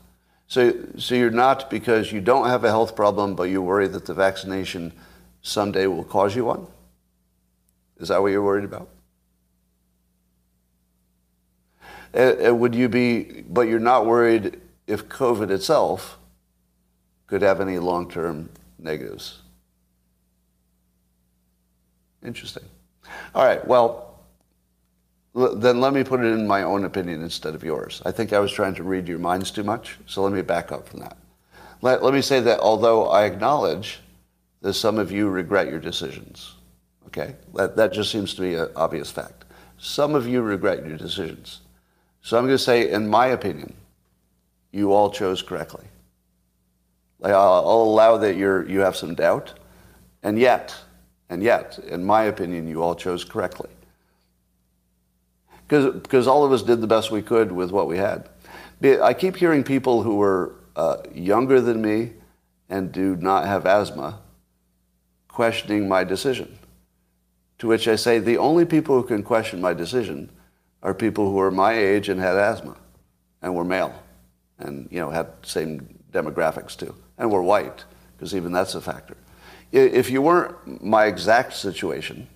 So, 0.47 0.73
so 0.97 1.15
you're 1.15 1.31
not 1.31 1.69
because 1.69 2.11
you 2.11 2.21
don't 2.21 2.47
have 2.47 2.63
a 2.63 2.69
health 2.69 2.95
problem, 2.95 3.35
but 3.35 3.43
you 3.43 3.61
worry 3.61 3.87
that 3.87 4.05
the 4.05 4.13
vaccination 4.13 4.93
someday 5.41 5.87
will 5.87 6.03
cause 6.03 6.35
you 6.35 6.45
one? 6.45 6.67
Is 7.97 8.09
that 8.09 8.21
what 8.21 8.31
you're 8.31 8.43
worried 8.43 8.65
about? 8.65 8.89
Uh, 12.13 12.47
uh, 12.47 12.55
would 12.55 12.75
you 12.75 12.87
be, 12.87 13.43
but 13.49 13.61
you're 13.61 13.79
not 13.79 14.05
worried 14.05 14.61
if 14.87 15.09
COVID 15.09 15.49
itself 15.49 16.17
could 17.27 17.41
have 17.41 17.59
any 17.59 17.79
long 17.79 18.09
term 18.09 18.49
negatives? 18.79 19.41
Interesting. 22.25 22.63
All 23.33 23.45
right, 23.45 23.65
well, 23.67 24.19
then 25.35 25.81
let 25.81 25.93
me 25.93 26.03
put 26.03 26.21
it 26.21 26.27
in 26.27 26.47
my 26.47 26.63
own 26.63 26.85
opinion 26.85 27.21
instead 27.21 27.55
of 27.55 27.63
yours. 27.63 28.01
I 28.05 28.11
think 28.11 28.33
I 28.33 28.39
was 28.39 28.51
trying 28.51 28.75
to 28.75 28.83
read 28.83 29.07
your 29.07 29.19
minds 29.19 29.51
too 29.51 29.63
much, 29.63 29.97
so 30.05 30.23
let 30.23 30.33
me 30.33 30.41
back 30.41 30.71
up 30.71 30.87
from 30.87 31.01
that. 31.01 31.17
Let, 31.81 32.03
let 32.03 32.13
me 32.13 32.21
say 32.21 32.39
that 32.39 32.59
although 32.61 33.09
I 33.09 33.25
acknowledge 33.25 33.99
that 34.61 34.73
some 34.73 34.97
of 34.97 35.11
you 35.11 35.29
regret 35.29 35.67
your 35.67 35.79
decisions, 35.79 36.55
okay? 37.07 37.35
That, 37.53 37.75
that 37.75 37.93
just 37.93 38.11
seems 38.11 38.33
to 38.35 38.41
be 38.41 38.55
an 38.55 38.69
obvious 38.75 39.11
fact. 39.11 39.45
Some 39.77 40.15
of 40.15 40.25
you 40.27 40.41
regret 40.41 40.85
your 40.85 40.97
decisions. 40.97 41.61
So 42.21 42.37
I'm 42.37 42.45
going 42.45 42.55
to 42.55 42.63
say, 42.63 42.89
in 42.89 43.07
my 43.07 43.27
opinion, 43.27 43.73
you 44.71 44.93
all 44.93 45.11
chose 45.11 45.41
correctly. 45.41 45.85
I'll, 47.23 47.33
I'll 47.33 47.83
allow 47.83 48.17
that 48.17 48.35
you're, 48.35 48.67
you 48.67 48.79
have 48.79 48.95
some 48.95 49.15
doubt, 49.15 49.53
and 50.23 50.39
yet, 50.39 50.75
and 51.29 51.41
yet, 51.41 51.79
in 51.87 52.03
my 52.03 52.23
opinion, 52.23 52.67
you 52.67 52.83
all 52.83 52.95
chose 52.95 53.23
correctly 53.23 53.69
because 55.67 56.27
all 56.27 56.45
of 56.45 56.51
us 56.51 56.61
did 56.61 56.81
the 56.81 56.87
best 56.87 57.11
we 57.11 57.21
could 57.21 57.51
with 57.51 57.71
what 57.71 57.87
we 57.87 57.97
had. 57.97 58.29
I 58.83 59.13
keep 59.13 59.35
hearing 59.35 59.63
people 59.63 60.03
who 60.03 60.21
are 60.21 60.53
uh, 60.75 60.97
younger 61.13 61.59
than 61.59 61.81
me 61.81 62.11
and 62.69 62.91
do 62.91 63.15
not 63.15 63.45
have 63.45 63.65
asthma 63.65 64.19
questioning 65.27 65.87
my 65.87 66.03
decision. 66.03 66.57
To 67.59 67.67
which 67.67 67.87
I 67.87 67.95
say 67.95 68.19
the 68.19 68.37
only 68.37 68.65
people 68.65 69.01
who 69.01 69.07
can 69.07 69.23
question 69.23 69.61
my 69.61 69.73
decision 69.73 70.29
are 70.83 70.93
people 70.93 71.31
who 71.31 71.39
are 71.39 71.51
my 71.51 71.73
age 71.73 72.09
and 72.09 72.19
had 72.19 72.35
asthma 72.35 72.75
and 73.41 73.55
were 73.55 73.63
male 73.63 73.93
and 74.59 74.87
you 74.91 74.99
know 74.99 75.09
had 75.09 75.27
same 75.43 75.99
demographics 76.11 76.75
too 76.77 76.93
and 77.17 77.31
were 77.31 77.41
white 77.41 77.83
because 78.15 78.35
even 78.35 78.51
that's 78.51 78.75
a 78.75 78.81
factor. 78.81 79.17
If 79.75 80.09
you 80.09 80.21
weren't 80.21 80.81
my 80.81 81.05
exact 81.05 81.53
situation, 81.53 82.29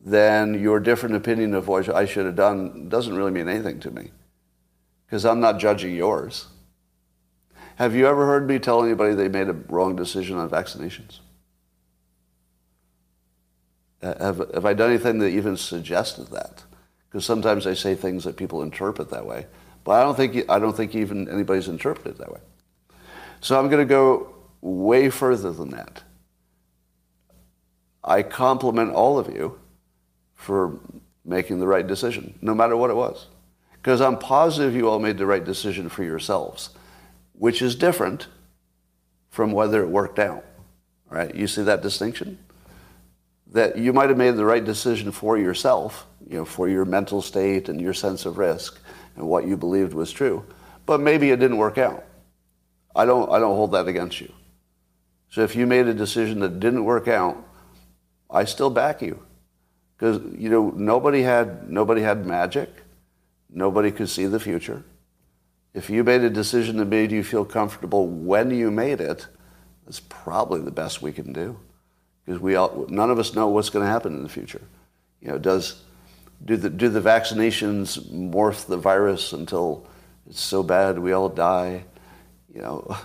then 0.00 0.54
your 0.54 0.80
different 0.80 1.14
opinion 1.14 1.52
of 1.52 1.68
what 1.68 1.88
I 1.88 2.06
should 2.06 2.24
have 2.26 2.36
done 2.36 2.88
doesn't 2.88 3.14
really 3.14 3.30
mean 3.30 3.48
anything 3.48 3.80
to 3.80 3.90
me 3.90 4.10
because 5.04 5.24
I'm 5.24 5.40
not 5.40 5.58
judging 5.58 5.94
yours. 5.94 6.46
Have 7.76 7.94
you 7.94 8.06
ever 8.06 8.24
heard 8.24 8.48
me 8.48 8.58
tell 8.58 8.82
anybody 8.82 9.14
they 9.14 9.28
made 9.28 9.48
a 9.48 9.52
wrong 9.52 9.96
decision 9.96 10.38
on 10.38 10.48
vaccinations? 10.48 11.18
Uh, 14.02 14.14
have, 14.18 14.38
have 14.54 14.64
I 14.64 14.72
done 14.72 14.90
anything 14.90 15.18
that 15.18 15.28
even 15.28 15.56
suggested 15.56 16.28
that? 16.28 16.64
Because 17.08 17.26
sometimes 17.26 17.66
I 17.66 17.74
say 17.74 17.94
things 17.94 18.24
that 18.24 18.36
people 18.36 18.62
interpret 18.62 19.10
that 19.10 19.26
way, 19.26 19.46
but 19.84 19.92
I 19.92 20.02
don't 20.02 20.16
think 20.16 20.48
I 20.48 20.58
don't 20.58 20.76
think 20.76 20.94
even 20.94 21.28
anybody's 21.28 21.68
interpreted 21.68 22.18
that 22.18 22.32
way. 22.32 22.40
So 23.40 23.58
I'm 23.58 23.68
going 23.68 23.86
to 23.86 23.88
go 23.88 24.34
way 24.62 25.10
further 25.10 25.52
than 25.52 25.70
that. 25.70 26.02
I 28.06 28.22
compliment 28.22 28.92
all 28.92 29.18
of 29.18 29.34
you 29.34 29.58
for 30.34 30.78
making 31.24 31.58
the 31.58 31.66
right 31.66 31.86
decision, 31.86 32.38
no 32.40 32.54
matter 32.54 32.76
what 32.76 32.90
it 32.90 32.96
was. 32.96 33.26
Because 33.72 34.00
I'm 34.00 34.18
positive 34.18 34.74
you 34.74 34.88
all 34.88 35.00
made 35.00 35.18
the 35.18 35.26
right 35.26 35.44
decision 35.44 35.88
for 35.88 36.04
yourselves, 36.04 36.70
which 37.32 37.60
is 37.60 37.74
different 37.74 38.28
from 39.30 39.52
whether 39.52 39.82
it 39.82 39.88
worked 39.88 40.18
out. 40.18 40.44
Right? 41.10 41.34
You 41.34 41.46
see 41.46 41.62
that 41.64 41.82
distinction? 41.82 42.38
That 43.52 43.76
you 43.76 43.92
might 43.92 44.08
have 44.08 44.18
made 44.18 44.36
the 44.36 44.44
right 44.44 44.64
decision 44.64 45.12
for 45.12 45.38
yourself, 45.38 46.06
you 46.28 46.36
know, 46.36 46.44
for 46.44 46.68
your 46.68 46.84
mental 46.84 47.22
state 47.22 47.68
and 47.68 47.80
your 47.80 47.94
sense 47.94 48.26
of 48.26 48.38
risk 48.38 48.78
and 49.16 49.26
what 49.26 49.46
you 49.46 49.56
believed 49.56 49.94
was 49.94 50.12
true, 50.12 50.44
but 50.84 51.00
maybe 51.00 51.30
it 51.30 51.40
didn't 51.40 51.56
work 51.56 51.78
out. 51.78 52.04
I 52.94 53.04
don't, 53.04 53.30
I 53.30 53.38
don't 53.38 53.56
hold 53.56 53.72
that 53.72 53.88
against 53.88 54.20
you. 54.20 54.32
So 55.30 55.42
if 55.42 55.56
you 55.56 55.66
made 55.66 55.86
a 55.86 55.94
decision 55.94 56.40
that 56.40 56.60
didn't 56.60 56.84
work 56.84 57.08
out, 57.08 57.45
I 58.30 58.44
still 58.44 58.70
back 58.70 59.02
you 59.02 59.22
because 59.96 60.20
you 60.36 60.48
know 60.48 60.70
nobody 60.70 61.22
had 61.22 61.70
nobody 61.70 62.02
had 62.02 62.26
magic 62.26 62.68
nobody 63.50 63.90
could 63.90 64.08
see 64.08 64.26
the 64.26 64.40
future 64.40 64.82
if 65.74 65.90
you 65.90 66.02
made 66.02 66.22
a 66.22 66.30
decision 66.30 66.76
that 66.78 66.86
made 66.86 67.12
you 67.12 67.22
feel 67.22 67.44
comfortable 67.44 68.06
when 68.06 68.50
you 68.50 68.70
made 68.70 69.00
it 69.00 69.26
that's 69.84 70.00
probably 70.00 70.60
the 70.60 70.70
best 70.70 71.02
we 71.02 71.12
can 71.12 71.32
do 71.32 71.58
because 72.24 72.40
we 72.40 72.56
all 72.56 72.86
none 72.88 73.10
of 73.10 73.18
us 73.18 73.34
know 73.34 73.48
what's 73.48 73.70
going 73.70 73.84
to 73.84 73.90
happen 73.90 74.14
in 74.14 74.22
the 74.22 74.28
future 74.28 74.62
you 75.20 75.28
know 75.28 75.38
does 75.38 75.82
do 76.44 76.56
the, 76.56 76.68
do 76.68 76.88
the 76.88 77.00
vaccinations 77.00 77.98
morph 78.10 78.66
the 78.66 78.76
virus 78.76 79.32
until 79.32 79.86
it's 80.28 80.40
so 80.40 80.62
bad 80.62 80.98
we 80.98 81.12
all 81.12 81.28
die? 81.28 81.84
You 82.54 82.62
know, 82.62 82.96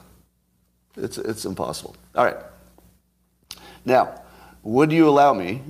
it's, 0.97 1.17
it's 1.17 1.45
impossible. 1.45 1.95
All 2.15 2.25
right. 2.25 2.37
Now, 3.85 4.20
would 4.63 4.91
you 4.91 5.07
allow 5.07 5.33
me? 5.33 5.61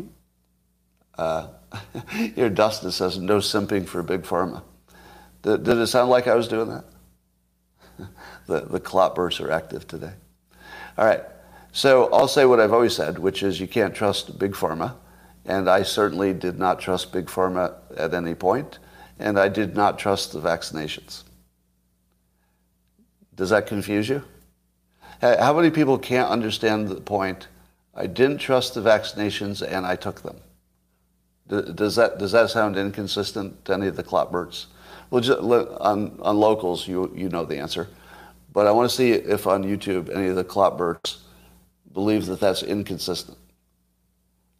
Uh, 1.18 1.48
here, 2.36 2.50
Dustin 2.50 2.92
says, 2.92 3.18
no 3.18 3.38
simping 3.38 3.88
for 3.88 4.04
Big 4.04 4.24
Pharma. 4.24 4.64
Did, 5.42 5.64
did 5.64 5.78
it 5.78 5.88
sound 5.88 6.10
like 6.10 6.28
I 6.28 6.36
was 6.36 6.48
doing 6.48 6.70
that? 6.70 6.86
the, 8.48 8.62
the 8.62 8.80
clotbursts 8.80 9.40
are 9.40 9.52
active 9.52 9.88
today. 9.88 10.14
All 10.98 11.06
right. 11.06 11.22
So 11.72 12.12
I'll 12.12 12.28
say 12.28 12.46
what 12.46 12.60
I've 12.60 12.74
always 12.74 12.96
said, 12.96 13.18
which 13.18 13.44
is 13.44 13.60
you 13.60 13.68
can't 13.68 13.96
trust 13.96 14.38
Big 14.38 14.52
Pharma. 14.52 14.96
And 15.46 15.70
I 15.70 15.84
certainly 15.84 16.34
did 16.34 16.60
not 16.60 16.80
trust 16.80 17.12
Big 17.12 17.26
Pharma 17.26 17.74
at 17.98 18.14
any 18.14 18.36
point, 18.36 18.78
and 19.18 19.40
I 19.40 19.48
did 19.48 19.76
not 19.76 19.98
trust 19.98 20.34
the 20.34 20.40
vaccinations. 20.40 21.24
Does 23.36 23.50
that 23.50 23.66
confuse 23.66 24.08
you? 24.08 24.24
How 25.22 25.54
many 25.54 25.72
people 25.72 25.98
can't 25.98 26.30
understand 26.30 26.90
the 26.90 27.02
point? 27.02 27.48
I 27.94 28.08
didn't 28.08 28.38
trust 28.38 28.74
the 28.74 28.82
vaccinations 28.82 29.62
and 29.62 29.86
I 29.86 29.96
took 29.96 30.22
them. 30.22 30.38
Does 31.48 31.96
that, 31.96 32.18
does 32.18 32.32
that 32.32 32.50
sound 32.50 32.78
inconsistent 32.78 33.66
to 33.66 33.74
any 33.74 33.88
of 33.88 33.98
the 33.98 34.04
clotbursts? 34.04 34.68
Well, 35.10 35.22
just, 35.22 35.40
on, 35.40 36.18
on 36.22 36.38
locals, 36.38 36.88
you, 36.88 37.12
you 37.14 37.28
know 37.28 37.44
the 37.44 37.58
answer. 37.58 37.90
But 38.54 38.68
I 38.68 38.72
want 38.72 38.90
to 38.90 38.96
see 38.96 39.12
if 39.12 39.48
on 39.48 39.64
YouTube 39.64 40.14
any 40.16 40.28
of 40.28 40.36
the 40.38 40.46
clotbursts 40.46 41.18
believe 41.94 42.26
that 42.28 42.40
that's 42.40 42.64
inconsistent. 42.64 43.38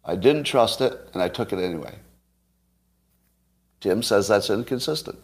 I 0.04 0.16
didn't 0.16 0.44
trust 0.44 0.80
it, 0.80 0.98
and 1.14 1.22
I 1.22 1.28
took 1.28 1.52
it 1.52 1.58
anyway. 1.58 1.94
Tim 3.80 4.02
says 4.02 4.28
that's 4.28 4.50
inconsistent. 4.50 5.18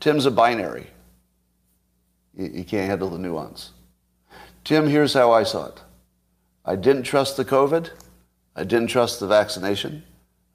Tim's 0.00 0.26
a 0.26 0.30
binary. 0.30 0.88
You, 2.34 2.64
can't 2.64 2.88
handle 2.88 3.10
the 3.10 3.18
nuance. 3.18 3.70
Tim, 4.64 4.88
here's 4.88 5.12
how 5.14 5.32
I 5.32 5.42
saw 5.42 5.66
it. 5.66 5.80
I 6.64 6.76
didn't 6.76 7.02
trust 7.02 7.36
the 7.36 7.44
COVID. 7.44 7.90
I 8.54 8.64
didn't 8.64 8.88
trust 8.88 9.18
the 9.20 9.26
vaccination. 9.26 10.04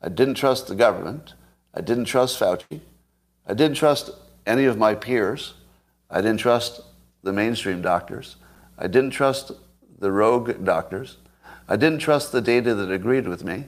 I 0.01 0.09
didn't 0.09 0.35
trust 0.35 0.67
the 0.67 0.75
government. 0.75 1.33
I 1.73 1.81
didn't 1.81 2.05
trust 2.05 2.39
Fauci. 2.39 2.81
I 3.45 3.53
didn't 3.53 3.77
trust 3.77 4.11
any 4.45 4.65
of 4.65 4.77
my 4.77 4.95
peers. 4.95 5.53
I 6.09 6.21
didn't 6.21 6.39
trust 6.39 6.81
the 7.23 7.33
mainstream 7.33 7.81
doctors. 7.81 8.37
I 8.77 8.87
didn't 8.87 9.11
trust 9.11 9.51
the 9.99 10.11
rogue 10.11 10.63
doctors. 10.63 11.17
I 11.67 11.75
didn't 11.75 11.99
trust 11.99 12.31
the 12.31 12.41
data 12.41 12.73
that 12.75 12.91
agreed 12.91 13.27
with 13.27 13.43
me. 13.43 13.65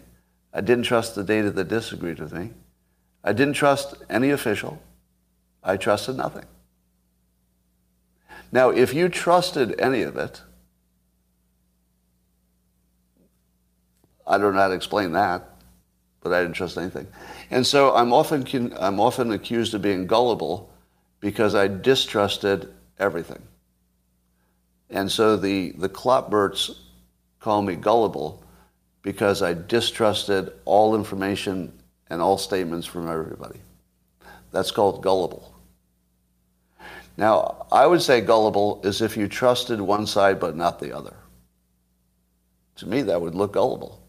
I 0.53 0.61
didn't 0.61 0.83
trust 0.83 1.15
the 1.15 1.23
data 1.23 1.51
that 1.51 1.67
disagreed 1.67 2.19
with 2.19 2.33
me. 2.33 2.51
I 3.23 3.33
didn't 3.33 3.53
trust 3.53 3.95
any 4.09 4.29
official. 4.29 4.81
I 5.63 5.75
trusted 5.75 6.15
nothing. 6.15 6.45
Now, 8.51 8.69
if 8.69 8.93
you 8.93 9.09
trusted 9.09 9.79
any 9.79 10.01
of 10.01 10.15
it, 10.15 10.41
I 14.29 14.37
don't 14.37 14.53
know 14.53 14.61
how 14.61 14.67
to 14.67 14.75
explain 14.75 15.13
that, 15.13 15.43
but 16.21 16.31
I 16.31 16.41
didn't 16.41 16.55
trust 16.55 16.77
anything. 16.77 17.07
And 17.49 17.65
so 17.65 17.95
I'm 17.95 18.13
often, 18.13 18.73
I'm 18.79 18.99
often 18.99 19.31
accused 19.31 19.73
of 19.73 19.81
being 19.81 20.05
gullible 20.05 20.69
because 21.19 21.55
I 21.55 21.67
distrusted 21.67 22.71
everything. 22.99 23.41
And 24.91 25.11
so 25.11 25.35
the, 25.35 25.71
the 25.71 25.89
Clotbursts 25.89 26.77
call 27.39 27.63
me 27.63 27.75
gullible 27.75 28.43
because 29.01 29.41
I 29.41 29.53
distrusted 29.55 30.53
all 30.65 30.95
information 30.95 31.73
and 32.09 32.21
all 32.21 32.37
statements 32.37 32.85
from 32.85 33.09
everybody. 33.09 33.59
That's 34.51 34.71
called 34.71 35.01
gullible. 35.01 35.55
Now, 37.17 37.65
I 37.71 37.85
would 37.85 38.01
say 38.01 38.21
gullible 38.21 38.81
is 38.83 39.01
if 39.01 39.17
you 39.17 39.27
trusted 39.27 39.81
one 39.81 40.07
side 40.07 40.39
but 40.39 40.55
not 40.55 40.79
the 40.79 40.95
other. 40.95 41.15
To 42.77 42.87
me, 42.87 43.01
that 43.03 43.21
would 43.21 43.35
look 43.35 43.53
gullible. 43.53 44.01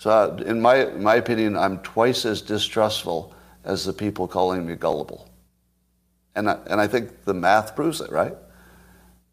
So, 0.00 0.34
in 0.46 0.62
my, 0.62 0.86
my 0.86 1.16
opinion, 1.16 1.58
I'm 1.58 1.78
twice 1.80 2.24
as 2.24 2.40
distrustful 2.40 3.34
as 3.64 3.84
the 3.84 3.92
people 3.92 4.26
calling 4.26 4.66
me 4.66 4.74
gullible. 4.74 5.28
And 6.34 6.48
I, 6.48 6.58
and 6.70 6.80
I 6.80 6.86
think 6.86 7.24
the 7.24 7.34
math 7.34 7.76
proves 7.76 8.00
it, 8.00 8.10
right? 8.10 8.34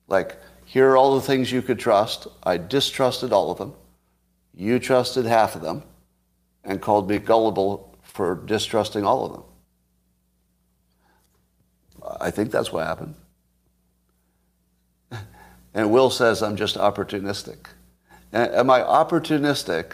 Like, 0.09 0.35
here 0.65 0.89
are 0.89 0.97
all 0.97 1.15
the 1.15 1.21
things 1.21 1.53
you 1.53 1.61
could 1.61 1.79
trust. 1.79 2.27
I 2.43 2.57
distrusted 2.57 3.31
all 3.31 3.49
of 3.49 3.59
them. 3.59 3.75
You 4.53 4.77
trusted 4.77 5.25
half 5.25 5.55
of 5.55 5.61
them 5.61 5.83
and 6.65 6.81
called 6.81 7.09
me 7.09 7.19
gullible 7.19 7.95
for 8.01 8.35
distrusting 8.35 9.05
all 9.05 9.25
of 9.25 9.31
them. 9.31 9.43
I 12.19 12.29
think 12.29 12.51
that's 12.51 12.73
what 12.73 12.85
happened. 12.85 13.15
And 15.73 15.91
Will 15.91 16.09
says 16.09 16.43
I'm 16.43 16.57
just 16.57 16.75
opportunistic. 16.75 17.67
Am 18.33 18.69
I 18.69 18.81
opportunistic 18.81 19.93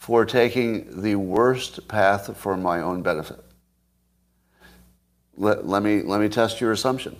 for 0.00 0.24
taking 0.24 1.02
the 1.02 1.14
worst 1.14 1.86
path 1.86 2.34
for 2.38 2.56
my 2.56 2.80
own 2.80 3.02
benefit? 3.02 3.44
Let, 5.36 5.66
let, 5.66 5.82
me, 5.82 6.00
let 6.00 6.22
me 6.22 6.30
test 6.30 6.58
your 6.58 6.72
assumption. 6.72 7.16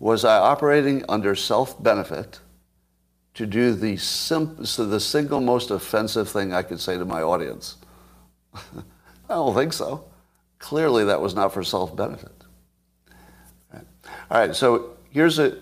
Was 0.00 0.24
I 0.24 0.36
operating 0.36 1.04
under 1.08 1.36
self-benefit 1.36 2.40
to 3.34 3.46
do 3.46 3.72
the, 3.72 3.96
sim- 3.98 4.66
so 4.66 4.84
the 4.84 4.98
single 4.98 5.40
most 5.40 5.70
offensive 5.70 6.28
thing 6.28 6.52
I 6.52 6.62
could 6.62 6.80
say 6.80 6.98
to 6.98 7.04
my 7.04 7.22
audience? 7.22 7.76
I 8.52 8.58
don't 9.28 9.54
think 9.54 9.72
so. 9.72 10.04
Clearly, 10.58 11.04
that 11.04 11.20
was 11.20 11.36
not 11.36 11.54
for 11.54 11.62
self-benefit. 11.62 12.32
All 13.72 13.82
right, 14.28 14.56
so 14.56 14.96
here's 15.10 15.38
a, 15.38 15.56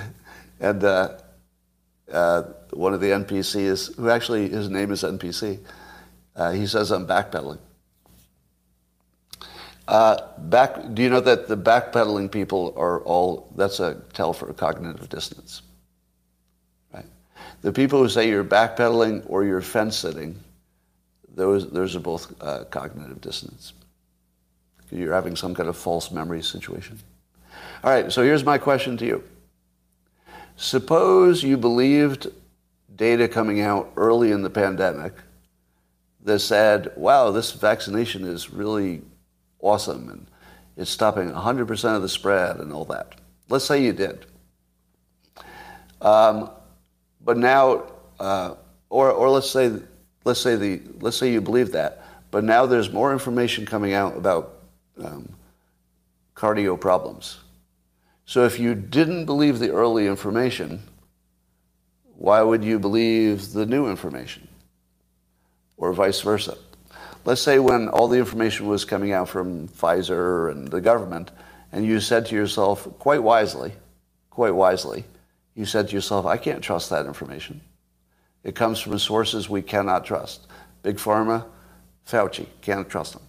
and 0.60 0.84
uh, 0.84 1.18
uh, 2.12 2.42
one 2.72 2.94
of 2.94 3.00
the 3.00 3.08
NPCs, 3.08 3.96
who 3.96 4.08
actually 4.08 4.48
his 4.48 4.68
name 4.68 4.90
is 4.90 5.02
NPC, 5.02 5.60
uh, 6.36 6.52
he 6.52 6.66
says 6.66 6.90
I'm 6.90 7.06
backpedaling. 7.06 7.58
Uh, 9.88 10.16
back, 10.38 10.94
do 10.94 11.02
you 11.02 11.10
know 11.10 11.20
that 11.20 11.48
the 11.48 11.56
backpedaling 11.56 12.30
people 12.30 12.72
are 12.76 13.00
all, 13.00 13.52
that's 13.56 13.80
a 13.80 14.00
tell 14.12 14.32
for 14.32 14.52
cognitive 14.52 15.08
dissonance. 15.08 15.62
Right? 16.94 17.04
The 17.62 17.72
people 17.72 17.98
who 17.98 18.08
say 18.08 18.28
you're 18.28 18.44
backpedaling 18.44 19.24
or 19.26 19.44
you're 19.44 19.60
fence 19.60 19.96
sitting, 19.96 20.38
those, 21.34 21.70
those 21.70 21.96
are 21.96 22.00
both 22.00 22.32
uh, 22.40 22.64
cognitive 22.64 23.20
dissonance. 23.20 23.72
You're 24.90 25.14
having 25.14 25.36
some 25.36 25.54
kind 25.54 25.68
of 25.68 25.76
false 25.76 26.10
memory 26.10 26.42
situation. 26.42 26.98
All 27.82 27.90
right, 27.90 28.12
so 28.12 28.22
here's 28.22 28.44
my 28.44 28.58
question 28.58 28.96
to 28.98 29.06
you. 29.06 29.24
Suppose 30.56 31.42
you 31.42 31.56
believed 31.56 32.28
data 33.02 33.26
coming 33.26 33.60
out 33.60 33.92
early 33.96 34.30
in 34.30 34.42
the 34.42 34.48
pandemic 34.48 35.12
that 36.22 36.38
said, 36.38 36.92
wow, 36.96 37.32
this 37.32 37.50
vaccination 37.50 38.24
is 38.24 38.52
really 38.52 39.02
awesome 39.58 40.08
and 40.08 40.24
it's 40.76 40.88
stopping 40.88 41.28
100% 41.28 41.96
of 41.96 42.00
the 42.00 42.08
spread 42.08 42.58
and 42.58 42.72
all 42.72 42.84
that. 42.84 43.16
Let's 43.48 43.64
say 43.64 43.82
you 43.82 43.92
did. 43.92 44.24
Um, 46.00 46.48
but 47.24 47.36
now, 47.36 47.86
uh, 48.20 48.54
or, 48.88 49.10
or 49.10 49.30
let's 49.30 49.50
say, 49.50 49.72
let's 50.24 50.40
say 50.40 50.54
the, 50.54 50.80
let's 51.00 51.16
say 51.16 51.32
you 51.32 51.40
believe 51.40 51.72
that, 51.72 52.04
but 52.30 52.44
now 52.44 52.66
there's 52.66 52.92
more 52.92 53.12
information 53.12 53.66
coming 53.66 53.94
out 53.94 54.16
about 54.16 54.60
um, 55.02 55.28
cardio 56.36 56.78
problems. 56.78 57.40
So 58.26 58.44
if 58.44 58.60
you 58.60 58.76
didn't 58.76 59.24
believe 59.24 59.58
the 59.58 59.70
early 59.72 60.06
information, 60.06 60.84
why 62.16 62.42
would 62.42 62.64
you 62.64 62.78
believe 62.78 63.52
the 63.52 63.66
new 63.66 63.88
information? 63.88 64.48
Or 65.76 65.92
vice 65.92 66.20
versa 66.20 66.56
let's 67.24 67.40
say 67.40 67.58
when 67.58 67.88
all 67.88 68.08
the 68.08 68.18
information 68.18 68.66
was 68.66 68.84
coming 68.84 69.12
out 69.12 69.28
from 69.28 69.68
Pfizer 69.68 70.50
and 70.50 70.68
the 70.68 70.80
government, 70.80 71.30
and 71.70 71.84
you 71.84 72.00
said 72.00 72.26
to 72.26 72.34
yourself, 72.34 72.86
quite 72.98 73.22
wisely, 73.22 73.72
quite 74.30 74.54
wisely, 74.54 75.04
you 75.54 75.64
said 75.64 75.88
to 75.88 75.94
yourself, 75.94 76.26
I 76.26 76.36
can't 76.36 76.62
trust 76.62 76.90
that 76.90 77.06
information. 77.06 77.60
It 78.44 78.54
comes 78.54 78.80
from 78.80 78.98
sources 78.98 79.48
we 79.48 79.62
cannot 79.62 80.04
trust. 80.04 80.46
Big 80.82 80.96
Pharma, 80.96 81.46
Fauci, 82.06 82.46
can't 82.60 82.88
trust 82.88 83.12
them. 83.12 83.22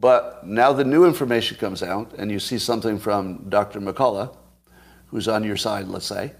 But 0.00 0.46
now 0.46 0.72
the 0.72 0.84
new 0.84 1.06
information 1.06 1.56
comes 1.56 1.82
out, 1.82 2.12
and 2.18 2.30
you 2.30 2.38
see 2.38 2.58
something 2.58 2.98
from 2.98 3.48
Dr. 3.48 3.80
McCullough, 3.80 4.36
who's 5.14 5.28
on 5.28 5.44
your 5.44 5.56
side, 5.56 5.86
let's 5.86 6.06
say, 6.06 6.32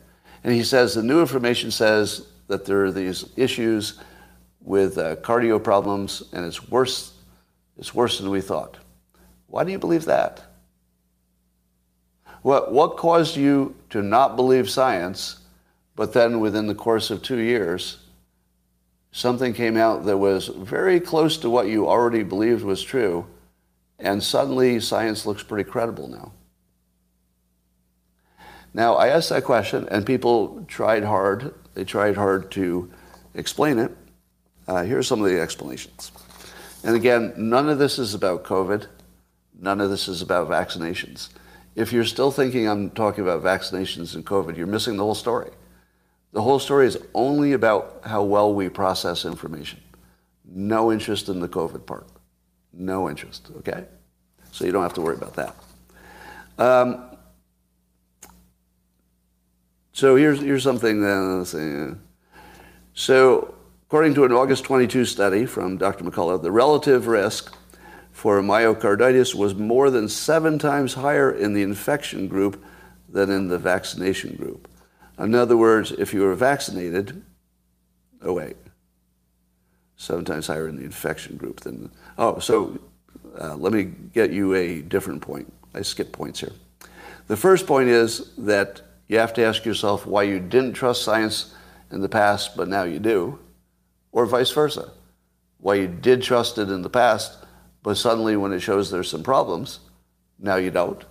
and 0.43 0.53
he 0.53 0.64
says 0.64 0.95
the 0.95 1.03
new 1.03 1.20
information 1.20 1.70
says 1.70 2.27
that 2.49 2.64
there 2.64 2.85
are 2.85 2.91
these 2.91 3.25
issues 3.37 4.01
with 4.61 4.99
uh, 4.99 5.14
cardio 5.14 5.62
problems, 5.62 6.25
and 6.33 6.45
it's 6.45 6.68
worse, 6.68 7.12
it's 7.79 7.95
worse 7.95 8.18
than 8.18 8.31
we 8.31 8.41
thought. 8.41 8.79
Why 9.47 9.62
do 9.62 9.70
you 9.70 9.79
believe 9.79 10.07
that? 10.07 10.43
What, 12.43 12.72
what 12.72 12.97
caused 12.97 13.37
you 13.37 13.77
to 13.91 14.03
not 14.03 14.35
believe 14.35 14.68
science, 14.68 15.39
but 15.95 16.12
then 16.12 16.41
within 16.41 16.66
the 16.66 16.75
course 16.75 17.12
of 17.12 17.22
two 17.22 17.39
years, 17.39 17.99
something 19.12 19.55
came 19.55 19.77
out 19.77 20.05
that 20.07 20.18
was 20.18 20.49
very 20.49 20.99
close 20.99 21.37
to 21.37 21.49
what 21.49 21.68
you 21.68 21.89
already 21.89 22.25
believed 22.25 22.64
was 22.64 22.83
true, 22.83 23.25
and 24.01 24.20
suddenly 24.20 24.81
science 24.81 25.27
looks 25.27 25.45
pretty 25.45 25.70
credible 25.70 26.09
now. 26.09 26.33
Now, 28.75 28.95
I 28.97 29.09
asked 29.09 29.29
that 29.29 29.45
question, 29.45 29.89
and 29.91 30.05
people 30.05 30.64
tried 30.66 31.05
hard. 31.05 31.55
They 31.75 31.85
tried 31.85 32.16
hard 32.16 32.51
to 32.53 32.91
explain 33.35 33.79
it. 33.79 33.97
Uh, 34.66 34.83
here 34.83 34.99
are 34.99 35.03
some 35.03 35.22
of 35.22 35.31
the 35.31 35.41
explanations. 35.41 36.11
And 36.83 36.97
again, 36.97 37.33
none 37.37 37.68
of 37.68 37.79
this 37.79 37.99
is 37.99 38.14
about 38.14 38.45
COVID. 38.45 38.89
None 39.61 39.81
of 39.81 39.91
this 39.91 40.09
is 40.09 40.22
about 40.22 40.49
vaccinations. 40.49 41.29
If 41.77 41.93
you're 41.93 42.05
still 42.05 42.33
thinking 42.33 42.68
I'm 42.68 42.91
talking 42.91 43.22
about 43.22 43.43
vaccinations 43.43 44.14
and 44.14 44.27
COVID, 44.27 44.57
you're 44.57 44.66
missing 44.66 44.97
the 44.97 45.05
whole 45.05 45.14
story. 45.14 45.51
The 46.33 46.43
whole 46.43 46.59
story 46.59 46.87
is 46.87 46.99
only 47.14 47.53
about 47.53 48.01
how 48.05 48.25
well 48.25 48.53
we 48.53 48.68
process 48.68 49.25
information. 49.25 49.81
No 50.45 50.91
interest 50.93 51.29
in 51.29 51.41
the 51.41 51.49
COVID 51.49 51.87
part. 51.87 52.09
No 52.72 53.09
interest, 53.09 53.51
okay? 53.59 53.85
So 54.51 54.64
you 54.64 54.72
don't 54.72 54.83
have 54.83 54.95
to 54.95 55.01
worry 55.01 55.16
about 55.16 55.35
that. 55.35 55.57
Um, 56.59 57.13
so 59.95 60.16
here's, 60.16 60.40
here's 60.40 60.64
something 60.64 61.01
that, 61.03 61.99
so 62.95 63.55
according 63.86 64.12
to 64.14 64.24
an 64.24 64.32
August 64.32 64.64
22 64.64 65.05
study 65.05 65.47
from 65.47 65.76
Dr. 65.76 66.05
McCullough, 66.05 66.42
the 66.42 66.51
relative 66.51 67.07
risk 67.07 67.57
for 68.11 68.42
myocarditis 68.42 69.36
was 69.36 69.55
more 69.55 69.90
than 69.90 70.09
seven 70.09 70.59
times 70.59 70.95
higher 70.95 71.30
in 71.30 71.55
the 71.55 71.62
infection 71.62 72.26
group 72.26 72.61
than 73.09 73.30
in 73.30 73.47
the 73.47 73.57
vaccination 73.57 74.34
group. 74.34 74.68
In 75.16 75.32
other 75.32 75.57
words, 75.57 75.92
if 75.92 76.12
you 76.12 76.22
were 76.22 76.34
vaccinated, 76.34 77.22
oh 78.20 78.32
wait, 78.32 78.57
seven 79.97 80.24
times 80.24 80.49
higher 80.49 80.66
in 80.66 80.74
the 80.74 80.82
infection 80.82 81.36
group 81.36 81.61
than, 81.61 81.92
oh, 82.18 82.40
so 82.40 82.80
uh, 83.40 83.55
let 83.55 83.72
me 83.72 83.92
get 84.12 84.32
you 84.32 84.55
a 84.55 84.82
different 84.82 85.22
point. 85.22 85.53
I 85.72 85.82
skip 85.82 86.11
points 86.11 86.40
here. 86.40 86.53
The 87.28 87.36
first 87.36 87.68
point 87.68 87.90
is 87.90 88.34
that 88.38 88.82
you 89.09 89.18
have 89.18 89.34
to 89.34 89.44
ask 89.44 89.64
yourself 89.64 90.07
why 90.07 90.22
you 90.22 90.40
didn't 90.40 90.74
trust 90.74 91.02
science 91.02 91.55
in 91.90 92.00
the 92.00 92.09
past, 92.09 92.57
but 92.57 92.68
now 92.68 92.84
you 92.84 92.98
do, 92.98 93.38
or 94.12 94.26
vice 94.26 94.50
versa. 94.50 94.90
Why 95.59 95.74
you 95.76 95.88
did 95.88 96.22
trust 96.22 96.59
it 96.59 96.70
in 96.70 96.82
the 96.82 96.90
past, 96.90 97.44
but 97.82 97.96
suddenly 97.96 98.36
when 98.36 98.52
it 98.52 98.61
shows 98.61 98.90
there's 98.90 99.11
some 99.11 99.22
problems, 99.22 99.80
now 100.38 100.57
you 100.57 100.70
don't. 100.70 101.05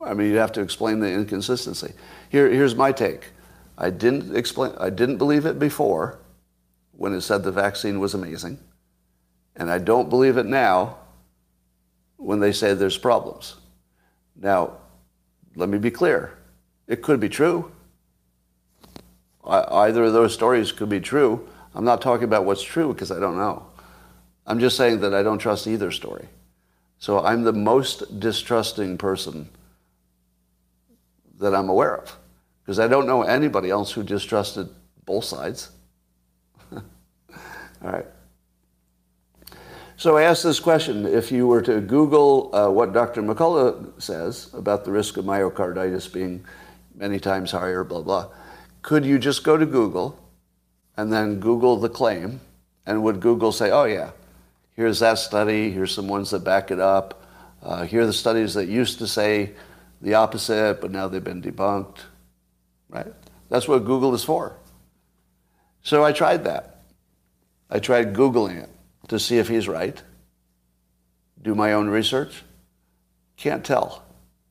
I 0.00 0.14
mean, 0.14 0.30
you 0.30 0.36
have 0.38 0.52
to 0.52 0.62
explain 0.62 1.00
the 1.00 1.12
inconsistency. 1.12 1.92
Here, 2.30 2.48
here's 2.48 2.74
my 2.74 2.92
take. 2.92 3.28
I 3.76 3.90
didn't 3.90 4.36
explain. 4.36 4.72
I 4.78 4.90
didn't 4.90 5.18
believe 5.18 5.46
it 5.46 5.58
before, 5.58 6.18
when 6.92 7.14
it 7.14 7.22
said 7.22 7.42
the 7.42 7.52
vaccine 7.52 8.00
was 8.00 8.14
amazing, 8.14 8.58
and 9.56 9.70
I 9.70 9.78
don't 9.78 10.10
believe 10.10 10.36
it 10.36 10.46
now, 10.46 10.98
when 12.16 12.40
they 12.40 12.52
say 12.52 12.74
there's 12.74 12.98
problems. 12.98 13.56
Now, 14.36 14.76
let 15.56 15.68
me 15.68 15.78
be 15.78 15.90
clear. 15.90 16.36
It 16.90 17.02
could 17.02 17.20
be 17.20 17.28
true. 17.28 17.70
Either 19.44 20.02
of 20.04 20.12
those 20.12 20.34
stories 20.34 20.72
could 20.72 20.88
be 20.88 20.98
true. 20.98 21.48
I'm 21.72 21.84
not 21.84 22.02
talking 22.02 22.24
about 22.24 22.44
what's 22.44 22.64
true 22.64 22.92
because 22.92 23.12
I 23.12 23.20
don't 23.20 23.36
know. 23.36 23.64
I'm 24.44 24.58
just 24.58 24.76
saying 24.76 24.98
that 25.02 25.14
I 25.14 25.22
don't 25.22 25.38
trust 25.38 25.68
either 25.68 25.92
story. 25.92 26.26
So 26.98 27.24
I'm 27.24 27.44
the 27.44 27.52
most 27.52 28.18
distrusting 28.18 28.98
person 28.98 29.48
that 31.38 31.54
I'm 31.54 31.68
aware 31.68 31.96
of 31.96 32.16
because 32.64 32.80
I 32.80 32.88
don't 32.88 33.06
know 33.06 33.22
anybody 33.22 33.70
else 33.70 33.92
who 33.92 34.02
distrusted 34.02 34.68
both 35.04 35.24
sides. 35.24 35.70
All 36.72 36.82
right. 37.82 38.06
So 39.96 40.16
I 40.16 40.22
asked 40.22 40.42
this 40.42 40.58
question. 40.58 41.06
If 41.06 41.30
you 41.30 41.46
were 41.46 41.62
to 41.62 41.80
Google 41.80 42.52
uh, 42.52 42.68
what 42.68 42.92
Dr. 42.92 43.22
McCullough 43.22 44.02
says 44.02 44.50
about 44.54 44.84
the 44.84 44.90
risk 44.90 45.18
of 45.18 45.24
myocarditis 45.24 46.12
being 46.12 46.44
many 47.00 47.18
times 47.18 47.50
higher, 47.50 47.82
blah, 47.82 48.02
blah. 48.02 48.28
Could 48.82 49.04
you 49.04 49.18
just 49.18 49.42
go 49.42 49.56
to 49.56 49.66
Google 49.66 50.18
and 50.96 51.12
then 51.12 51.40
Google 51.40 51.78
the 51.78 51.88
claim? 51.88 52.40
And 52.86 53.02
would 53.02 53.20
Google 53.20 53.52
say, 53.52 53.70
oh, 53.70 53.84
yeah, 53.84 54.10
here's 54.76 55.00
that 55.00 55.18
study, 55.18 55.70
here's 55.70 55.94
some 55.94 56.08
ones 56.08 56.30
that 56.30 56.44
back 56.44 56.70
it 56.70 56.78
up, 56.78 57.24
uh, 57.62 57.84
here 57.84 58.02
are 58.02 58.06
the 58.06 58.12
studies 58.12 58.54
that 58.54 58.68
used 58.68 58.98
to 58.98 59.06
say 59.06 59.52
the 60.00 60.14
opposite, 60.14 60.80
but 60.80 60.90
now 60.90 61.08
they've 61.08 61.22
been 61.24 61.42
debunked, 61.42 61.98
right? 62.88 63.12
That's 63.48 63.68
what 63.68 63.84
Google 63.84 64.14
is 64.14 64.24
for. 64.24 64.56
So 65.82 66.04
I 66.04 66.12
tried 66.12 66.44
that. 66.44 66.82
I 67.68 67.78
tried 67.78 68.14
Googling 68.14 68.62
it 68.62 68.70
to 69.08 69.18
see 69.18 69.38
if 69.38 69.48
he's 69.48 69.68
right, 69.68 70.02
do 71.42 71.54
my 71.54 71.72
own 71.72 71.88
research. 71.88 72.42
Can't 73.36 73.64
tell. 73.64 74.04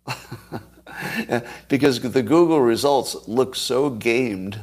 because 1.69 2.01
the 2.01 2.23
Google 2.23 2.61
results 2.61 3.27
look 3.27 3.55
so 3.55 3.89
gamed 3.89 4.59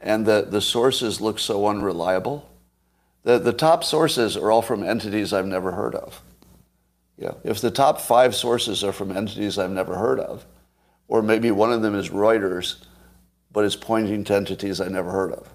and 0.00 0.26
the, 0.26 0.46
the 0.48 0.60
sources 0.60 1.20
look 1.20 1.38
so 1.38 1.66
unreliable. 1.66 2.48
The, 3.24 3.38
the 3.38 3.52
top 3.52 3.84
sources 3.84 4.36
are 4.36 4.50
all 4.50 4.62
from 4.62 4.82
entities 4.82 5.32
I've 5.32 5.46
never 5.46 5.72
heard 5.72 5.94
of. 5.94 6.22
Yeah. 7.16 7.32
If 7.42 7.60
the 7.60 7.70
top 7.70 8.00
five 8.00 8.34
sources 8.34 8.84
are 8.84 8.92
from 8.92 9.16
entities 9.16 9.58
I've 9.58 9.70
never 9.70 9.96
heard 9.96 10.20
of, 10.20 10.46
or 11.08 11.22
maybe 11.22 11.50
one 11.50 11.72
of 11.72 11.82
them 11.82 11.94
is 11.94 12.10
Reuters, 12.10 12.76
but 13.50 13.64
it's 13.64 13.76
pointing 13.76 14.24
to 14.24 14.36
entities 14.36 14.80
I 14.80 14.88
never 14.88 15.10
heard 15.10 15.32
of. 15.32 15.48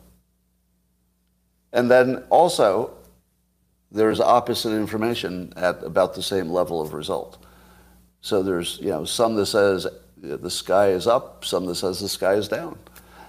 And 1.71 1.89
then 1.89 2.23
also, 2.29 2.93
there's 3.91 4.19
opposite 4.19 4.73
information 4.73 5.53
at 5.55 5.83
about 5.83 6.15
the 6.15 6.23
same 6.23 6.49
level 6.49 6.81
of 6.81 6.93
result. 6.93 7.43
So 8.23 8.41
there's, 8.41 8.79
you 8.79 8.87
know, 8.87 9.03
some 9.03 9.35
that 9.35 9.47
says 9.47 9.85
the 10.17 10.49
sky 10.49 10.87
is 10.87 11.07
up, 11.07 11.43
some 11.43 11.65
that 11.65 11.75
says 11.75 11.99
the 11.99 12.07
sky 12.07 12.35
is 12.35 12.47
down. 12.47 12.79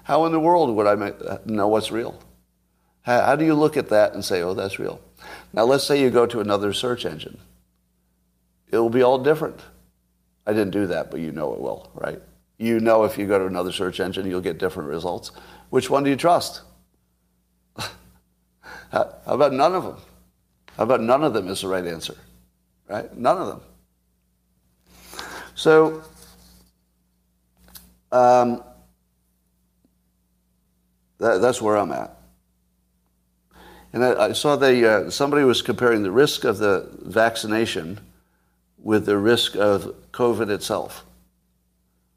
How 0.05 0.25
in 0.25 0.31
the 0.31 0.39
world 0.39 0.75
would 0.77 0.87
I 0.87 1.13
know 1.45 1.67
what's 1.67 1.91
real? 1.91 2.23
How, 3.03 3.21
how 3.23 3.37
do 3.37 3.45
you 3.45 3.55
look 3.55 3.77
at 3.77 3.89
that 3.89 4.15
and 4.15 4.25
say, 4.25 4.43
oh, 4.43 4.55
that's 4.55 4.79
real? 4.79 5.01
Now, 5.53 5.65
let's 5.65 5.85
say 5.85 6.01
you 6.01 6.11
go 6.11 6.27
to 6.27 6.39
another 6.39 6.73
search 6.73 7.05
engine. 7.05 7.39
It 8.71 8.79
will 8.79 8.89
be 8.89 9.03
all 9.03 9.19
different. 9.19 9.59
I 10.47 10.53
didn't 10.53 10.71
do 10.71 10.87
that, 10.87 11.11
but 11.11 11.19
you 11.19 11.33
know 11.33 11.53
it 11.55 11.61
will, 11.61 11.91
right? 11.95 12.21
You 12.59 12.79
know 12.79 13.03
if 13.03 13.19
you 13.19 13.27
go 13.27 13.41
to 13.41 13.47
another 13.47 13.73
search 13.73 13.99
engine, 13.99 14.27
you'll 14.27 14.41
get 14.41 14.59
different 14.59 14.89
results. 14.89 15.33
Which 15.71 15.91
one 15.91 16.05
do 16.05 16.11
you 16.11 16.17
trust? 16.17 16.63
how 17.77 19.11
about 19.27 19.53
none 19.53 19.75
of 19.75 19.83
them? 19.83 19.97
How 20.77 20.85
about 20.85 21.01
none 21.01 21.25
of 21.25 21.35
them 21.35 21.49
is 21.49 21.63
the 21.63 21.69
right 21.69 21.85
answer? 21.85 22.15
Right? 22.89 23.13
None 23.17 23.39
of 23.39 23.49
them. 23.49 23.61
So, 25.65 26.03
um, 28.13 28.63
that, 31.19 31.41
that's 31.41 31.63
where 31.63 31.79
I'm 31.79 31.91
at. 31.91 32.15
And 33.95 34.05
I, 34.05 34.27
I 34.27 34.33
saw 34.33 34.57
the, 34.57 34.87
uh, 34.87 35.11
somebody 35.11 35.43
was 35.43 35.63
comparing 35.63 36.03
the 36.03 36.11
risk 36.11 36.45
of 36.45 36.59
the 36.59 36.91
vaccination 37.01 37.99
with 38.77 39.07
the 39.07 39.17
risk 39.17 39.57
of 39.57 39.95
COVID 40.13 40.51
itself. 40.51 41.07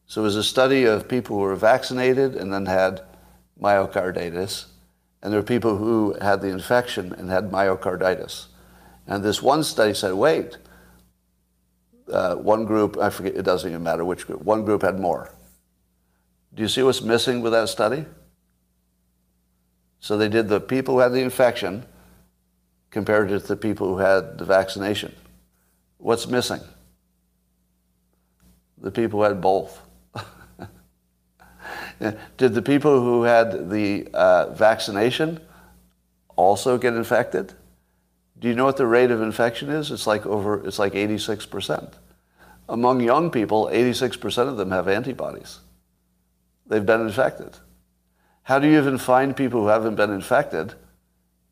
So 0.07 0.19
it 0.19 0.25
was 0.25 0.35
a 0.35 0.43
study 0.43 0.83
of 0.83 1.07
people 1.07 1.37
who 1.37 1.43
were 1.43 1.55
vaccinated 1.55 2.35
and 2.35 2.51
then 2.51 2.65
had 2.65 2.99
myocarditis, 3.61 4.65
and 5.23 5.31
there 5.31 5.39
were 5.39 5.47
people 5.47 5.77
who 5.77 6.17
had 6.19 6.41
the 6.41 6.49
infection 6.49 7.13
and 7.13 7.29
had 7.29 7.49
myocarditis. 7.49 8.47
And 9.07 9.23
this 9.23 9.41
one 9.41 9.63
study 9.63 9.93
said, 9.93 10.15
wait, 10.15 10.57
uh, 12.11 12.35
one 12.35 12.65
group, 12.65 12.97
I 12.97 13.09
forget, 13.09 13.35
it 13.35 13.43
doesn't 13.43 13.69
even 13.69 13.83
matter 13.83 14.05
which 14.05 14.27
group, 14.27 14.41
one 14.41 14.65
group 14.65 14.81
had 14.81 14.99
more. 14.99 15.31
Do 16.53 16.63
you 16.63 16.69
see 16.69 16.81
what's 16.81 17.01
missing 17.01 17.41
with 17.41 17.51
that 17.53 17.69
study? 17.69 18.05
So 19.99 20.17
they 20.17 20.29
did 20.29 20.47
the 20.47 20.59
people 20.59 20.95
who 20.95 20.99
had 21.01 21.11
the 21.11 21.21
infection 21.21 21.85
compared 22.91 23.29
to 23.29 23.39
the 23.39 23.55
people 23.55 23.87
who 23.87 23.97
had 23.97 24.37
the 24.37 24.45
vaccination. 24.45 25.13
What's 25.97 26.27
missing? 26.27 26.61
The 28.77 28.91
people 28.91 29.19
who 29.19 29.23
had 29.23 29.41
both. 29.41 29.81
did 31.99 32.53
the 32.53 32.61
people 32.61 33.01
who 33.01 33.23
had 33.23 33.69
the 33.69 34.07
uh, 34.13 34.53
vaccination 34.53 35.39
also 36.35 36.77
get 36.77 36.93
infected? 36.93 37.53
Do 38.39 38.47
you 38.47 38.55
know 38.55 38.65
what 38.65 38.77
the 38.77 38.85
rate 38.85 39.11
of 39.11 39.21
infection 39.21 39.69
is? 39.69 39.91
It's 39.91 40.05
like 40.05 40.25
over, 40.25 40.65
it's 40.65 40.79
like 40.79 40.93
86%. 40.93 41.93
Among 42.69 43.01
young 43.01 43.31
people, 43.31 43.67
86% 43.71 44.47
of 44.47 44.57
them 44.57 44.71
have 44.71 44.87
antibodies. 44.87 45.59
They've 46.67 46.85
been 46.85 47.01
infected. 47.01 47.57
How 48.43 48.59
do 48.59 48.67
you 48.67 48.77
even 48.77 48.97
find 48.97 49.35
people 49.35 49.61
who 49.61 49.67
haven't 49.67 49.95
been 49.95 50.11
infected 50.11 50.73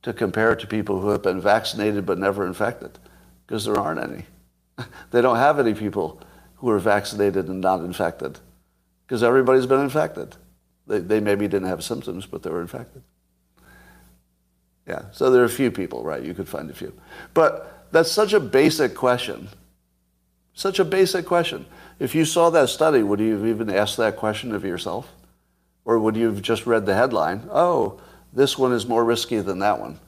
to 0.04 0.14
compare 0.14 0.56
to 0.56 0.68
people 0.68 1.02
who 1.02 1.10
have 1.10 1.24
been 1.24 1.42
vaccinated 1.42 2.06
but 2.06 2.20
never 2.20 2.46
infected? 2.46 3.00
Because 3.48 3.66
there 3.66 3.80
aren't 3.80 4.02
any. 4.02 4.26
they 5.12 5.22
don't 5.22 5.38
have 5.38 5.60
any 5.60 5.74
people 5.74 6.22
who 6.58 6.70
are 6.70 6.80
vaccinated 6.80 7.48
and 7.48 7.62
not 7.62 7.82
infected 7.82 8.40
because 9.06 9.24
everybody's 9.24 9.66
been 9.66 9.82
infected. 9.82 10.36
They, 10.88 11.00
they 11.00 11.20
maybe 11.20 11.48
didn't 11.48 11.68
have 11.68 11.84
symptoms, 11.84 12.26
but 12.26 12.44
they 12.44 12.50
were 12.50 12.62
infected. 12.62 13.04
Yeah, 14.88 15.04
so 15.12 15.32
there 15.32 15.42
are 15.42 15.46
a 15.46 15.50
few 15.50 15.72
people, 15.72 16.04
right? 16.04 16.22
You 16.22 16.34
could 16.34 16.48
find 16.48 16.70
a 16.70 16.74
few. 16.74 16.94
But 17.34 17.88
that's 17.92 18.12
such 18.12 18.34
a 18.34 18.40
basic 18.40 18.94
question. 18.94 19.50
Such 20.54 20.80
a 20.80 20.86
basic 20.86 21.26
question. 21.26 21.66
If 22.00 22.14
you 22.14 22.26
saw 22.26 22.50
that 22.52 22.70
study, 22.70 23.04
would 23.04 23.20
you 23.20 23.34
have 23.34 23.46
even 23.46 23.70
asked 23.70 23.98
that 23.98 24.16
question 24.16 24.54
of 24.54 24.64
yourself? 24.64 25.12
Or 25.86 26.00
would 26.00 26.16
you 26.16 26.26
have 26.28 26.42
just 26.42 26.66
read 26.66 26.86
the 26.86 26.96
headline, 26.96 27.48
oh, 27.52 28.02
this 28.34 28.58
one 28.58 28.74
is 28.74 28.88
more 28.88 29.04
risky 29.04 29.40
than 29.40 29.60
that 29.60 29.80
one? 29.80 30.00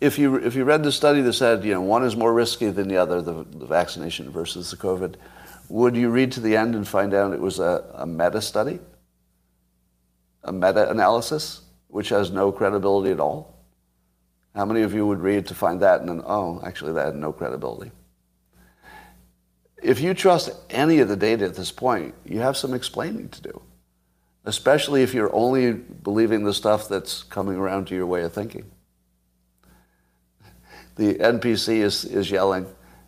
If 0.00 0.18
you, 0.18 0.36
if 0.36 0.54
you 0.54 0.64
read 0.64 0.82
the 0.82 0.92
study 0.92 1.22
that 1.22 1.32
said, 1.32 1.64
you 1.64 1.72
know, 1.72 1.80
one 1.80 2.04
is 2.04 2.16
more 2.16 2.32
risky 2.32 2.70
than 2.70 2.88
the 2.88 2.96
other, 2.96 3.22
the, 3.22 3.44
the 3.44 3.66
vaccination 3.66 4.30
versus 4.30 4.70
the 4.70 4.76
COVID, 4.76 5.14
would 5.68 5.96
you 5.96 6.10
read 6.10 6.32
to 6.32 6.40
the 6.40 6.56
end 6.56 6.74
and 6.74 6.86
find 6.86 7.14
out 7.14 7.32
it 7.32 7.40
was 7.40 7.58
a, 7.58 7.84
a 7.94 8.06
meta 8.06 8.42
study? 8.42 8.80
A 10.44 10.52
meta 10.52 10.90
analysis, 10.90 11.62
which 11.92 12.08
has 12.08 12.30
no 12.30 12.50
credibility 12.50 13.12
at 13.12 13.20
all? 13.20 13.54
How 14.54 14.64
many 14.64 14.80
of 14.80 14.94
you 14.94 15.06
would 15.06 15.20
read 15.20 15.46
to 15.46 15.54
find 15.54 15.80
that 15.80 16.00
and 16.00 16.08
then, 16.08 16.22
oh, 16.24 16.60
actually, 16.64 16.94
that 16.94 17.04
had 17.04 17.16
no 17.16 17.32
credibility? 17.32 17.92
If 19.82 20.00
you 20.00 20.14
trust 20.14 20.50
any 20.70 21.00
of 21.00 21.08
the 21.08 21.16
data 21.16 21.44
at 21.44 21.54
this 21.54 21.70
point, 21.70 22.14
you 22.24 22.40
have 22.40 22.56
some 22.56 22.72
explaining 22.72 23.28
to 23.28 23.42
do, 23.42 23.62
especially 24.46 25.02
if 25.02 25.12
you're 25.12 25.34
only 25.34 25.72
believing 25.72 26.44
the 26.44 26.54
stuff 26.54 26.88
that's 26.88 27.24
coming 27.24 27.56
around 27.56 27.88
to 27.88 27.94
your 27.94 28.06
way 28.06 28.22
of 28.22 28.32
thinking. 28.32 28.70
The 30.96 31.14
NPC 31.14 31.80
is, 31.80 32.06
is 32.06 32.30
yelling, 32.30 32.66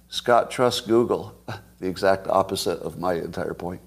Scott, 0.08 0.50
trust 0.50 0.88
Google, 0.88 1.40
the 1.80 1.88
exact 1.88 2.28
opposite 2.28 2.80
of 2.80 2.98
my 2.98 3.14
entire 3.14 3.54
point. 3.54 3.80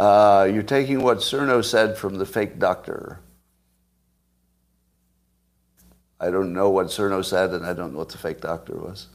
Uh, 0.00 0.48
you're 0.50 0.62
taking 0.62 1.02
what 1.02 1.18
Cerno 1.18 1.62
said 1.62 1.98
from 1.98 2.14
the 2.14 2.24
fake 2.24 2.58
doctor. 2.58 3.20
I 6.18 6.30
don't 6.30 6.54
know 6.54 6.70
what 6.70 6.86
Cerno 6.86 7.22
said, 7.22 7.50
and 7.50 7.66
I 7.66 7.74
don't 7.74 7.92
know 7.92 7.98
what 7.98 8.08
the 8.08 8.16
fake 8.16 8.40
doctor 8.40 8.74
was. 8.76 9.08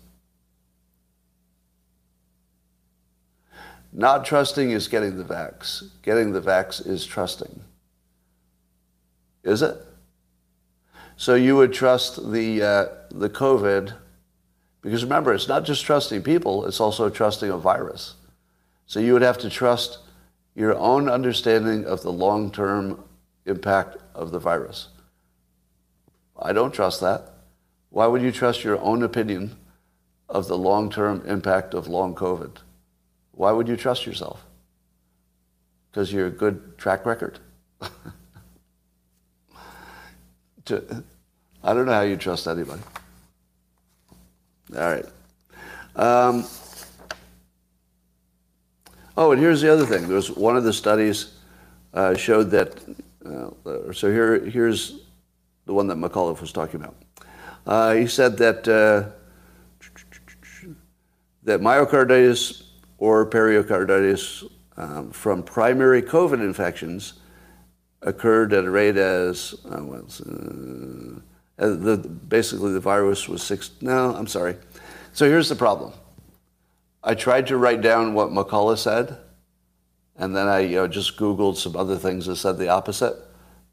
Not 3.92 4.26
trusting 4.26 4.70
is 4.70 4.88
getting 4.88 5.18
the 5.18 5.24
vax. 5.24 5.90
Getting 6.04 6.34
the 6.34 6.42
vax 6.42 6.86
is 6.86 7.04
trusting. 7.04 7.62
Is 9.44 9.64
it? 9.64 9.84
So 11.18 11.34
you 11.34 11.56
would 11.56 11.74
trust 11.74 12.32
the, 12.32 12.62
uh, 12.62 12.86
the 13.10 13.32
COVID, 13.32 13.92
because 14.84 15.04
remember, 15.04 15.34
it's 15.34 15.48
not 15.48 15.66
just 15.66 15.84
trusting 15.84 16.22
people, 16.22 16.68
it's 16.68 16.80
also 16.80 17.10
trusting 17.10 17.50
a 17.50 17.58
virus. 17.58 18.14
So 18.86 19.00
you 19.00 19.14
would 19.14 19.24
have 19.24 19.40
to 19.40 19.50
trust 19.50 19.98
your 20.56 20.76
own 20.78 21.10
understanding 21.10 21.86
of 21.86 22.02
the 22.02 22.12
long 22.12 22.50
term 22.52 23.04
impact 23.46 23.98
of 24.14 24.32
the 24.32 24.40
virus. 24.40 24.88
I 26.40 26.54
don't 26.54 26.74
trust 26.74 27.02
that. 27.02 27.34
Why 27.90 28.08
would 28.08 28.22
you 28.22 28.32
trust 28.32 28.64
your 28.64 28.80
own 28.80 29.04
opinion 29.04 29.56
of 30.28 30.48
the 30.48 30.58
long 30.58 30.90
term 30.90 31.24
impact 31.28 31.74
of 31.74 31.88
long 31.88 32.16
COVID? 32.16 32.58
Why 33.32 33.52
would 33.52 33.68
you 33.68 33.76
trust 33.76 34.06
yourself? 34.06 34.46
Because 35.92 36.12
you're 36.12 36.28
a 36.28 36.32
good 36.32 36.78
track 36.78 37.06
record? 37.06 37.40
to, 40.66 41.04
I 41.64 41.74
don't 41.74 41.86
know 41.86 41.94
how 41.94 42.02
you 42.02 42.18
trust 42.18 42.48
anybody. 42.48 42.82
All 44.76 44.80
right. 44.80 45.06
Um, 45.96 46.46
oh, 49.18 49.32
and 49.32 49.42
here's 49.42 49.62
the 49.62 49.72
other 49.72 49.86
thing. 49.86 50.08
There 50.08 50.16
was 50.16 50.32
one 50.32 50.58
of 50.58 50.64
the 50.64 50.74
studies 50.74 51.34
uh, 51.94 52.16
showed 52.16 52.52
that. 52.52 52.78
Uh, 53.26 53.92
so 53.94 54.12
here, 54.12 54.46
here's 54.46 55.02
the 55.66 55.74
one 55.74 55.88
that 55.88 55.98
McCullough 55.98 56.40
was 56.40 56.52
talking 56.52 56.82
about. 56.82 56.96
Uh, 57.66 57.94
he 57.94 58.08
said 58.08 58.38
that 58.38 58.68
uh, 58.68 59.10
that 61.44 61.62
myocarditis 61.62 62.64
or 62.98 63.26
pericarditis 63.26 64.44
um, 64.78 65.12
from 65.12 65.44
primary 65.44 66.02
COVID 66.02 66.42
infections 66.42 67.14
occurred 68.02 68.54
at 68.54 68.66
a 68.66 68.70
rate 68.70 68.98
as 68.98 69.56
uh, 69.66 69.84
well, 69.84 70.06
uh, 71.58 71.68
the, 71.68 71.98
basically 72.28 72.74
the 72.74 72.80
virus 72.80 73.28
was 73.28 73.42
six. 73.42 73.72
No, 73.82 74.14
I'm 74.14 74.28
sorry. 74.28 74.58
So 75.14 75.28
here's 75.28 75.50
the 75.50 75.56
problem. 75.56 75.94
I 77.06 77.16
tried 77.16 77.48
to 77.48 77.58
write 77.58 77.82
down 77.82 78.14
what 78.14 78.32
McCullough 78.32 78.78
said, 78.78 79.18
and 80.18 80.36
then 80.36 80.48
I 80.48 80.60
you 80.60 80.76
know, 80.78 80.88
just 80.88 81.18
Googled 81.18 81.56
some 81.56 81.76
other 81.76 81.98
things 81.98 82.26
that 82.26 82.38
said 82.38 82.58
the 82.58 82.70
opposite. 82.70 83.16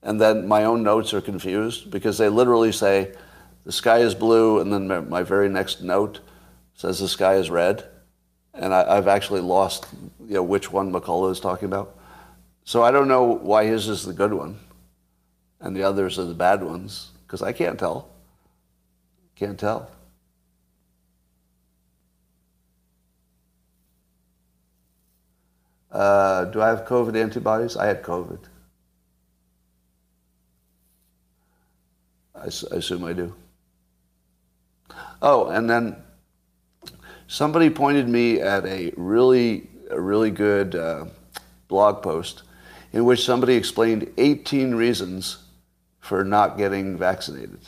And 0.02 0.20
then 0.20 0.46
my 0.46 0.64
own 0.64 0.82
notes 0.82 1.14
are 1.14 1.20
confused 1.20 1.90
because 1.90 2.18
they 2.18 2.28
literally 2.28 2.72
say 2.72 3.14
the 3.64 3.72
sky 3.72 3.98
is 3.98 4.14
blue, 4.14 4.60
and 4.60 4.72
then 4.72 5.08
my 5.08 5.22
very 5.22 5.48
next 5.48 5.82
note 5.82 6.20
says 6.74 6.98
the 6.98 7.08
sky 7.08 7.34
is 7.34 7.50
red. 7.50 7.84
And 8.54 8.74
I, 8.74 8.96
have 8.96 9.08
actually 9.08 9.40
lost 9.40 9.86
you 10.20 10.34
know, 10.34 10.42
which 10.42 10.70
one 10.70 10.92
McCullough 10.92 11.32
is 11.32 11.40
talking 11.40 11.66
about. 11.66 11.98
So 12.64 12.82
I 12.82 12.90
don't 12.90 13.08
know 13.08 13.24
why 13.24 13.64
his 13.64 13.88
is 13.88 14.04
the 14.04 14.12
good 14.12 14.34
one 14.34 14.58
and 15.62 15.76
the 15.76 15.84
others 15.84 16.18
are 16.18 16.24
the 16.24 16.34
bad 16.34 16.62
ones 16.62 17.12
because 17.24 17.40
I 17.40 17.52
can't 17.52 17.78
tell. 17.78 18.10
Can't 19.36 19.58
tell. 19.58 19.90
Uh, 25.92 26.46
do 26.46 26.62
I 26.62 26.68
have 26.68 26.86
COVID 26.86 27.14
antibodies? 27.16 27.76
I 27.76 27.86
had 27.86 28.02
COVID. 28.02 28.38
I, 32.34 32.44
I 32.44 32.76
assume 32.76 33.04
I 33.04 33.12
do. 33.12 33.34
Oh, 35.20 35.48
and 35.48 35.68
then 35.68 35.96
somebody 37.26 37.68
pointed 37.70 38.08
me 38.08 38.40
at 38.40 38.64
a 38.64 38.92
really, 38.96 39.68
a 39.90 40.00
really 40.00 40.30
good 40.30 40.74
uh, 40.74 41.04
blog 41.68 42.02
post 42.02 42.42
in 42.92 43.04
which 43.04 43.24
somebody 43.24 43.54
explained 43.54 44.10
18 44.16 44.74
reasons 44.74 45.38
for 46.00 46.24
not 46.24 46.58
getting 46.58 46.96
vaccinated. 46.96 47.60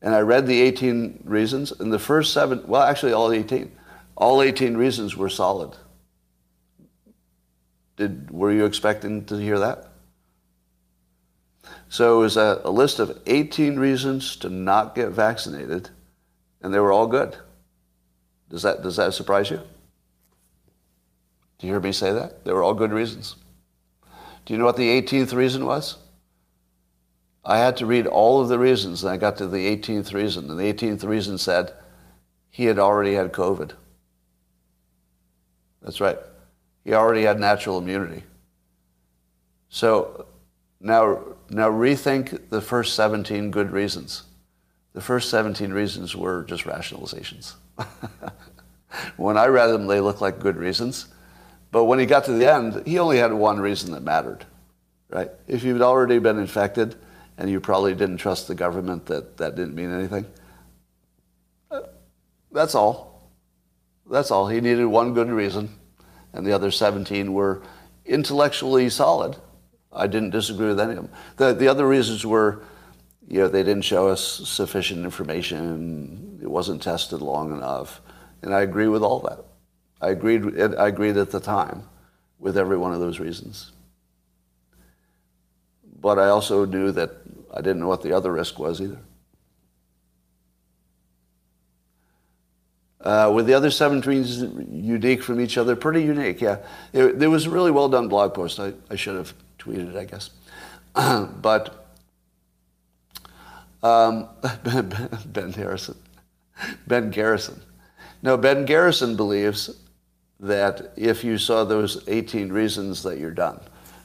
And 0.00 0.14
I 0.14 0.20
read 0.20 0.46
the 0.46 0.60
18 0.60 1.22
reasons, 1.24 1.72
and 1.72 1.92
the 1.92 1.98
first 1.98 2.32
seven, 2.32 2.62
well, 2.66 2.82
actually, 2.82 3.12
all 3.12 3.30
18, 3.32 3.70
all 4.16 4.42
18 4.42 4.76
reasons 4.76 5.16
were 5.16 5.28
solid. 5.28 5.76
Did, 7.96 8.30
were 8.30 8.52
you 8.52 8.64
expecting 8.64 9.24
to 9.26 9.36
hear 9.36 9.58
that? 9.58 9.88
So 11.88 12.18
it 12.18 12.22
was 12.22 12.36
a, 12.36 12.60
a 12.64 12.70
list 12.70 12.98
of 12.98 13.20
18 13.26 13.78
reasons 13.78 14.36
to 14.36 14.48
not 14.48 14.94
get 14.94 15.10
vaccinated, 15.10 15.90
and 16.62 16.72
they 16.72 16.80
were 16.80 16.92
all 16.92 17.06
good. 17.06 17.36
Does 18.48 18.62
that, 18.62 18.82
does 18.82 18.96
that 18.96 19.14
surprise 19.14 19.50
you? 19.50 19.60
Do 21.58 21.66
you 21.66 21.72
hear 21.72 21.80
me 21.80 21.92
say 21.92 22.12
that? 22.12 22.44
They 22.44 22.52
were 22.52 22.62
all 22.62 22.74
good 22.74 22.92
reasons. 22.92 23.36
Do 24.44 24.52
you 24.52 24.58
know 24.58 24.64
what 24.64 24.76
the 24.76 25.00
18th 25.00 25.32
reason 25.32 25.64
was? 25.64 25.98
I 27.44 27.58
had 27.58 27.76
to 27.78 27.86
read 27.86 28.06
all 28.06 28.40
of 28.40 28.48
the 28.48 28.58
reasons, 28.58 29.02
and 29.02 29.12
I 29.12 29.16
got 29.16 29.36
to 29.38 29.46
the 29.46 29.76
18th 29.76 30.12
reason. 30.12 30.50
And 30.50 30.58
the 30.58 30.72
18th 30.72 31.04
reason 31.04 31.38
said 31.38 31.72
he 32.50 32.66
had 32.66 32.78
already 32.78 33.14
had 33.14 33.32
COVID. 33.32 33.72
That's 35.82 36.00
right. 36.00 36.18
He 36.84 36.94
already 36.94 37.22
had 37.22 37.38
natural 37.38 37.78
immunity. 37.78 38.24
So 39.68 40.26
now, 40.80 41.20
now 41.48 41.70
rethink 41.70 42.50
the 42.50 42.60
first 42.60 42.94
17 42.94 43.50
good 43.50 43.70
reasons. 43.70 44.24
The 44.92 45.00
first 45.00 45.30
17 45.30 45.72
reasons 45.72 46.14
were 46.14 46.44
just 46.44 46.64
rationalizations. 46.64 47.54
when 49.16 49.38
I 49.38 49.46
read 49.46 49.68
them, 49.68 49.86
they 49.86 50.00
looked 50.00 50.20
like 50.20 50.38
good 50.38 50.56
reasons. 50.56 51.06
But 51.70 51.84
when 51.84 51.98
he 51.98 52.04
got 52.04 52.24
to 52.26 52.32
the 52.32 52.52
end, 52.52 52.86
he 52.86 52.98
only 52.98 53.16
had 53.16 53.32
one 53.32 53.58
reason 53.58 53.92
that 53.92 54.02
mattered, 54.02 54.44
right? 55.08 55.30
If 55.48 55.62
you'd 55.62 55.80
already 55.80 56.18
been 56.18 56.38
infected 56.38 56.96
and 57.38 57.48
you 57.48 57.60
probably 57.60 57.94
didn't 57.94 58.18
trust 58.18 58.46
the 58.46 58.54
government, 58.54 59.06
that 59.06 59.38
that 59.38 59.56
didn't 59.56 59.74
mean 59.74 59.90
anything. 59.90 60.26
Uh, 61.70 61.80
that's 62.50 62.74
all. 62.74 63.30
That's 64.10 64.30
all. 64.30 64.48
He 64.48 64.60
needed 64.60 64.84
one 64.84 65.14
good 65.14 65.30
reason, 65.30 65.70
and 66.32 66.46
the 66.46 66.52
other 66.52 66.70
17 66.70 67.32
were 67.32 67.62
intellectually 68.04 68.88
solid. 68.88 69.36
I 69.92 70.06
didn't 70.06 70.30
disagree 70.30 70.68
with 70.68 70.80
any 70.80 70.92
of 70.92 70.96
them. 70.96 71.10
The, 71.36 71.52
the 71.52 71.68
other 71.68 71.86
reasons 71.86 72.24
were, 72.24 72.62
you 73.28 73.40
know, 73.40 73.48
they 73.48 73.62
didn't 73.62 73.84
show 73.84 74.08
us 74.08 74.22
sufficient 74.22 75.04
information. 75.04 76.38
It 76.42 76.50
wasn't 76.50 76.82
tested 76.82 77.20
long 77.20 77.52
enough. 77.52 78.00
And 78.42 78.54
I 78.54 78.62
agree 78.62 78.88
with 78.88 79.02
all 79.02 79.20
that. 79.20 79.44
I 80.00 80.10
agreed, 80.10 80.58
I 80.60 80.88
agreed 80.88 81.16
at 81.16 81.30
the 81.30 81.40
time 81.40 81.84
with 82.38 82.58
every 82.58 82.76
one 82.76 82.92
of 82.92 83.00
those 83.00 83.20
reasons. 83.20 83.72
But 86.00 86.18
I 86.18 86.28
also 86.28 86.64
knew 86.64 86.90
that 86.92 87.10
I 87.54 87.60
didn't 87.60 87.80
know 87.80 87.88
what 87.88 88.02
the 88.02 88.12
other 88.12 88.32
risk 88.32 88.58
was 88.58 88.80
either. 88.80 88.98
Uh, 93.02 93.32
with 93.34 93.46
the 93.46 93.54
other 93.54 93.70
seven 93.70 94.00
tweets 94.00 94.40
unique 94.72 95.22
from 95.22 95.40
each 95.40 95.58
other, 95.58 95.74
pretty 95.74 96.02
unique, 96.02 96.40
yeah. 96.40 96.58
It, 96.92 97.18
there 97.18 97.30
was 97.30 97.46
a 97.46 97.50
really 97.50 97.72
well 97.72 97.88
done 97.88 98.08
blog 98.08 98.32
post. 98.32 98.60
I, 98.60 98.74
I 98.90 98.96
should 98.96 99.16
have 99.16 99.34
tweeted, 99.58 99.96
I 99.96 100.04
guess. 100.04 100.30
but 101.42 101.86
um, 103.82 104.28
Ben 105.26 105.52
Harrison, 105.52 105.96
Ben 106.86 107.10
Garrison. 107.10 107.60
No, 108.22 108.36
Ben 108.36 108.64
Garrison 108.64 109.16
believes 109.16 109.70
that 110.38 110.92
if 110.96 111.24
you 111.24 111.38
saw 111.38 111.64
those 111.64 112.06
18 112.08 112.52
reasons 112.52 113.02
that 113.02 113.18
you're 113.18 113.30
done. 113.30 113.60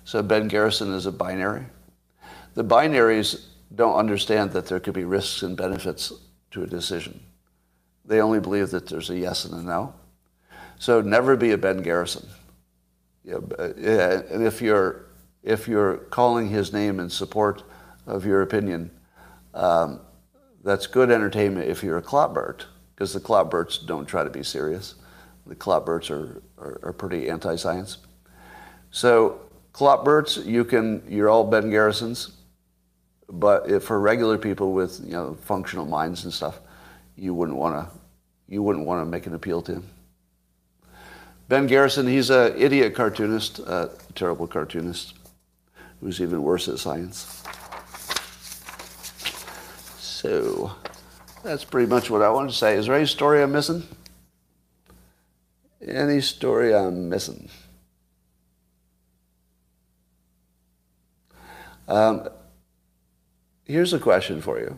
So 0.06 0.24
Ben 0.24 0.48
Garrison 0.48 0.93
is 0.93 1.06
a 1.06 1.12
binary. 1.12 1.66
The 2.54 2.64
binaries 2.64 3.45
don't 3.76 3.95
understand 3.95 4.52
that 4.52 4.66
there 4.68 4.80
could 4.80 4.93
be 4.93 5.04
risks 5.04 5.43
and 5.43 5.56
benefits 5.56 6.14
to 6.52 6.64
a 6.64 6.68
decision. 6.68 7.20
They 8.08 8.22
only 8.22 8.39
believe 8.39 8.72
that 8.72 8.88
there's 8.88 9.10
a 9.10 9.18
yes 9.18 9.45
and 9.45 9.53
a 9.53 9.62
no. 9.62 9.93
So 10.80 11.01
never 11.01 11.36
be 11.36 11.51
a 11.51 11.58
Ben 11.58 11.82
Garrison. 11.82 12.28
And 13.26 14.43
if 14.43 14.62
you're 14.62 15.05
if 15.43 15.68
you're 15.68 15.97
calling 16.10 16.49
his 16.49 16.74
name 16.74 16.99
in 16.99 17.10
support 17.10 17.64
of 18.05 18.26
your 18.26 18.41
opinion, 18.41 18.91
um, 19.53 19.99
that's 20.64 20.88
good 20.88 21.12
entertainment 21.12 21.70
if 21.70 21.84
you're 21.84 21.97
a 21.97 22.01
Clotbert, 22.01 22.66
because 22.93 23.14
the 23.14 23.20
Clotberts 23.20 23.86
don't 23.86 24.05
try 24.05 24.24
to 24.24 24.30
be 24.30 24.43
serious. 24.43 24.95
The 25.45 25.55
Clotberts 25.55 26.10
are, 26.10 26.41
are, 26.58 26.80
are 26.84 26.93
pretty 26.93 27.30
anti-science. 27.30 27.99
So 28.91 29.39
Clotberts, 29.72 30.45
you 30.45 30.66
can, 30.66 31.01
you're 31.08 31.30
all 31.30 31.45
Ben 31.45 31.70
Garrisons, 31.70 32.32
but 33.30 33.82
for 33.82 33.99
regular 33.99 34.38
people 34.38 34.74
with 34.74 34.99
you 35.05 35.14
know 35.14 35.38
functional 35.41 35.86
minds 35.86 36.26
and 36.26 36.34
stuff, 36.34 36.60
you 37.16 37.34
wouldn't 37.34 37.58
want 37.58 37.76
to, 37.76 37.97
you 38.48 38.64
wouldn't 38.64 38.86
want 38.86 39.02
to 39.02 39.06
make 39.06 39.28
an 39.28 39.34
appeal 39.34 39.62
to 39.64 39.74
him. 39.74 39.84
Ben 41.50 41.68
Garrison, 41.68 42.08
he's 42.08 42.30
an 42.30 42.54
idiot 42.58 42.93
cartoonist, 42.93 43.60
a 43.60 43.91
terrible 44.16 44.48
cartoonist, 44.48 45.14
who's 46.02 46.22
even 46.22 46.43
worse 46.43 46.68
at 46.68 46.80
science. 46.80 47.43
So 49.98 50.76
that's 51.43 51.64
pretty 51.64 51.88
much 51.88 52.10
what 52.10 52.22
I 52.22 52.30
wanted 52.30 52.50
to 52.50 52.58
say. 52.58 52.76
Is 52.76 52.88
there 52.88 52.95
any 52.95 53.06
story 53.06 53.41
I'm 53.41 53.52
missing? 53.52 53.84
Any 55.82 56.20
story 56.20 56.76
I'm 56.76 57.08
missing? 57.08 57.50
Um, 61.88 62.28
here's 63.64 63.93
a 63.93 64.00
question 64.00 64.41
for 64.41 64.60
you. 64.60 64.76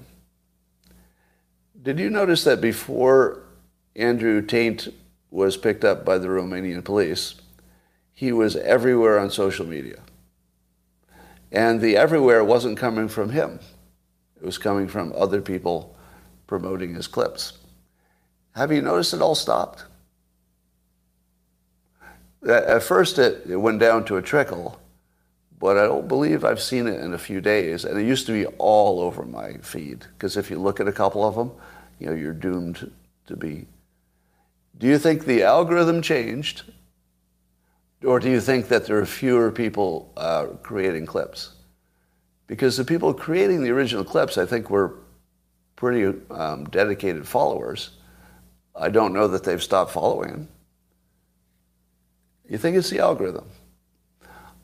Did 1.81 1.97
you 1.97 2.11
notice 2.11 2.43
that 2.43 2.61
before 2.61 3.43
Andrew 3.99 4.41
Tate 4.41 4.87
was 5.29 5.57
picked 5.57 5.83
up 5.83 6.05
by 6.05 6.17
the 6.17 6.29
Romanian 6.29 6.83
police, 6.83 7.35
he 8.13 8.31
was 8.31 8.55
everywhere 8.55 9.19
on 9.19 9.29
social 9.29 9.65
media. 9.65 9.99
And 11.51 11.81
the 11.81 11.97
everywhere 11.97 12.43
wasn't 12.43 12.77
coming 12.77 13.09
from 13.09 13.31
him. 13.31 13.59
It 14.37 14.45
was 14.45 14.57
coming 14.57 14.87
from 14.87 15.11
other 15.15 15.41
people 15.41 15.97
promoting 16.47 16.95
his 16.95 17.07
clips. 17.07 17.57
Have 18.55 18.71
you 18.71 18.81
noticed 18.81 19.13
it 19.13 19.21
all 19.21 19.35
stopped? 19.35 19.83
At 22.47 22.83
first, 22.83 23.19
it, 23.19 23.45
it 23.49 23.57
went 23.57 23.79
down 23.79 24.05
to 24.05 24.15
a 24.15 24.21
trickle, 24.21 24.79
but 25.59 25.77
I 25.77 25.83
don't 25.83 26.07
believe 26.07 26.45
I've 26.45 26.61
seen 26.61 26.87
it 26.87 27.01
in 27.01 27.13
a 27.13 27.17
few 27.17 27.41
days. 27.41 27.83
And 27.83 27.99
it 27.99 28.05
used 28.05 28.27
to 28.27 28.31
be 28.31 28.45
all 28.57 29.01
over 29.01 29.25
my 29.25 29.57
feed, 29.57 30.05
because 30.13 30.37
if 30.37 30.49
you 30.49 30.57
look 30.57 30.79
at 30.79 30.87
a 30.87 30.93
couple 30.93 31.27
of 31.27 31.35
them, 31.35 31.51
you 31.99 32.07
know, 32.07 32.15
you're 32.15 32.31
doomed 32.31 32.91
to 33.27 33.35
be 33.35 33.65
do 34.79 34.87
you 34.87 34.97
think 34.97 35.25
the 35.25 35.43
algorithm 35.43 36.01
changed? 36.01 36.63
Or 38.03 38.19
do 38.19 38.29
you 38.29 38.39
think 38.39 38.69
that 38.69 38.85
there 38.85 38.97
are 38.97 39.05
fewer 39.05 39.51
people 39.51 40.13
uh, 40.15 40.45
creating 40.63 41.05
clips? 41.05 41.51
Because 42.47 42.77
the 42.77 42.85
people 42.85 43.13
creating 43.13 43.61
the 43.61 43.71
original 43.71 44.05
clips, 44.05 44.37
I 44.37 44.45
think, 44.45 44.69
were 44.69 44.95
pretty 45.75 46.17
um, 46.31 46.63
dedicated 46.65 47.27
followers. 47.27 47.91
I 48.73 48.89
don't 48.89 49.13
know 49.13 49.27
that 49.27 49.43
they've 49.43 49.61
stopped 49.61 49.91
following 49.91 50.29
him. 50.29 50.47
You 52.47 52.57
think 52.57 52.77
it's 52.77 52.89
the 52.89 52.99
algorithm? 52.99 53.45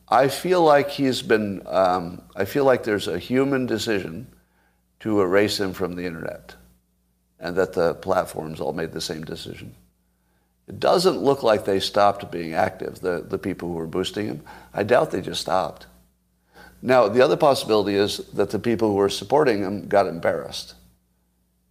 I 0.07 0.30
feel 0.30 0.63
like 0.63 0.89
he's 0.89 1.22
been, 1.22 1.61
um, 1.68 2.22
I 2.36 2.45
feel 2.45 2.63
like 2.63 2.84
there's 2.84 3.07
a 3.07 3.20
human 3.20 3.66
decision 3.66 4.28
to 5.01 5.22
erase 5.22 5.59
him 5.59 5.74
from 5.74 5.95
the 5.95 6.05
internet 6.05 6.55
and 7.39 7.55
that 7.57 7.74
the 7.74 7.95
platforms 7.95 8.61
all 8.61 8.74
made 8.74 8.91
the 8.91 9.01
same 9.01 9.24
decision. 9.24 9.76
It 10.68 10.80
doesn't 10.80 11.22
look 11.22 11.43
like 11.43 11.66
they 11.66 11.80
stopped 11.80 12.32
being 12.32 12.53
active, 12.53 12.99
the, 12.99 13.24
the 13.28 13.38
people 13.38 13.70
who 13.70 13.76
were 13.76 13.88
boosting 13.88 14.28
him. 14.28 14.41
I 14.74 14.84
doubt 14.84 15.11
they 15.11 15.22
just 15.22 15.41
stopped. 15.41 15.86
Now, 16.82 17.07
the 17.07 17.22
other 17.22 17.38
possibility 17.38 17.95
is 17.95 18.18
that 18.34 18.49
the 18.49 18.59
people 18.59 18.89
who 18.89 18.95
were 18.95 19.09
supporting 19.09 19.63
him 19.63 19.88
got 19.88 20.07
embarrassed 20.07 20.76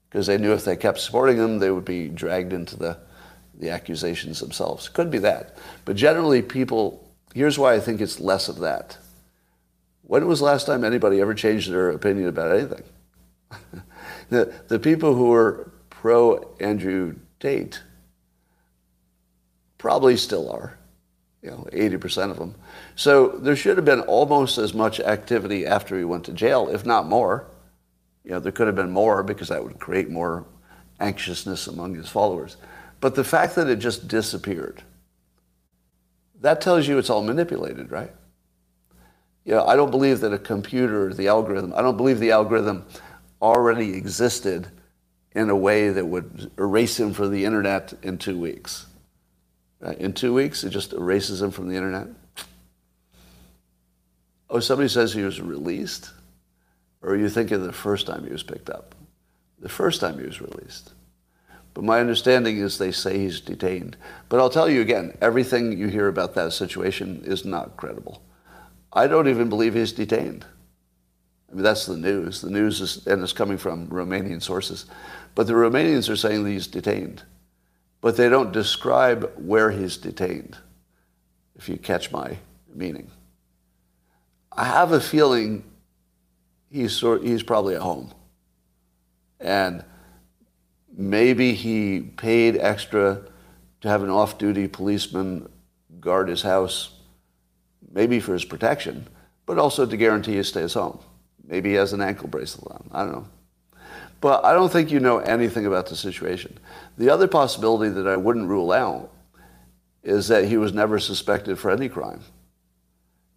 because 0.08 0.28
they 0.28 0.38
knew 0.38 0.52
if 0.52 0.64
they 0.64 0.76
kept 0.76 1.00
supporting 1.00 1.38
him, 1.38 1.58
they 1.58 1.72
would 1.72 1.84
be 1.84 2.08
dragged 2.08 2.52
into 2.52 2.76
the, 2.76 2.98
the 3.58 3.70
accusations 3.70 4.38
themselves. 4.38 4.88
Could 4.88 5.10
be 5.10 5.18
that. 5.18 5.58
But 5.84 5.96
generally, 5.96 6.40
people, 6.40 7.12
here's 7.34 7.58
why 7.58 7.74
I 7.74 7.80
think 7.80 8.00
it's 8.00 8.20
less 8.20 8.48
of 8.48 8.60
that. 8.60 8.96
When 10.02 10.26
was 10.28 10.38
the 10.38 10.44
last 10.44 10.66
time 10.66 10.84
anybody 10.84 11.20
ever 11.20 11.34
changed 11.34 11.70
their 11.70 11.90
opinion 11.90 12.28
about 12.28 12.56
anything? 12.56 12.84
the, 14.30 14.54
the 14.68 14.78
people 14.78 15.14
who 15.14 15.30
were 15.30 15.72
pro 15.90 16.54
Andrew 16.60 17.16
Tate 17.40 17.82
Probably 19.84 20.16
still 20.16 20.50
are, 20.50 20.78
you 21.42 21.50
know, 21.50 21.68
80% 21.70 22.30
of 22.30 22.38
them. 22.38 22.54
So 22.96 23.28
there 23.28 23.54
should 23.54 23.76
have 23.76 23.84
been 23.84 24.00
almost 24.00 24.56
as 24.56 24.72
much 24.72 24.98
activity 24.98 25.66
after 25.66 25.98
he 25.98 26.04
went 26.04 26.24
to 26.24 26.32
jail, 26.32 26.70
if 26.70 26.86
not 26.86 27.06
more. 27.06 27.48
You 28.24 28.30
know, 28.30 28.40
there 28.40 28.50
could 28.50 28.66
have 28.66 28.76
been 28.76 28.90
more 28.90 29.22
because 29.22 29.48
that 29.48 29.62
would 29.62 29.78
create 29.78 30.08
more 30.08 30.46
anxiousness 31.00 31.66
among 31.66 31.96
his 31.96 32.08
followers. 32.08 32.56
But 33.00 33.14
the 33.14 33.24
fact 33.24 33.56
that 33.56 33.68
it 33.68 33.76
just 33.76 34.08
disappeared, 34.08 34.82
that 36.40 36.62
tells 36.62 36.88
you 36.88 36.96
it's 36.96 37.10
all 37.10 37.22
manipulated, 37.22 37.90
right? 37.90 38.12
You 39.44 39.56
know, 39.56 39.66
I 39.66 39.76
don't 39.76 39.90
believe 39.90 40.20
that 40.20 40.32
a 40.32 40.38
computer, 40.38 41.12
the 41.12 41.28
algorithm, 41.28 41.74
I 41.76 41.82
don't 41.82 41.98
believe 41.98 42.20
the 42.20 42.30
algorithm 42.30 42.86
already 43.42 43.92
existed 43.92 44.66
in 45.32 45.50
a 45.50 45.56
way 45.56 45.90
that 45.90 46.06
would 46.06 46.52
erase 46.56 46.98
him 46.98 47.12
from 47.12 47.32
the 47.32 47.44
internet 47.44 47.92
in 48.02 48.16
two 48.16 48.38
weeks. 48.38 48.86
Uh, 49.84 49.92
in 49.98 50.12
two 50.12 50.32
weeks, 50.32 50.64
it 50.64 50.70
just 50.70 50.92
erases 50.92 51.42
him 51.42 51.50
from 51.50 51.68
the 51.68 51.76
internet. 51.76 52.06
Oh, 54.48 54.60
somebody 54.60 54.88
says 54.88 55.12
he 55.12 55.22
was 55.22 55.40
released? 55.40 56.10
Or 57.02 57.10
are 57.10 57.16
you 57.16 57.28
thinking 57.28 57.62
the 57.62 57.72
first 57.72 58.06
time 58.06 58.24
he 58.24 58.32
was 58.32 58.42
picked 58.42 58.70
up? 58.70 58.94
The 59.58 59.68
first 59.68 60.00
time 60.00 60.18
he 60.18 60.26
was 60.26 60.40
released. 60.40 60.92
But 61.74 61.84
my 61.84 62.00
understanding 62.00 62.58
is 62.58 62.78
they 62.78 62.92
say 62.92 63.18
he's 63.18 63.40
detained. 63.40 63.96
But 64.28 64.40
I'll 64.40 64.48
tell 64.48 64.70
you 64.70 64.80
again, 64.80 65.16
everything 65.20 65.76
you 65.76 65.88
hear 65.88 66.08
about 66.08 66.34
that 66.34 66.52
situation 66.52 67.22
is 67.24 67.44
not 67.44 67.76
credible. 67.76 68.22
I 68.92 69.06
don't 69.06 69.28
even 69.28 69.48
believe 69.48 69.74
he's 69.74 69.92
detained. 69.92 70.46
I 71.50 71.54
mean, 71.54 71.64
that's 71.64 71.86
the 71.86 71.96
news. 71.96 72.40
The 72.40 72.50
news 72.50 72.80
is, 72.80 73.06
and 73.06 73.22
it's 73.22 73.32
coming 73.32 73.58
from 73.58 73.88
Romanian 73.88 74.40
sources. 74.40 74.86
But 75.34 75.46
the 75.46 75.52
Romanians 75.52 76.08
are 76.08 76.16
saying 76.16 76.46
he's 76.46 76.68
detained 76.68 77.24
but 78.04 78.18
they 78.18 78.28
don't 78.28 78.52
describe 78.52 79.32
where 79.34 79.70
he's 79.70 79.96
detained, 79.96 80.58
if 81.56 81.70
you 81.70 81.78
catch 81.78 82.12
my 82.12 82.36
meaning. 82.74 83.10
I 84.52 84.66
have 84.66 84.92
a 84.92 85.00
feeling 85.00 85.64
he's, 86.70 87.00
he's 87.00 87.42
probably 87.42 87.76
at 87.76 87.80
home. 87.80 88.12
And 89.40 89.82
maybe 90.94 91.54
he 91.54 92.00
paid 92.00 92.58
extra 92.58 93.22
to 93.80 93.88
have 93.88 94.02
an 94.02 94.10
off 94.10 94.36
duty 94.36 94.68
policeman 94.68 95.48
guard 95.98 96.28
his 96.28 96.42
house, 96.42 96.90
maybe 97.90 98.20
for 98.20 98.34
his 98.34 98.44
protection, 98.44 99.06
but 99.46 99.58
also 99.58 99.86
to 99.86 99.96
guarantee 99.96 100.36
he 100.36 100.42
stays 100.42 100.74
home. 100.74 100.98
Maybe 101.42 101.70
he 101.70 101.76
has 101.76 101.94
an 101.94 102.02
ankle 102.02 102.28
bracelet 102.28 102.70
on. 102.70 102.90
I 102.92 103.04
don't 103.04 103.12
know. 103.12 103.28
But 104.24 104.42
I 104.42 104.54
don't 104.54 104.72
think 104.72 104.90
you 104.90 105.00
know 105.00 105.18
anything 105.18 105.66
about 105.66 105.88
the 105.88 105.96
situation. 105.96 106.56
The 106.96 107.10
other 107.10 107.28
possibility 107.28 107.90
that 107.90 108.08
I 108.08 108.16
wouldn't 108.16 108.48
rule 108.48 108.72
out 108.72 109.10
is 110.02 110.28
that 110.28 110.46
he 110.46 110.56
was 110.56 110.72
never 110.72 110.98
suspected 110.98 111.58
for 111.58 111.70
any 111.70 111.90
crime. 111.90 112.22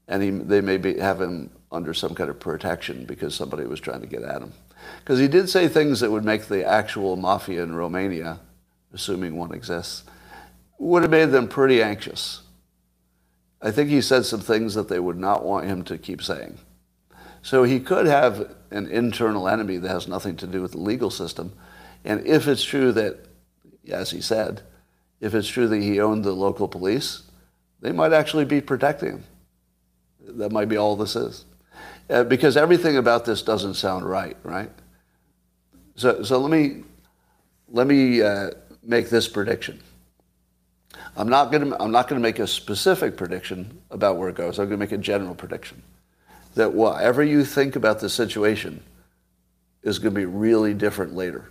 And 0.07 0.23
he, 0.23 0.29
they 0.29 0.61
may 0.61 0.77
be, 0.77 0.97
have 0.97 1.19
him 1.19 1.49
under 1.73 1.93
some 1.93 2.15
kind 2.15 2.29
of 2.29 2.39
protection 2.39 3.03
because 3.03 3.35
somebody 3.35 3.65
was 3.65 3.81
trying 3.81 3.99
to 3.99 4.07
get 4.07 4.21
at 4.21 4.41
him. 4.41 4.53
Because 4.99 5.19
he 5.19 5.27
did 5.27 5.49
say 5.49 5.67
things 5.67 5.99
that 5.99 6.09
would 6.09 6.23
make 6.23 6.45
the 6.45 6.65
actual 6.65 7.17
mafia 7.17 7.63
in 7.63 7.75
Romania, 7.75 8.39
assuming 8.93 9.35
one 9.35 9.53
exists, 9.53 10.05
would 10.77 11.01
have 11.01 11.11
made 11.11 11.31
them 11.31 11.49
pretty 11.49 11.83
anxious. 11.83 12.43
I 13.61 13.71
think 13.71 13.89
he 13.89 13.99
said 13.99 14.23
some 14.23 14.39
things 14.39 14.73
that 14.75 14.87
they 14.87 14.99
would 14.99 15.19
not 15.19 15.43
want 15.43 15.67
him 15.67 15.83
to 15.83 15.97
keep 15.97 16.23
saying. 16.23 16.59
So 17.41 17.63
he 17.63 17.81
could 17.81 18.05
have 18.05 18.55
an 18.71 18.87
internal 18.87 19.47
enemy 19.47 19.77
that 19.77 19.89
has 19.89 20.07
nothing 20.07 20.35
to 20.37 20.47
do 20.47 20.61
with 20.61 20.73
the 20.73 20.77
legal 20.77 21.09
system. 21.09 21.53
And 22.03 22.25
if 22.25 22.47
it's 22.47 22.63
true 22.63 22.91
that, 22.93 23.17
as 23.89 24.11
he 24.11 24.21
said, 24.21 24.61
if 25.19 25.33
it's 25.33 25.47
true 25.47 25.67
that 25.67 25.81
he 25.81 25.99
owned 25.99 26.23
the 26.23 26.33
local 26.33 26.67
police, 26.67 27.23
they 27.81 27.91
might 27.91 28.13
actually 28.13 28.45
be 28.45 28.61
protecting 28.61 29.09
him. 29.09 29.23
That 30.21 30.51
might 30.51 30.69
be 30.69 30.77
all 30.77 30.95
this 30.95 31.15
is. 31.15 31.45
Uh, 32.09 32.23
because 32.23 32.57
everything 32.57 32.97
about 32.97 33.25
this 33.25 33.41
doesn't 33.41 33.75
sound 33.75 34.07
right, 34.07 34.37
right? 34.43 34.69
So, 35.95 36.23
so 36.23 36.39
let 36.39 36.51
me, 36.51 36.83
let 37.69 37.87
me 37.87 38.21
uh, 38.21 38.51
make 38.83 39.09
this 39.09 39.27
prediction. 39.27 39.79
I'm 41.15 41.29
not 41.29 41.51
going 41.51 41.69
to 41.69 41.81
I'm 41.81 41.91
not 41.91 42.07
going 42.07 42.21
to 42.21 42.23
make 42.23 42.39
a 42.39 42.47
specific 42.47 43.17
prediction 43.17 43.81
about 43.89 44.17
where 44.17 44.29
it 44.29 44.35
goes. 44.35 44.59
I'm 44.59 44.67
going 44.67 44.79
to 44.79 44.83
make 44.83 44.91
a 44.91 44.97
general 44.97 45.35
prediction 45.35 45.81
that 46.57 46.73
whatever 46.73 47.23
you 47.23 47.45
think 47.45 47.75
about 47.75 47.99
the 47.99 48.09
situation 48.09 48.83
is 49.83 49.99
going 49.99 50.13
to 50.13 50.19
be 50.19 50.25
really 50.25 50.73
different 50.73 51.15
later. 51.15 51.49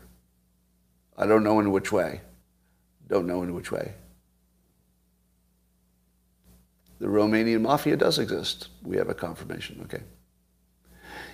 I 1.16 1.26
don't 1.26 1.42
know 1.42 1.59
in 1.61 1.70
which 1.70 1.90
way. 1.90 2.20
Don't 3.09 3.26
know 3.26 3.42
in 3.42 3.54
which 3.54 3.72
way. 3.72 3.94
The 6.98 7.07
Romanian 7.07 7.62
mafia 7.62 7.96
does 7.96 8.18
exist. 8.18 8.68
We 8.82 8.96
have 8.96 9.09
a 9.09 9.14
confirmation. 9.14 9.80
Okay. 9.84 10.02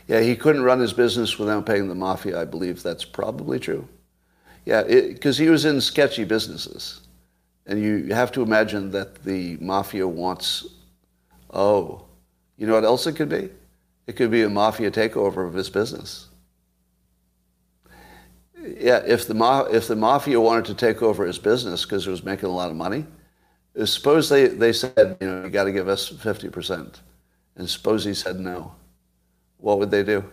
Yeah, 0.07 0.20
he 0.20 0.37
couldn't 0.37 0.64
run 0.64 0.81
his 0.81 0.93
business 0.93 1.39
without 1.39 1.66
paying 1.66 1.89
the 1.89 1.95
mafia. 1.95 2.41
I 2.41 2.45
believe 2.45 2.83
that's 2.83 3.05
probably 3.05 3.59
true. 3.59 3.89
Yeah, 4.64 4.83
because 4.83 5.39
he 5.39 5.49
was 5.49 5.64
in 5.64 5.81
sketchy 5.81 6.25
businesses. 6.25 7.01
And 7.66 7.81
you 7.81 8.12
have 8.12 8.33
to 8.33 8.43
imagine 8.43 8.91
that 8.91 9.23
the 9.25 9.57
mafia 9.61 10.07
wants, 10.07 10.66
oh, 11.51 12.05
you 12.59 12.66
know 12.66 12.75
what 12.75 12.85
else 12.85 13.07
it 13.07 13.14
could 13.14 13.29
be? 13.29 13.51
It 14.07 14.17
could 14.17 14.31
be 14.31 14.43
a 14.43 14.51
mafia 14.51 14.91
takeover 14.91 15.47
of 15.47 15.55
his 15.55 15.71
business. 15.71 16.29
Yeah, 18.61 19.03
if 19.07 19.27
the, 19.27 19.35
ma- 19.35 19.65
if 19.65 19.89
the 19.89 19.97
mafia 19.97 20.41
wanted 20.41 20.67
to 20.67 20.75
take 20.75 21.03
over 21.03 21.25
his 21.27 21.39
business 21.39 21.85
because 21.85 22.07
it 22.07 22.11
was 22.11 22.25
making 22.25 22.49
a 22.49 22.53
lot 22.53 22.71
of 22.71 22.77
money, 22.77 23.07
uh, 23.79 23.87
suppose 23.87 24.29
they, 24.29 24.47
they 24.47 24.73
said, 24.73 25.17
you 25.21 25.27
know, 25.27 25.45
you 25.45 25.51
got 25.51 25.65
to 25.65 25.73
give 25.73 25.89
us 25.89 26.11
50%. 26.11 27.01
And 27.57 27.69
suppose 27.69 28.05
he 28.05 28.15
said 28.15 28.39
no. 28.39 28.75
What 29.59 29.79
would 29.79 29.91
they 29.91 30.03
do? 30.03 30.25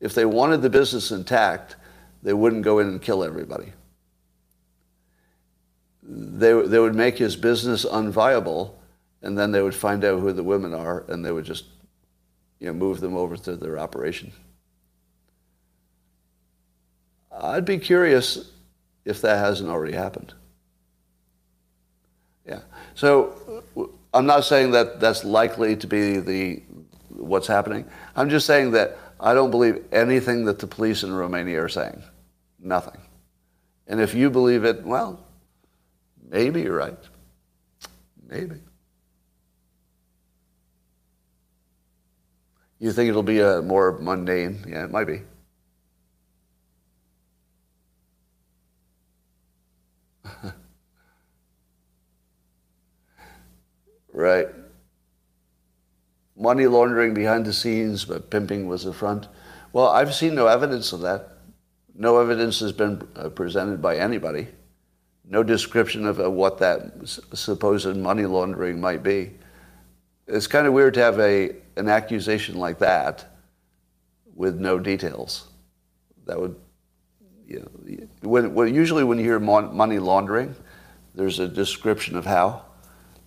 If 0.00 0.14
they 0.14 0.24
wanted 0.24 0.62
the 0.62 0.70
business 0.70 1.10
intact, 1.10 1.76
they 2.22 2.32
wouldn't 2.32 2.62
go 2.62 2.78
in 2.78 2.88
and 2.88 3.02
kill 3.02 3.24
everybody 3.24 3.72
they, 6.06 6.52
they 6.52 6.78
would 6.78 6.94
make 6.94 7.18
his 7.18 7.36
business 7.36 7.84
unviable, 7.84 8.72
and 9.24 9.36
then 9.36 9.50
they 9.50 9.60
would 9.60 9.74
find 9.74 10.04
out 10.04 10.20
who 10.20 10.32
the 10.32 10.42
women 10.42 10.72
are, 10.72 11.04
and 11.08 11.24
they 11.24 11.32
would 11.32 11.44
just 11.44 11.64
you 12.60 12.68
know, 12.68 12.72
move 12.72 13.00
them 13.00 13.16
over 13.16 13.36
to 13.36 13.56
their 13.56 13.78
operation. 13.78 14.32
I'd 17.32 17.64
be 17.64 17.78
curious 17.78 18.52
if 19.04 19.20
that 19.22 19.38
hasn't 19.38 19.68
already 19.68 19.94
happened. 19.94 20.32
Yeah. 22.46 22.60
So 22.94 23.64
I'm 24.12 24.26
not 24.26 24.44
saying 24.44 24.70
that 24.70 25.00
that's 25.00 25.24
likely 25.24 25.74
to 25.76 25.86
be 25.86 26.18
the 26.18 26.62
what's 27.08 27.48
happening. 27.48 27.84
I'm 28.14 28.30
just 28.30 28.46
saying 28.46 28.70
that 28.72 28.96
I 29.18 29.34
don't 29.34 29.50
believe 29.50 29.84
anything 29.90 30.44
that 30.44 30.60
the 30.60 30.66
police 30.68 31.02
in 31.02 31.12
Romania 31.12 31.62
are 31.62 31.68
saying. 31.68 32.02
Nothing. 32.60 33.00
And 33.88 34.00
if 34.00 34.14
you 34.14 34.30
believe 34.30 34.64
it, 34.64 34.84
well, 34.84 35.24
Maybe 36.34 36.62
you're 36.62 36.76
right. 36.76 36.98
Maybe. 38.28 38.56
You 42.78 42.92
think 42.92 43.08
it'll 43.08 43.22
be 43.22 43.40
a 43.40 43.62
more 43.62 43.98
mundane? 43.98 44.64
Yeah, 44.68 44.84
it 44.84 44.90
might 44.90 45.06
be. 45.06 45.22
right. 54.12 54.48
Money 56.36 56.66
laundering 56.66 57.14
behind 57.14 57.46
the 57.46 57.52
scenes, 57.52 58.04
but 58.04 58.30
pimping 58.30 58.66
was 58.66 58.84
the 58.84 58.92
front. 58.92 59.28
Well, 59.72 59.88
I've 59.88 60.14
seen 60.14 60.34
no 60.34 60.46
evidence 60.46 60.92
of 60.92 61.00
that. 61.00 61.30
No 61.94 62.20
evidence 62.20 62.60
has 62.60 62.72
been 62.72 63.06
uh, 63.16 63.28
presented 63.28 63.80
by 63.80 63.96
anybody 63.96 64.48
no 65.24 65.42
description 65.42 66.06
of, 66.06 66.18
what 66.18 66.58
that 66.58 66.92
supposed 67.32 67.96
money 67.96 68.26
laundering 68.26 68.80
might 68.80 69.02
be. 69.02 69.32
It's 70.26 70.46
kind 70.46 70.66
of 70.66 70.72
weird 70.72 70.94
to 70.94 71.00
have 71.00 71.18
a, 71.18 71.56
an 71.76 71.88
accusation 71.88 72.56
like 72.56 72.78
that 72.78 73.24
with 74.34 74.58
no 74.58 74.78
details. 74.78 75.48
That 76.26 76.40
would, 76.40 76.56
you 77.46 77.60
know, 77.60 78.06
when, 78.22 78.54
when, 78.54 78.74
usually 78.74 79.04
when 79.04 79.18
you 79.18 79.24
hear 79.24 79.40
money 79.40 79.98
laundering, 79.98 80.54
there's 81.14 81.38
a 81.38 81.48
description 81.48 82.16
of 82.16 82.26
how, 82.26 82.64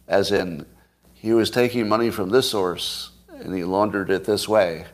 as 0.08 0.32
in, 0.32 0.66
he 1.14 1.34
was 1.34 1.50
taking 1.50 1.88
money 1.88 2.10
from 2.10 2.30
this 2.30 2.50
source 2.50 3.12
and 3.30 3.56
he 3.56 3.64
laundered 3.64 4.10
it 4.10 4.26
this 4.26 4.48
way. 4.48 4.86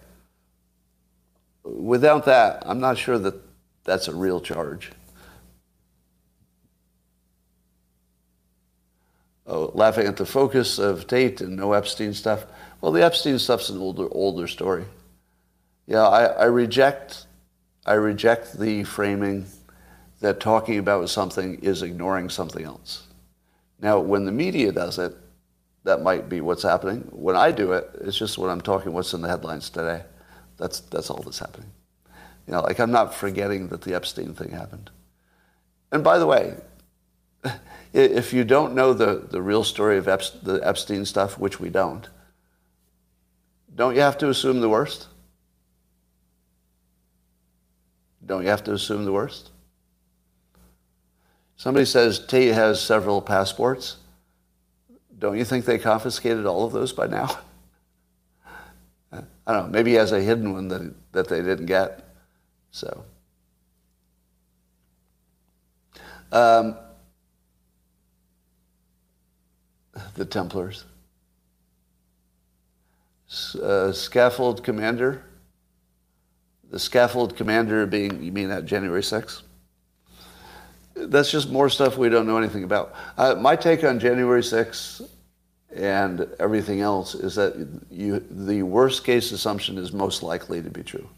Without 1.64 2.26
that, 2.26 2.64
I'm 2.66 2.80
not 2.80 2.98
sure 2.98 3.18
that 3.18 3.36
that's 3.84 4.08
a 4.08 4.16
real 4.16 4.42
charge. 4.42 4.92
oh, 9.48 9.72
laughing 9.74 10.08
at 10.08 10.18
the 10.18 10.26
focus 10.26 10.80
of 10.80 11.08
Tate 11.08 11.42
and 11.42 11.56
no 11.56 11.74
Epstein 11.74 12.14
stuff. 12.14 12.46
Well, 12.84 12.92
the 12.92 13.02
Epstein 13.02 13.40
stuff's 13.40 13.70
an 13.70 13.78
older, 13.78 14.10
older 14.12 14.46
story. 14.46 14.84
Yeah, 15.88 16.06
I, 16.06 16.26
I 16.26 16.44
reject, 16.48 17.28
I 17.86 17.94
reject 17.94 18.60
the 18.60 18.84
framing 18.84 19.46
that 20.20 20.42
talking 20.42 20.80
about 20.80 21.10
something 21.10 21.60
is 21.60 21.82
ignoring 21.82 22.28
something 22.28 22.66
else. 22.66 23.08
Now, 23.80 24.02
when 24.02 24.26
the 24.26 24.34
media 24.34 24.74
does 24.74 25.00
it, 25.00 25.16
that 25.86 26.02
might 26.02 26.28
be 26.28 26.42
what's 26.42 26.64
happening. 26.64 27.08
When 27.12 27.38
I 27.38 27.52
do 27.52 27.72
it, 27.72 27.90
it's 28.02 28.18
just 28.18 28.38
when 28.38 28.50
I'm 28.50 28.60
talking 28.60 28.92
what's 28.92 29.14
in 29.14 29.22
the 29.22 29.30
headlines 29.30 29.70
today. 29.70 30.04
That's, 30.58 30.82
that's 30.82 31.10
all 31.10 31.24
that's 31.24 31.40
happening. 31.40 31.72
You 32.48 32.52
know, 32.52 32.64
like 32.64 32.82
I'm 32.82 32.92
not 32.92 33.16
forgetting 33.16 33.70
that 33.70 33.84
the 33.84 33.96
Epstein 33.96 34.34
thing 34.34 34.50
happened. 34.50 34.90
And 35.94 36.04
by 36.04 36.20
the 36.20 36.28
way, 36.28 36.56
if 37.94 38.34
you 38.34 38.44
don't 38.44 38.76
know 38.76 38.92
the, 38.92 39.26
the 39.32 39.42
real 39.42 39.64
story 39.64 39.98
of 39.98 40.10
Epstein, 40.10 40.42
the 40.44 40.68
Epstein 40.68 41.06
stuff, 41.06 41.40
which 41.40 41.62
we 41.62 41.70
don't, 41.70 42.10
don't 43.76 43.96
you 43.96 44.02
have 44.02 44.18
to 44.20 44.30
assume 44.30 44.62
the 44.62 44.70
worst? 44.70 45.08
Don't 48.26 48.44
you 48.44 48.50
have 48.50 48.64
to 48.66 48.74
assume 48.74 49.06
the 49.06 49.12
worst? 49.12 49.52
Somebody 51.58 51.86
says 51.86 52.20
Tate 52.26 52.54
has 52.54 52.82
several 52.82 53.22
passports. 53.22 53.98
Don't 55.18 55.38
you 55.38 55.46
think 55.46 55.66
they 55.66 55.78
confiscated 55.78 56.46
all 56.46 56.66
of 56.66 56.74
those 56.74 56.92
by 56.92 57.08
now? 57.08 57.40
I 59.12 59.54
don't 59.54 59.66
know. 59.66 59.68
Maybe 59.68 59.92
he 59.92 59.98
has 59.98 60.12
a 60.12 60.22
hidden 60.22 60.54
one 60.54 60.68
that, 60.70 60.94
that 61.12 61.28
they 61.30 61.42
didn't 61.42 61.66
get. 61.66 62.16
So. 62.72 63.06
Um, 66.32 66.78
the 70.16 70.26
Templars. 70.26 70.86
Uh, 73.56 73.92
scaffold 73.92 74.64
commander. 74.64 75.24
The 76.70 76.80
scaffold 76.80 77.36
commander 77.36 77.86
being, 77.86 78.24
you 78.24 78.32
mean 78.32 78.50
that 78.50 78.66
January 78.66 79.02
6th? 79.02 79.42
That's 80.96 81.32
just 81.32 81.50
more 81.50 81.70
stuff 81.70 81.98
we 81.98 82.10
don't 82.10 82.28
know 82.28 82.38
anything 82.38 82.64
about. 82.64 82.94
Uh, 83.18 83.36
my 83.36 83.56
take 83.56 83.84
on 83.84 84.00
January 84.00 84.42
6th 84.42 85.10
and 85.76 86.28
everything 86.40 86.82
else 86.82 87.16
is 87.16 87.34
that 87.36 87.56
you, 87.90 88.20
the 88.30 88.62
worst 88.62 89.04
case 89.04 89.32
assumption 89.32 89.78
is 89.78 89.92
most 89.92 90.22
likely 90.22 90.62
to 90.62 90.70
be 90.70 90.84
true. 90.84 91.10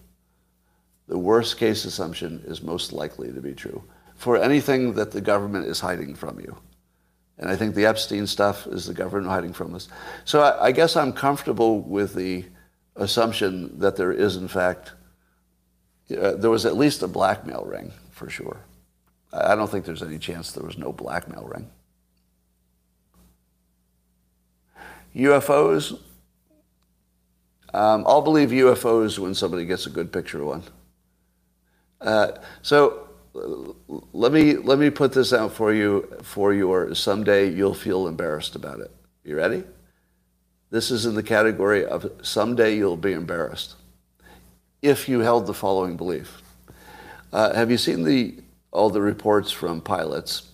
The 1.08 1.18
worst 1.18 1.58
case 1.58 1.84
assumption 1.84 2.44
is 2.48 2.62
most 2.62 2.94
likely 2.94 3.32
to 3.34 3.42
be 3.42 3.54
true 3.54 3.84
for 4.16 4.38
anything 4.38 4.94
that 4.94 5.12
the 5.12 5.22
government 5.22 5.68
is 5.68 5.82
hiding 5.82 6.16
from 6.16 6.40
you. 6.40 6.58
And 7.38 7.50
I 7.50 7.56
think 7.56 7.76
the 7.76 7.86
Epstein 7.86 8.28
stuff 8.28 8.66
is 8.68 8.86
the 8.86 8.94
government 8.94 9.30
hiding 9.30 9.54
from 9.54 9.76
us. 9.76 9.90
So 10.24 10.42
I, 10.42 10.68
I, 10.68 10.72
guess 10.72 10.96
I'm 10.96 11.12
comfortable 11.12 11.82
with 11.82 12.14
the 12.14 12.46
assumption 12.96 13.78
that 13.80 13.98
there 13.98 14.14
is, 14.14 14.38
in 14.38 14.48
fact, 14.48 14.94
uh, 16.18 16.36
there 16.36 16.50
was 16.50 16.66
at 16.66 16.78
least 16.78 17.04
a 17.04 17.08
blackmail 17.08 17.66
ring, 17.66 17.92
for 18.12 18.30
sure. 18.30 18.62
I, 19.34 19.52
I 19.52 19.56
don't 19.56 19.70
think 19.70 19.86
there's 19.86 20.04
any 20.04 20.18
chance 20.18 20.52
there 20.54 20.64
was 20.64 20.78
no 20.78 20.94
blackmail 20.94 21.44
ring. 21.44 21.70
UFOs, 25.14 26.00
um, 27.74 28.06
I'll 28.08 28.22
believe 28.22 28.50
UFOs 28.50 29.20
when 29.20 29.34
somebody 29.34 29.66
gets 29.66 29.88
a 29.88 29.90
good 29.90 30.12
picture 30.12 30.42
of 30.42 30.48
one. 30.48 30.64
Uh, 32.00 32.32
so 32.62 33.05
let 33.36 34.32
me 34.32 34.56
let 34.56 34.80
me 34.80 34.90
put 34.90 35.12
this 35.12 35.34
out 35.34 35.54
for 35.54 35.74
you 35.74 36.08
for 36.24 36.54
your 36.54 36.96
someday 36.96 37.50
you'll 37.50 37.74
feel 37.74 38.08
embarrassed 38.08 38.56
about 38.56 38.80
it. 38.80 38.92
You 39.24 39.36
ready? 39.36 39.64
This 40.70 40.90
is 40.90 41.06
in 41.06 41.16
the 41.16 41.24
category 41.24 41.86
of 41.86 42.10
someday 42.22 42.76
you'll 42.76 42.98
be 42.98 43.12
embarrassed 43.12 43.76
if 44.82 45.10
you 45.10 45.20
held 45.20 45.48
the 45.48 45.54
following 45.54 45.98
belief. 45.98 46.42
Uh, 47.34 47.54
have 47.54 47.70
you 47.70 47.78
seen 47.78 48.04
the 48.04 48.36
all 48.72 48.90
the 48.90 49.02
reports 49.02 49.52
from 49.52 49.82
pilots 49.82 50.52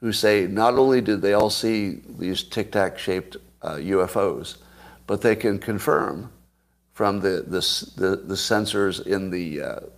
who 0.00 0.12
say 0.12 0.46
not 0.46 0.74
only 0.74 1.00
did 1.00 1.22
they 1.22 1.34
all 1.34 1.50
see 1.50 2.00
these 2.18 2.42
tic 2.42 2.72
tac 2.72 2.98
shaped 2.98 3.36
uh, 3.62 3.74
UFOs, 3.74 4.58
but 5.06 5.20
they 5.20 5.34
can 5.34 5.58
confirm 5.58 6.30
from 6.92 7.20
the, 7.20 7.44
the, 7.46 7.60
the, 7.96 8.16
the 8.16 8.34
sensors 8.34 9.06
in 9.06 9.30
the, 9.30 9.60
uh, 9.60 9.80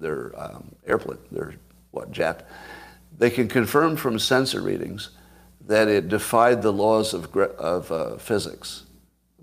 their 0.00 0.32
um, 0.36 0.74
airplane, 0.86 1.18
their 1.30 1.54
what 1.90 2.10
jet, 2.10 2.48
they 3.16 3.30
can 3.30 3.48
confirm 3.48 3.96
from 3.96 4.18
sensor 4.18 4.62
readings 4.62 5.10
that 5.66 5.88
it 5.88 6.08
defied 6.08 6.62
the 6.62 6.72
laws 6.72 7.14
of, 7.14 7.36
of 7.36 7.92
uh, 7.92 8.16
physics 8.16 8.84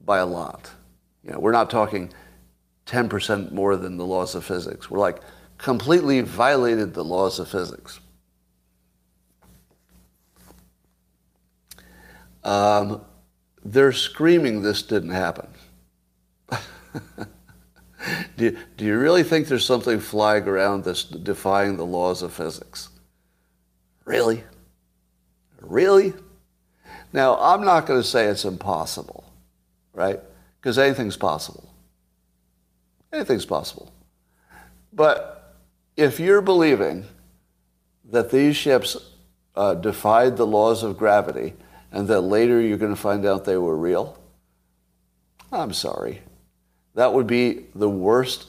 by 0.05 0.17
a 0.17 0.25
lot. 0.25 0.71
You 1.23 1.31
know, 1.31 1.39
we're 1.39 1.51
not 1.51 1.69
talking 1.69 2.11
10% 2.85 3.51
more 3.51 3.75
than 3.75 3.97
the 3.97 4.05
laws 4.05 4.33
of 4.35 4.43
physics. 4.43 4.89
We're 4.89 4.99
like 4.99 5.19
completely 5.57 6.21
violated 6.21 6.93
the 6.93 7.03
laws 7.03 7.39
of 7.39 7.49
physics. 7.49 7.99
Um, 12.43 13.01
they're 13.63 13.91
screaming 13.91 14.61
this 14.61 14.81
didn't 14.81 15.09
happen. 15.09 15.49
do, 18.37 18.45
you, 18.45 18.57
do 18.77 18.85
you 18.85 18.97
really 18.97 19.23
think 19.23 19.47
there's 19.47 19.65
something 19.65 19.99
flying 19.99 20.47
around 20.47 20.83
that's 20.83 21.03
defying 21.03 21.77
the 21.77 21.85
laws 21.85 22.21
of 22.21 22.33
physics? 22.33 22.89
Really? 24.05 24.43
Really? 25.61 26.13
Now, 27.13 27.37
I'm 27.39 27.63
not 27.63 27.85
going 27.85 28.01
to 28.01 28.07
say 28.07 28.25
it's 28.25 28.45
impossible, 28.45 29.31
right? 29.93 30.19
Because 30.59 30.77
anything's 30.77 31.17
possible. 31.17 31.73
Anything's 33.11 33.45
possible. 33.45 33.91
But 34.93 35.55
if 35.95 36.19
you're 36.19 36.41
believing 36.41 37.05
that 38.05 38.31
these 38.31 38.55
ships 38.55 38.97
uh, 39.55 39.73
defied 39.73 40.37
the 40.37 40.47
laws 40.47 40.83
of 40.83 40.97
gravity 40.97 41.53
and 41.91 42.07
that 42.07 42.21
later 42.21 42.61
you're 42.61 42.77
going 42.77 42.95
to 42.95 43.01
find 43.01 43.25
out 43.25 43.45
they 43.45 43.57
were 43.57 43.77
real, 43.77 44.17
I'm 45.51 45.73
sorry. 45.73 46.21
That 46.97 47.13
would 47.13 47.27
be 47.27 47.67
the 47.75 47.87
worst 47.87 48.47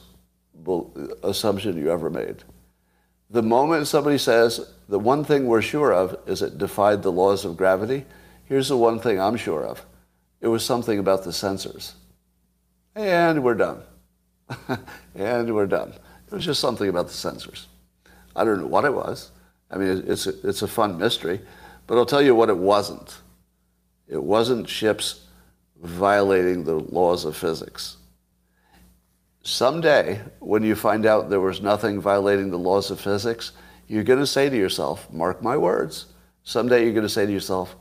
assumption 1.21 1.77
you 1.77 1.91
ever 1.91 2.09
made. 2.09 2.37
The 3.29 3.43
moment 3.43 3.85
somebody 3.85 4.17
says, 4.17 4.73
the 4.87 4.97
one 4.97 5.23
thing 5.23 5.45
we're 5.45 5.61
sure 5.61 5.93
of 5.93 6.17
is 6.25 6.41
it 6.41 6.57
defied 6.57 7.03
the 7.03 7.11
laws 7.11 7.45
of 7.45 7.55
gravity, 7.55 8.07
here's 8.45 8.69
the 8.69 8.75
one 8.75 8.99
thing 8.99 9.21
I'm 9.21 9.37
sure 9.37 9.63
of. 9.63 9.85
It 10.41 10.47
was 10.47 10.65
something 10.65 10.97
about 10.97 11.23
the 11.23 11.29
sensors. 11.29 11.91
And 12.95 13.43
we're 13.43 13.53
done. 13.53 13.83
and 15.13 15.53
we're 15.53 15.67
done. 15.67 15.93
It 16.25 16.33
was 16.33 16.43
just 16.43 16.59
something 16.59 16.89
about 16.89 17.05
the 17.05 17.13
sensors. 17.13 17.65
I 18.35 18.45
don't 18.45 18.61
know 18.61 18.67
what 18.67 18.83
it 18.83 18.95
was. 18.95 19.29
I 19.69 19.77
mean, 19.77 20.05
it's 20.07 20.25
a, 20.25 20.33
it's 20.47 20.63
a 20.63 20.67
fun 20.67 20.97
mystery, 20.97 21.39
but 21.85 21.99
I'll 21.99 22.05
tell 22.07 22.23
you 22.23 22.33
what 22.33 22.49
it 22.49 22.57
wasn't. 22.57 23.15
It 24.07 24.23
wasn't 24.23 24.67
ships 24.67 25.27
violating 25.83 26.63
the 26.63 26.79
laws 26.79 27.25
of 27.25 27.37
physics. 27.37 27.97
Someday, 29.41 30.21
when 30.39 30.63
you 30.63 30.75
find 30.75 31.05
out 31.05 31.29
there 31.29 31.39
was 31.39 31.61
nothing 31.61 32.01
violating 32.01 32.49
the 32.51 32.59
laws 32.59 32.91
of 32.91 32.99
physics, 32.99 33.53
you're 33.87 34.03
going 34.03 34.19
to 34.19 34.27
say 34.27 34.49
to 34.49 34.55
yourself, 34.55 35.11
mark 35.11 35.41
my 35.41 35.57
words, 35.57 36.07
someday 36.43 36.83
you're 36.83 36.93
going 36.93 37.03
to 37.03 37.09
say 37.09 37.25
to 37.25 37.31
yourself, 37.31 37.75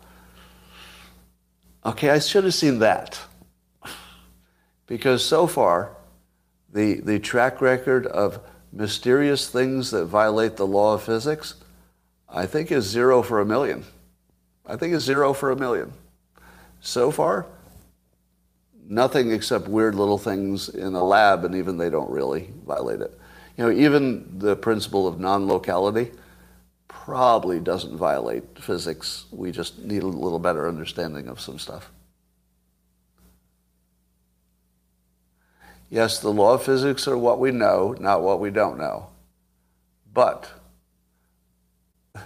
okay, 1.85 2.11
I 2.11 2.19
should 2.19 2.45
have 2.45 2.55
seen 2.55 2.79
that. 2.79 3.19
Because 4.87 5.25
so 5.25 5.47
far, 5.47 5.97
the, 6.73 7.01
the 7.01 7.19
track 7.19 7.61
record 7.61 8.07
of 8.07 8.41
mysterious 8.73 9.51
things 9.51 9.91
that 9.91 10.07
violate 10.07 10.57
the 10.57 10.67
law 10.67 10.95
of 10.95 11.03
physics, 11.03 11.55
I 12.29 12.47
think 12.47 12.71
is 12.71 12.85
zero 12.85 13.23
for 13.23 13.41
a 13.41 13.47
million. 13.47 13.85
I 14.67 14.77
think 14.77 14.95
it's 14.95 15.05
zero 15.05 15.33
for 15.33 15.51
a 15.51 15.57
million. 15.57 15.93
So 16.81 17.11
far, 17.11 17.47
nothing 18.89 19.31
except 19.31 19.69
weird 19.69 19.95
little 19.95 20.19
things 20.19 20.69
in 20.69 20.95
a 20.95 21.05
lab, 21.05 21.45
and 21.45 21.55
even 21.55 21.77
they 21.77 21.91
don't 21.91 22.11
really 22.11 22.51
violate 22.67 23.01
it. 23.01 23.17
You 23.57 23.65
know, 23.65 23.71
even 23.71 24.39
the 24.39 24.57
principle 24.57 25.07
of 25.07 25.21
non-locality 25.21 26.11
probably 26.89 27.61
doesn't 27.61 27.97
violate 27.97 28.59
physics. 28.59 29.27
We 29.31 29.53
just 29.53 29.79
need 29.79 30.03
a 30.03 30.07
little 30.07 30.39
better 30.39 30.67
understanding 30.67 31.29
of 31.29 31.41
some 31.41 31.59
stuff. 31.59 31.91
Yes, 35.91 36.19
the 36.21 36.33
law 36.33 36.55
of 36.55 36.63
physics 36.63 37.09
are 37.09 37.17
what 37.17 37.39
we 37.39 37.51
know, 37.51 37.97
not 37.99 38.23
what 38.23 38.41
we 38.41 38.51
don't 38.51 38.79
know. 38.79 39.09
But 40.13 40.51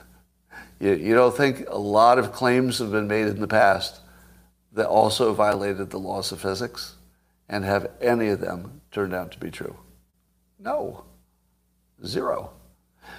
you, 0.81 0.95
you 0.95 1.15
don't 1.15 1.37
think 1.37 1.65
a 1.69 1.79
lot 1.79 2.19
of 2.19 2.33
claims 2.33 2.79
have 2.79 2.91
been 2.91 3.07
made 3.09 3.27
in 3.27 3.41
the 3.41 3.49
past 3.49 4.02
that 4.73 4.87
also 4.87 5.33
violated 5.33 5.91
the 5.91 5.99
laws 5.99 6.33
of 6.33 6.41
physics? 6.41 6.97
And 7.49 7.65
have 7.65 7.91
any 8.01 8.29
of 8.29 8.41
them 8.41 8.81
turned 8.91 9.13
out 9.13 9.33
to 9.33 9.39
be 9.39 9.51
true? 9.51 9.77
No. 10.59 11.05
Zero. 12.05 12.53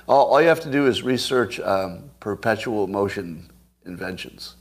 All, 0.07 0.25
all 0.27 0.41
you 0.41 0.47
have 0.47 0.61
to 0.61 0.71
do 0.71 0.87
is 0.87 1.03
research 1.03 1.59
um, 1.59 2.09
perpetual 2.19 2.87
motion 2.87 3.51
inventions. 3.85 4.55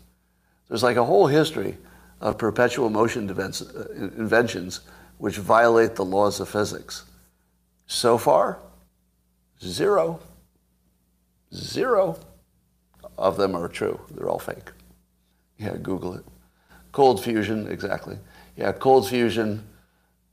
There's 0.68 0.82
like 0.82 0.96
a 0.96 1.04
whole 1.04 1.26
history 1.26 1.78
of 2.20 2.38
perpetual 2.38 2.90
motion 2.90 3.28
uh, 3.30 3.84
inventions 3.94 4.80
which 5.18 5.36
violate 5.36 5.94
the 5.94 6.04
laws 6.04 6.40
of 6.40 6.48
physics. 6.48 7.04
So 7.86 8.18
far, 8.18 8.58
zero. 9.62 10.20
Zero 11.54 12.18
of 13.18 13.36
them 13.36 13.54
are 13.54 13.68
true. 13.68 14.00
They're 14.10 14.28
all 14.28 14.38
fake. 14.38 14.70
Yeah, 15.58 15.76
Google 15.76 16.14
it. 16.14 16.24
Cold 16.92 17.22
fusion, 17.22 17.66
exactly. 17.68 18.18
Yeah, 18.56 18.72
cold 18.72 19.08
fusion, 19.08 19.66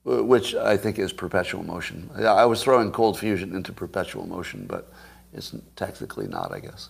which 0.04 0.56
I 0.56 0.76
think 0.76 1.00
is 1.00 1.14
perpetual 1.14 1.64
motion. 1.64 2.10
I 2.18 2.46
was 2.46 2.62
throwing 2.62 2.92
cold 2.92 3.18
fusion 3.18 3.56
into 3.56 3.72
perpetual 3.72 4.28
motion, 4.28 4.66
but 4.68 4.92
it's 5.34 5.56
technically 5.76 6.28
not, 6.28 6.52
I 6.52 6.60
guess. 6.60 6.90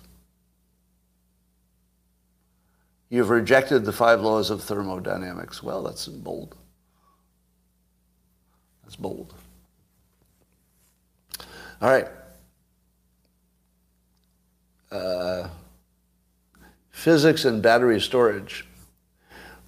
You've 3.09 3.29
rejected 3.29 3.85
the 3.85 3.91
five 3.91 4.21
laws 4.21 4.49
of 4.49 4.61
thermodynamics. 4.63 5.63
Well, 5.63 5.81
that's 5.83 6.07
bold. 6.07 6.55
That's 8.83 8.95
bold. 8.95 9.33
All 11.81 11.89
right. 11.89 12.07
Uh, 14.91 15.47
physics 16.91 17.45
and 17.45 17.61
battery 17.61 17.99
storage. 17.99 18.65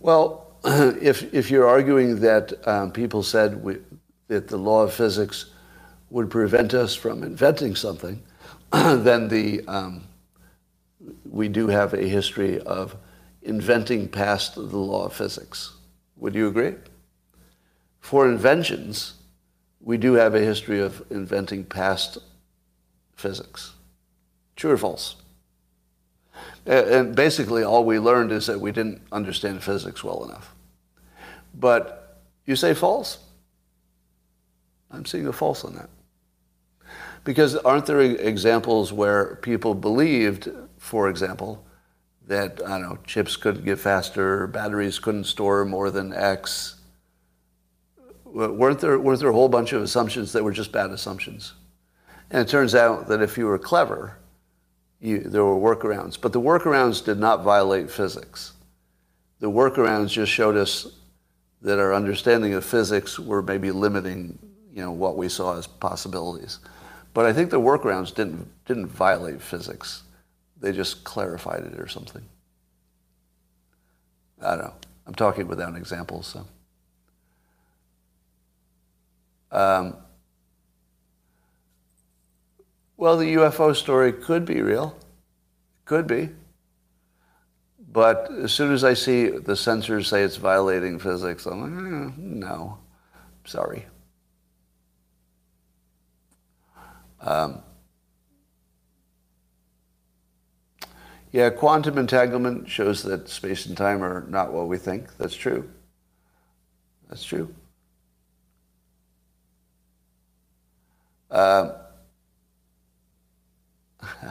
Well, 0.01 0.47
if, 0.65 1.31
if 1.31 1.51
you're 1.51 1.67
arguing 1.67 2.21
that 2.21 2.67
um, 2.67 2.91
people 2.91 3.21
said 3.21 3.63
we, 3.63 3.77
that 4.29 4.47
the 4.47 4.57
law 4.57 4.81
of 4.81 4.93
physics 4.93 5.45
would 6.09 6.29
prevent 6.31 6.73
us 6.73 6.95
from 6.95 7.23
inventing 7.23 7.75
something, 7.75 8.21
then 8.73 9.27
the, 9.27 9.61
um, 9.67 10.03
we 11.29 11.47
do 11.47 11.67
have 11.67 11.93
a 11.93 12.01
history 12.01 12.59
of 12.61 12.95
inventing 13.43 14.07
past 14.07 14.55
the 14.55 14.61
law 14.61 15.05
of 15.05 15.13
physics. 15.13 15.73
Would 16.17 16.33
you 16.33 16.47
agree? 16.47 16.73
For 17.99 18.27
inventions, 18.27 19.13
we 19.81 19.97
do 19.97 20.13
have 20.13 20.33
a 20.33 20.39
history 20.39 20.81
of 20.81 21.03
inventing 21.11 21.65
past 21.65 22.17
physics. 23.15 23.73
True 24.55 24.71
or 24.71 24.77
false? 24.77 25.20
And 26.65 27.15
basically, 27.15 27.63
all 27.63 27.83
we 27.83 27.99
learned 27.99 28.31
is 28.31 28.45
that 28.47 28.59
we 28.59 28.71
didn't 28.71 29.01
understand 29.11 29.63
physics 29.63 30.03
well 30.03 30.23
enough. 30.25 30.53
But 31.53 32.21
you 32.45 32.55
say 32.55 32.73
false? 32.73 33.19
I'm 34.91 35.05
seeing 35.05 35.27
a 35.27 35.33
false 35.33 35.65
on 35.65 35.75
that. 35.75 35.89
Because 37.23 37.55
aren't 37.55 37.85
there 37.85 38.01
examples 38.01 38.91
where 38.91 39.35
people 39.37 39.73
believed, 39.73 40.49
for 40.77 41.09
example, 41.09 41.65
that, 42.27 42.61
I 42.65 42.79
don't 42.79 42.81
know, 42.81 42.97
chips 43.05 43.35
couldn't 43.35 43.65
get 43.65 43.79
faster, 43.79 44.47
batteries 44.47 44.99
couldn't 44.99 45.25
store 45.25 45.65
more 45.65 45.91
than 45.91 46.13
X, 46.13 46.75
weren't 48.25 48.79
there, 48.79 48.99
weren't 48.99 49.19
there 49.19 49.29
a 49.29 49.33
whole 49.33 49.49
bunch 49.49 49.73
of 49.73 49.81
assumptions 49.81 50.31
that 50.33 50.43
were 50.43 50.51
just 50.51 50.71
bad 50.71 50.91
assumptions? 50.91 51.53
And 52.29 52.47
it 52.47 52.49
turns 52.49 52.73
out 52.75 53.07
that 53.07 53.21
if 53.21 53.37
you 53.37 53.45
were 53.45 53.59
clever, 53.59 54.17
you, 55.01 55.19
there 55.19 55.43
were 55.43 55.75
workarounds. 55.75 56.19
But 56.19 56.31
the 56.31 56.41
workarounds 56.41 57.03
did 57.03 57.17
not 57.17 57.43
violate 57.43 57.89
physics. 57.89 58.53
The 59.39 59.49
workarounds 59.49 60.09
just 60.09 60.31
showed 60.31 60.55
us 60.55 60.87
that 61.61 61.79
our 61.79 61.93
understanding 61.93 62.53
of 62.53 62.63
physics 62.63 63.19
were 63.19 63.41
maybe 63.41 63.71
limiting 63.71 64.37
you 64.73 64.81
know, 64.81 64.91
what 64.91 65.17
we 65.17 65.27
saw 65.27 65.57
as 65.57 65.67
possibilities. 65.67 66.59
But 67.13 67.25
I 67.25 67.33
think 67.33 67.49
the 67.49 67.59
workarounds 67.59 68.13
didn't, 68.13 68.47
didn't 68.65 68.87
violate 68.87 69.41
physics. 69.41 70.03
They 70.59 70.71
just 70.71 71.03
clarified 71.03 71.63
it 71.63 71.79
or 71.79 71.87
something. 71.87 72.23
I 74.41 74.55
don't 74.55 74.65
know. 74.65 74.73
I'm 75.07 75.15
talking 75.15 75.47
without 75.47 75.75
examples, 75.75 76.27
so. 76.27 76.47
Um, 79.51 79.97
well, 83.01 83.17
the 83.17 83.33
UFO 83.33 83.75
story 83.75 84.13
could 84.13 84.45
be 84.45 84.61
real. 84.61 84.95
Could 85.85 86.05
be. 86.05 86.29
But 87.79 88.31
as 88.31 88.53
soon 88.53 88.71
as 88.71 88.83
I 88.83 88.93
see 88.93 89.27
the 89.27 89.53
sensors 89.53 90.05
say 90.05 90.21
it's 90.21 90.35
violating 90.35 90.99
physics, 90.99 91.47
I'm 91.47 91.61
like, 91.61 91.71
eh, 91.71 92.13
no, 92.15 92.77
sorry. 93.43 93.87
Um, 97.21 97.63
yeah, 101.31 101.49
quantum 101.49 101.97
entanglement 101.97 102.69
shows 102.69 103.01
that 103.01 103.29
space 103.29 103.65
and 103.65 103.75
time 103.75 104.03
are 104.03 104.27
not 104.29 104.53
what 104.53 104.67
we 104.67 104.77
think. 104.77 105.17
That's 105.17 105.35
true. 105.35 105.67
That's 107.09 107.23
true. 107.23 107.51
Uh, 111.31 111.80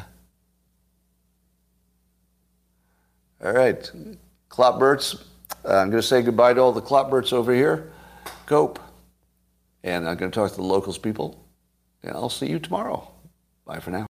all 3.44 3.52
right, 3.52 3.90
Clotberts. 4.48 5.24
Uh, 5.64 5.76
I'm 5.76 5.90
going 5.90 6.00
to 6.00 6.06
say 6.06 6.22
goodbye 6.22 6.54
to 6.54 6.60
all 6.60 6.72
the 6.72 6.80
Clotberts 6.82 7.32
over 7.32 7.54
here. 7.54 7.92
Cope. 8.46 8.78
And 9.82 10.08
I'm 10.08 10.16
going 10.16 10.30
to 10.30 10.34
talk 10.34 10.50
to 10.50 10.56
the 10.56 10.62
locals 10.62 10.98
people. 10.98 11.44
And 12.02 12.12
I'll 12.12 12.28
see 12.28 12.46
you 12.46 12.58
tomorrow. 12.58 13.10
Bye 13.64 13.80
for 13.80 13.90
now. 13.90 13.98